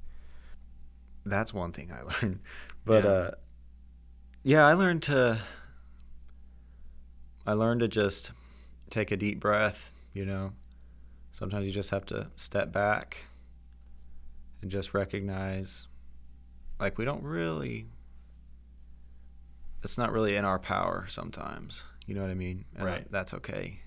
That's 1.26 1.52
one 1.52 1.72
thing 1.72 1.92
I 1.92 2.02
learned. 2.22 2.40
But 2.84 3.04
Yeah. 3.04 3.10
uh 3.10 3.30
yeah, 4.46 4.66
I 4.66 4.74
learned 4.74 5.02
to 5.04 5.40
I 7.46 7.52
learned 7.54 7.80
to 7.80 7.88
just 7.88 8.32
take 8.90 9.10
a 9.10 9.16
deep 9.16 9.40
breath, 9.40 9.90
you 10.12 10.24
know. 10.26 10.52
Sometimes 11.32 11.64
you 11.66 11.72
just 11.72 11.90
have 11.90 12.04
to 12.06 12.30
step 12.36 12.72
back 12.72 13.26
and 14.62 14.70
just 14.70 14.94
recognize 14.94 15.86
like 16.78 16.98
we 16.98 17.04
don't 17.04 17.22
really 17.22 17.86
it's 19.82 19.98
not 19.98 20.12
really 20.12 20.36
in 20.36 20.44
our 20.44 20.58
power 20.58 21.06
sometimes. 21.08 21.84
You 22.06 22.14
know 22.14 22.22
what 22.22 22.30
I 22.30 22.34
mean? 22.34 22.64
And 22.76 22.84
Right. 22.86 23.10
that's 23.10 23.32
okay. 23.34 23.80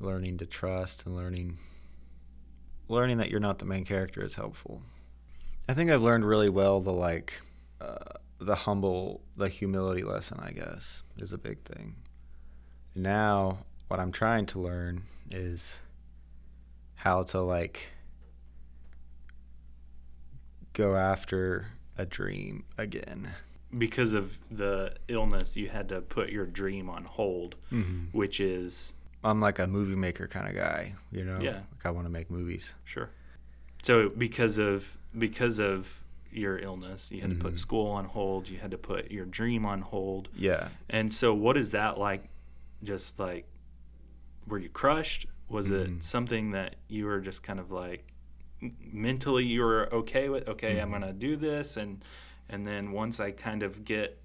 Learning 0.00 0.36
to 0.38 0.46
trust 0.46 1.06
and 1.06 1.16
learning 1.16 1.58
learning 2.88 3.16
that 3.18 3.30
you're 3.30 3.40
not 3.40 3.58
the 3.58 3.64
main 3.64 3.84
character 3.84 4.22
is 4.24 4.34
helpful. 4.34 4.82
I 5.68 5.72
think 5.74 5.90
I've 5.90 6.02
learned 6.02 6.26
really 6.26 6.50
well 6.50 6.80
the 6.80 6.92
like 6.92 7.40
uh, 7.80 7.96
the 8.38 8.54
humble, 8.54 9.22
the 9.36 9.48
humility 9.48 10.02
lesson. 10.02 10.38
I 10.42 10.50
guess 10.50 11.02
is 11.16 11.32
a 11.32 11.38
big 11.38 11.62
thing. 11.62 11.94
Now, 12.94 13.58
what 13.88 14.00
I'm 14.00 14.12
trying 14.12 14.46
to 14.46 14.58
learn 14.60 15.04
is 15.30 15.78
how 16.96 17.22
to 17.24 17.40
like 17.40 17.88
go 20.72 20.96
after 20.96 21.68
a 21.96 22.04
dream 22.04 22.64
again. 22.76 23.30
Because 23.76 24.12
of 24.12 24.38
the 24.50 24.94
illness, 25.08 25.56
you 25.56 25.68
had 25.68 25.88
to 25.88 26.00
put 26.00 26.28
your 26.30 26.46
dream 26.46 26.88
on 26.90 27.04
hold, 27.04 27.56
Mm-hmm. 27.72 28.16
which 28.16 28.38
is 28.40 28.92
I'm 29.24 29.40
like 29.40 29.58
a 29.58 29.66
movie 29.66 29.96
maker 29.96 30.28
kind 30.28 30.48
of 30.48 30.54
guy, 30.54 30.94
you 31.10 31.24
know. 31.24 31.38
Yeah. 31.40 31.54
Like 31.72 31.86
I 31.86 31.90
want 31.90 32.06
to 32.06 32.10
make 32.10 32.30
movies. 32.30 32.74
Sure. 32.84 33.10
So 33.82 34.10
because 34.10 34.58
of 34.58 34.98
because 35.18 35.58
of 35.58 36.02
your 36.32 36.58
illness, 36.58 37.10
you 37.12 37.20
had 37.20 37.30
to 37.30 37.36
Mhm. 37.36 37.40
put 37.40 37.58
school 37.58 37.86
on 37.86 38.06
hold. 38.06 38.48
You 38.48 38.58
had 38.58 38.70
to 38.72 38.78
put 38.78 39.10
your 39.10 39.24
dream 39.24 39.64
on 39.64 39.80
hold. 39.82 40.28
Yeah. 40.34 40.68
And 40.90 41.12
so, 41.12 41.32
what 41.32 41.56
is 41.56 41.70
that 41.70 41.96
like? 41.98 42.24
Just 42.82 43.18
like, 43.18 43.46
were 44.46 44.58
you 44.58 44.68
crushed? 44.68 45.26
Was 45.48 45.70
Mhm. 45.70 45.98
it 45.98 46.04
something 46.04 46.50
that 46.50 46.76
you 46.88 47.06
were 47.06 47.20
just 47.20 47.42
kind 47.42 47.60
of 47.60 47.70
like 47.70 48.04
mentally 48.60 49.44
you 49.44 49.62
were 49.62 49.88
okay 49.94 50.28
with? 50.28 50.48
Okay, 50.48 50.80
I'm 50.80 50.88
Mhm. 50.88 50.92
gonna 50.92 51.12
do 51.12 51.36
this, 51.36 51.76
and 51.76 52.04
and 52.48 52.66
then 52.66 52.92
once 52.92 53.20
I 53.20 53.30
kind 53.30 53.62
of 53.62 53.84
get 53.86 54.20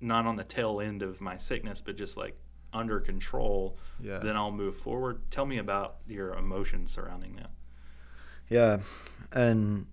not 0.00 0.26
on 0.26 0.36
the 0.36 0.44
tail 0.44 0.80
end 0.80 1.02
of 1.02 1.20
my 1.20 1.36
sickness, 1.36 1.80
but 1.80 1.96
just 1.96 2.16
like 2.16 2.36
under 2.74 3.00
control, 3.00 3.78
Yeah. 4.00 4.18
then 4.18 4.36
I'll 4.36 4.50
move 4.52 4.76
forward. 4.76 5.20
Tell 5.30 5.46
me 5.46 5.58
about 5.58 5.96
your 6.06 6.34
emotions 6.34 6.90
surrounding 6.90 7.36
that. 7.36 7.50
Yeah, 8.50 8.80
and 9.32 9.86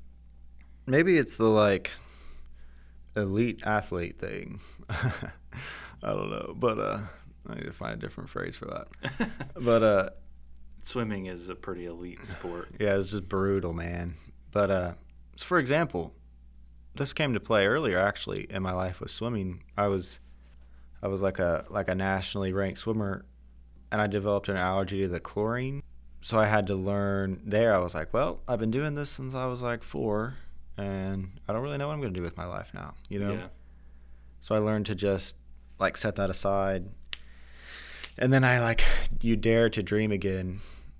maybe 0.85 1.17
it's 1.17 1.37
the 1.37 1.45
like 1.47 1.91
elite 3.15 3.61
athlete 3.65 4.19
thing. 4.19 4.59
I 4.89 6.13
don't 6.13 6.29
know, 6.31 6.53
but 6.57 6.79
uh, 6.79 6.99
I 7.47 7.55
need 7.55 7.65
to 7.65 7.71
find 7.71 7.93
a 7.93 7.97
different 7.97 8.29
phrase 8.29 8.55
for 8.55 8.65
that. 8.65 9.29
But 9.55 9.83
uh, 9.83 10.09
Swimming 10.81 11.27
is 11.27 11.49
a 11.49 11.55
pretty 11.55 11.85
elite 11.85 12.25
sport. 12.25 12.69
yeah, 12.79 12.95
it's 12.97 13.11
just 13.11 13.29
brutal, 13.29 13.71
man. 13.73 14.15
But 14.51 14.71
uh, 14.71 14.93
so 15.35 15.45
for 15.45 15.59
example, 15.59 16.13
this 16.95 17.13
came 17.13 17.33
to 17.35 17.39
play 17.39 17.67
earlier 17.67 17.99
actually 17.99 18.47
in 18.49 18.63
my 18.63 18.73
life 18.73 18.99
with 18.99 19.11
swimming. 19.11 19.63
I 19.77 19.87
was, 19.87 20.19
I 21.03 21.07
was 21.07 21.21
like 21.21 21.39
a 21.39 21.65
like 21.69 21.89
a 21.89 21.95
nationally 21.95 22.53
ranked 22.53 22.79
swimmer, 22.79 23.25
and 23.91 24.01
I 24.01 24.07
developed 24.07 24.49
an 24.49 24.57
allergy 24.57 25.01
to 25.01 25.07
the 25.07 25.19
chlorine. 25.19 25.81
So 26.21 26.39
I 26.39 26.45
had 26.45 26.67
to 26.67 26.75
learn 26.75 27.41
there. 27.43 27.73
I 27.73 27.79
was 27.79 27.95
like, 27.95 28.13
well, 28.13 28.41
I've 28.47 28.59
been 28.59 28.71
doing 28.71 28.93
this 28.93 29.09
since 29.09 29.33
I 29.33 29.45
was 29.45 29.61
like 29.61 29.81
four, 29.83 30.35
and 30.77 31.39
I 31.47 31.53
don't 31.53 31.63
really 31.63 31.77
know 31.77 31.87
what 31.87 31.93
I'm 31.93 32.01
going 32.01 32.13
to 32.13 32.19
do 32.19 32.23
with 32.23 32.37
my 32.37 32.45
life 32.45 32.71
now. 32.73 32.93
You 33.09 33.19
know. 33.19 33.33
Yeah. 33.33 33.47
So 34.41 34.55
I 34.55 34.59
learned 34.59 34.87
to 34.87 34.95
just 34.95 35.37
like 35.79 35.97
set 35.97 36.15
that 36.15 36.29
aside. 36.29 36.89
And 38.17 38.31
then 38.31 38.43
I 38.43 38.59
like 38.59 38.83
you 39.21 39.35
dare 39.35 39.69
to 39.69 39.81
dream 39.81 40.11
again, 40.11 40.59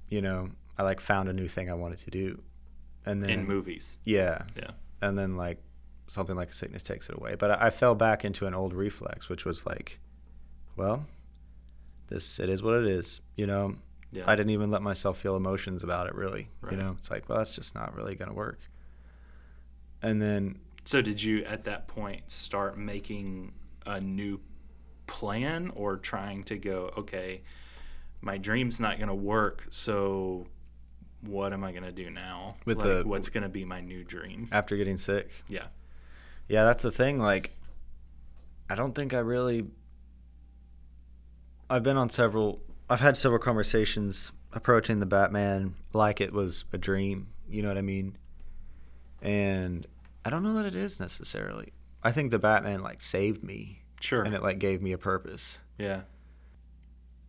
you 0.10 0.22
know. 0.22 0.50
I 0.78 0.84
like 0.84 1.00
found 1.00 1.30
a 1.30 1.34
new 1.34 1.48
thing 1.48 1.70
I 1.70 1.74
wanted 1.74 2.00
to 2.00 2.12
do. 2.12 2.42
And 3.06 3.22
then 3.22 3.30
In 3.30 3.48
movies. 3.48 4.00
Yeah. 4.04 4.44
Yeah. 4.56 4.72
And 5.02 5.18
then 5.18 5.38
like 5.38 5.62
something 6.12 6.36
like 6.36 6.50
a 6.50 6.54
sickness 6.54 6.84
takes 6.84 7.10
it 7.10 7.16
away. 7.16 7.36
But 7.36 7.52
I, 7.52 7.68
I 7.68 7.70
fell 7.70 7.96
back 7.96 8.26
into 8.26 8.46
an 8.46 8.54
old 8.54 8.74
reflex 8.74 9.30
which 9.30 9.46
was 9.46 9.66
like, 9.66 10.00
well, 10.76 11.06
this 12.08 12.40
it 12.40 12.50
is 12.50 12.62
what 12.62 12.76
it 12.76 12.86
is, 12.88 13.22
you 13.36 13.48
know. 13.48 13.76
Yeah. 14.12 14.26
I 14.28 14.36
didn't 14.36 14.50
even 14.50 14.72
let 14.72 14.82
myself 14.82 15.18
feel 15.18 15.38
emotions 15.38 15.84
about 15.84 16.08
it 16.08 16.16
really. 16.16 16.50
Right. 16.62 16.74
You 16.74 16.80
know, 16.80 16.96
it's 17.00 17.10
like, 17.10 17.30
well, 17.30 17.38
that's 17.38 17.56
just 17.56 17.74
not 17.76 17.96
really 17.96 18.16
going 18.16 18.28
to 18.30 18.36
work. 18.36 18.60
And 20.02 20.22
then 20.22 20.60
So 20.84 21.02
did 21.02 21.22
you 21.24 21.46
at 21.46 21.64
that 21.66 21.88
point 21.88 22.30
start 22.30 22.78
making 22.78 23.54
a 23.86 24.02
new 24.02 24.42
plan 25.08 25.72
or 25.76 25.96
trying 25.98 26.44
to 26.46 26.58
go, 26.58 26.92
okay, 26.98 27.42
my 28.22 28.38
dream's 28.38 28.80
not 28.80 28.98
going 28.98 29.08
to 29.10 29.16
work, 29.16 29.66
so 29.70 30.46
what 31.22 31.54
am 31.54 31.64
I 31.64 31.72
going 31.72 31.84
to 31.84 31.92
do 31.92 32.10
now? 32.10 32.56
With 32.66 32.78
like, 32.80 32.88
the- 32.88 33.04
what's 33.06 33.30
going 33.30 33.44
to 33.44 33.50
be 33.50 33.64
my 33.66 33.80
new 33.82 34.04
dream? 34.04 34.50
after 34.52 34.76
getting 34.76 34.98
sick, 34.98 35.44
Yeah. 35.48 35.68
Yeah, 36.48 36.64
that's 36.64 36.84
the 36.84 36.92
thing. 36.92 37.18
Like, 37.20 37.56
I 38.70 38.76
don't 38.76 38.94
think 38.94 39.14
I 39.14 39.20
really. 39.20 39.66
I've 41.70 41.84
been 41.84 41.98
on 41.98 42.10
several. 42.10 42.62
I've 42.90 43.00
had 43.00 43.16
several 43.16 43.40
conversations 43.40 44.32
approaching 44.54 45.00
the 45.00 45.06
Batman 45.06 45.76
like 45.94 46.20
it 46.20 46.34
was 46.34 46.66
a 46.74 46.78
dream. 46.78 47.28
You 47.50 47.62
know 47.62 47.70
what 47.70 47.78
I 47.78 47.82
mean? 47.82 48.18
And 49.22 49.88
I 50.26 50.30
don't 50.30 50.44
know 50.44 50.54
that 50.56 50.66
it 50.66 50.76
is 50.76 51.00
necessarily. 51.00 51.72
I 52.04 52.12
think 52.12 52.32
the 52.32 52.40
Batman 52.40 52.82
like 52.82 53.02
saved 53.02 53.44
me 53.44 53.84
Sure. 54.02 54.24
and 54.24 54.34
it 54.34 54.42
like 54.42 54.60
gave 54.60 54.82
me 54.82 54.92
a 54.92 54.98
purpose. 54.98 55.62
yeah. 55.78 56.02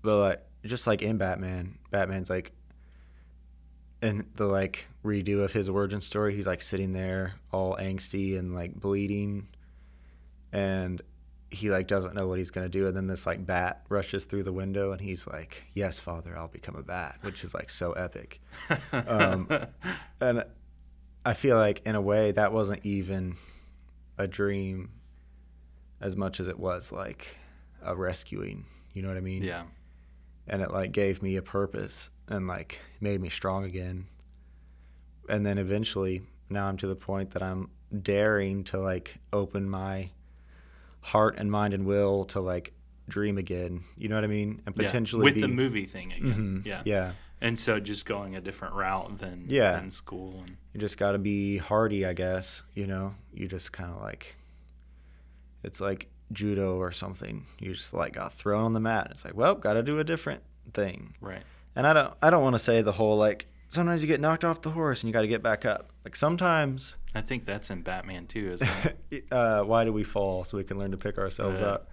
But 0.03 0.19
like 0.19 0.43
just 0.65 0.87
like 0.89 1.03
in 1.03 1.17
Batman, 1.19 1.79
Batman's 1.93 2.29
like 2.31 2.51
in 4.03 4.27
the 4.35 4.47
like 4.47 4.89
redo 5.05 5.43
of 5.43 5.53
his 5.53 5.69
origin 5.69 6.01
story, 6.01 6.35
he's 6.35 6.47
like 6.47 6.61
sitting 6.61 6.93
there 6.93 7.35
all 7.53 7.77
angsty 7.77 8.39
and 8.39 8.55
like 8.55 8.75
bleeding 8.75 9.49
and 10.53 11.01
he 11.51 11.71
like 11.71 11.87
doesn't 11.87 12.15
know 12.15 12.27
what 12.27 12.39
he's 12.39 12.51
gonna 12.51 12.69
do 12.69 12.87
and 12.87 12.97
then 12.97 13.07
this 13.07 13.27
like 13.27 13.47
bat 13.47 13.85
rushes 13.89 14.25
through 14.25 14.43
the 14.43 14.53
window 14.53 14.93
and 14.93 15.01
he's 15.01 15.27
like, 15.27 15.65
Yes, 15.73 16.01
father, 16.01 16.37
I'll 16.37 16.49
become 16.49 16.75
a 16.77 16.83
bat 16.83 17.19
which 17.23 17.45
is 17.45 17.55
like 17.55 17.71
so 17.71 17.93
epic. 17.93 18.41
Um, 18.93 19.49
and 20.21 20.45
I 21.25 21.35
feel 21.35 21.57
like 21.57 21.83
in 21.87 21.95
a 21.95 22.01
way 22.01 22.33
that 22.33 22.53
wasn't 22.53 22.85
even 22.85 23.37
a 24.19 24.27
dream 24.27 24.91
as 26.01 26.17
much 26.17 26.41
as 26.41 26.49
it 26.49 26.59
was 26.59 26.91
like 26.91 27.37
a 27.83 27.95
rescuing. 27.95 28.65
You 28.93 29.03
know 29.03 29.09
what 29.09 29.17
I 29.17 29.21
mean? 29.21 29.43
yeah. 29.43 29.63
And 30.49 30.63
it 30.63 30.71
like 30.71 30.93
gave 30.93 31.23
me 31.23 31.37
a 31.37 31.43
purpose 31.43 32.11
and 32.29 32.47
like 32.47 32.81
made 33.01 33.21
me 33.21 33.29
strong 33.29 33.65
again 33.65 34.07
and 35.29 35.45
then 35.47 35.59
eventually 35.59 36.23
now 36.51 36.67
i'm 36.67 36.77
to 36.77 36.87
the 36.87 36.97
point 36.97 37.31
that 37.31 37.43
i'm 37.43 37.71
daring 38.03 38.65
to 38.65 38.79
like 38.79 39.17
open 39.33 39.69
my 39.69 40.11
heart 41.01 41.35
and 41.39 41.51
mind 41.51 41.75
and 41.75 41.85
will 41.87 42.25
to 42.25 42.41
like 42.41 42.73
dream 43.09 43.37
again 43.39 43.83
you 43.97 44.09
know 44.09 44.15
what 44.15 44.25
i 44.25 44.29
mean 44.29 44.63
and 44.67 44.75
Yeah. 44.77 44.87
potentially 44.89 45.25
with 45.25 45.35
be, 45.35 45.41
the 45.43 45.49
movie 45.49 45.87
thing 45.87 46.13
again. 46.13 46.63
Mhm, 46.63 46.67
Yeah. 46.67 46.83
yeah 46.85 47.13
And 47.41 47.59
so 47.59 47.81
just 47.81 48.07
going 48.07 48.37
a 48.37 48.41
different 48.41 48.75
route 48.75 49.19
than 49.19 49.47
Yeah. 49.49 49.73
than 49.73 49.91
school 49.91 50.41
and 50.47 50.57
you 50.73 50.81
just 50.81 50.97
got 50.97 51.13
to 51.13 51.19
be 51.19 51.59
hardy 51.59 52.07
i 52.07 52.13
guess 52.13 52.63
you 52.75 52.87
know 52.87 53.15
you 53.33 53.49
just 53.49 53.73
kind 53.73 53.91
of 53.91 54.01
like 54.01 54.37
it's 55.65 55.81
like 55.81 56.09
judo 56.33 56.77
or 56.77 56.91
something 56.91 57.45
you 57.59 57.73
just 57.73 57.93
like 57.93 58.15
got 58.15 58.33
thrown 58.33 58.65
on 58.65 58.73
the 58.73 58.81
mat 58.81 59.09
it's 59.11 59.25
like 59.25 59.35
well 59.35 59.55
got 59.55 59.75
to 59.75 59.83
do 59.83 59.99
a 59.99 60.05
different 60.05 60.43
thing 60.73 61.15
right. 61.21 61.43
And 61.75 61.87
I 61.87 61.93
don't 61.93 62.15
I 62.23 62.31
don't 62.31 62.43
want 62.43 62.55
to 62.55 62.59
say 62.59 62.83
the 62.83 62.93
whole 62.93 63.17
like 63.17 63.47
sometimes 63.69 64.03
you 64.03 64.09
get 64.09 64.21
knocked 64.21 64.45
off 64.45 64.61
the 64.61 64.71
horse 64.71 65.03
and 65.03 65.09
you 65.09 65.13
got 65.13 65.23
to 65.23 65.29
get 65.29 65.43
back 65.43 65.65
up. 65.65 65.91
Like 66.05 66.17
sometimes 66.17 66.97
I 67.15 67.23
think 67.23 67.45
that's 67.45 67.71
in 67.71 67.83
Batman 67.83 68.27
too, 68.27 68.53
isn't 68.53 68.97
it? 69.11 69.25
uh, 69.33 69.63
why 69.65 69.85
do 69.85 69.93
we 69.93 70.05
fall 70.05 70.45
so 70.45 70.57
we 70.57 70.65
can 70.65 70.79
learn 70.79 70.91
to 70.91 70.97
pick 70.97 71.19
ourselves 71.19 71.61
up? 71.61 71.91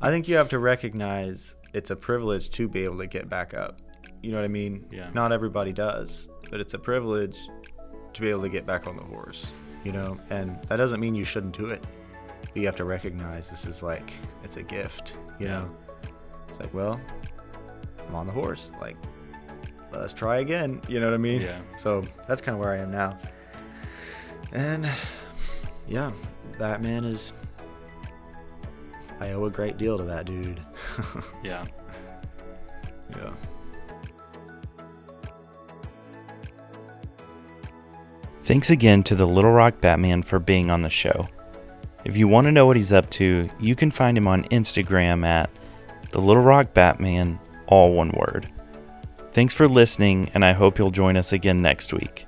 I 0.00 0.10
think 0.10 0.28
you 0.28 0.36
have 0.36 0.48
to 0.48 0.58
recognize 0.58 1.54
it's 1.72 1.90
a 1.90 1.96
privilege 1.96 2.50
to 2.50 2.68
be 2.68 2.84
able 2.84 2.98
to 2.98 3.06
get 3.06 3.28
back 3.28 3.54
up. 3.54 3.80
You 4.22 4.32
know 4.32 4.38
what 4.38 4.44
I 4.44 4.48
mean? 4.48 4.86
Yeah. 4.90 5.10
Not 5.14 5.32
everybody 5.32 5.72
does, 5.72 6.28
but 6.50 6.60
it's 6.60 6.74
a 6.74 6.78
privilege 6.78 7.38
to 8.14 8.20
be 8.20 8.30
able 8.30 8.42
to 8.42 8.48
get 8.48 8.66
back 8.66 8.86
on 8.86 8.96
the 8.96 9.04
horse. 9.04 9.52
You 9.84 9.92
know, 9.92 10.18
and 10.30 10.60
that 10.64 10.76
doesn't 10.76 10.98
mean 10.98 11.14
you 11.14 11.24
shouldn't 11.24 11.56
do 11.56 11.66
it. 11.66 11.86
But 12.42 12.56
you 12.56 12.66
have 12.66 12.76
to 12.76 12.84
recognize 12.84 13.48
this 13.48 13.66
is 13.66 13.82
like 13.82 14.12
it's 14.44 14.56
a 14.56 14.62
gift. 14.62 15.16
You 15.38 15.46
Yeah. 15.46 15.58
know, 15.60 15.76
it's 16.48 16.60
like 16.60 16.72
well, 16.74 17.00
I'm 18.08 18.14
on 18.14 18.26
the 18.26 18.32
horse. 18.32 18.70
Like 18.80 18.96
let's 19.92 20.12
try 20.12 20.38
again. 20.38 20.80
You 20.88 21.00
know 21.00 21.06
what 21.06 21.14
I 21.14 21.18
mean? 21.18 21.40
Yeah. 21.42 21.60
So 21.76 22.02
that's 22.26 22.40
kind 22.42 22.56
of 22.58 22.64
where 22.64 22.72
I 22.72 22.78
am 22.78 22.90
now. 22.90 23.18
And 24.52 24.88
yeah, 25.86 26.10
Batman 26.58 27.04
is. 27.04 27.32
I 29.20 29.32
owe 29.32 29.46
a 29.46 29.50
great 29.50 29.78
deal 29.78 29.98
to 29.98 30.04
that 30.04 30.26
dude. 30.26 30.60
yeah. 31.42 31.64
yeah. 33.10 33.32
Thanks 38.42 38.70
again 38.70 39.02
to 39.04 39.14
the 39.14 39.26
Little 39.26 39.50
Rock 39.50 39.80
Batman 39.80 40.22
for 40.22 40.38
being 40.38 40.70
on 40.70 40.82
the 40.82 40.90
show. 40.90 41.28
If 42.04 42.16
you 42.16 42.28
want 42.28 42.46
to 42.46 42.52
know 42.52 42.64
what 42.64 42.76
he's 42.76 42.92
up 42.92 43.10
to, 43.10 43.50
you 43.58 43.74
can 43.74 43.90
find 43.90 44.16
him 44.16 44.28
on 44.28 44.44
Instagram 44.44 45.26
at 45.26 45.50
the 46.10 46.20
Little 46.20 46.42
Rock 46.42 46.72
Batman, 46.72 47.38
all 47.66 47.92
one 47.92 48.10
word. 48.12 48.48
Thanks 49.32 49.52
for 49.52 49.68
listening, 49.68 50.30
and 50.32 50.44
I 50.44 50.52
hope 50.52 50.78
you'll 50.78 50.90
join 50.90 51.16
us 51.16 51.32
again 51.32 51.60
next 51.60 51.92
week. 51.92 52.24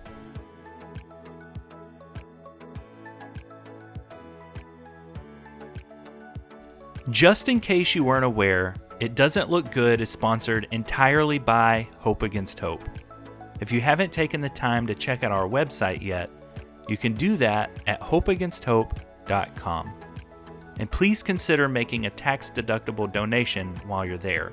Just 7.09 7.49
in 7.49 7.59
case 7.59 7.95
you 7.95 8.05
weren't 8.05 8.25
aware, 8.25 8.75
It 9.01 9.15
Doesn't 9.15 9.51
Look 9.51 9.73
Good 9.73 10.01
is 10.01 10.11
sponsored 10.11 10.69
entirely 10.73 11.39
by 11.39 11.89
Hope 11.99 12.23
Against 12.23 12.61
Hope. 12.61 12.85
If 13.61 13.73
you 13.73 13.81
haven't 13.81 14.13
taken 14.13 14.41
the 14.41 14.51
time 14.51 14.87
to 14.87 14.95
check 14.95 15.25
out 15.25 15.33
our 15.33 15.49
website 15.49 16.03
yet, 16.03 16.31
you 16.89 16.97
can 16.97 17.15
do 17.15 17.37
that 17.39 17.81
at 17.87 18.01
hopeagainsthope.com. 18.01 19.07
And 20.79 20.91
please 20.91 21.23
consider 21.23 21.69
making 21.69 22.07
a 22.07 22.11
tax 22.11 22.51
deductible 22.51 23.11
donation 23.11 23.75
while 23.87 24.05
you're 24.05 24.19
there. 24.19 24.53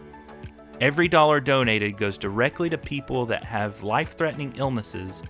Every 0.80 1.08
dollar 1.08 1.40
donated 1.40 1.98
goes 1.98 2.18
directly 2.18 2.70
to 2.70 2.78
people 2.78 3.26
that 3.28 3.46
have 3.46 3.82
life 3.82 4.18
threatening 4.18 4.54
illnesses 4.58 5.24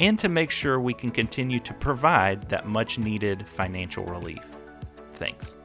and 0.00 0.18
to 0.18 0.28
make 0.28 0.50
sure 0.50 0.80
we 0.80 0.94
can 0.94 1.10
continue 1.10 1.60
to 1.60 1.74
provide 1.74 2.42
that 2.48 2.66
much 2.66 2.98
needed 2.98 3.46
financial 3.48 4.04
relief. 4.04 4.42
Thanks. 5.12 5.55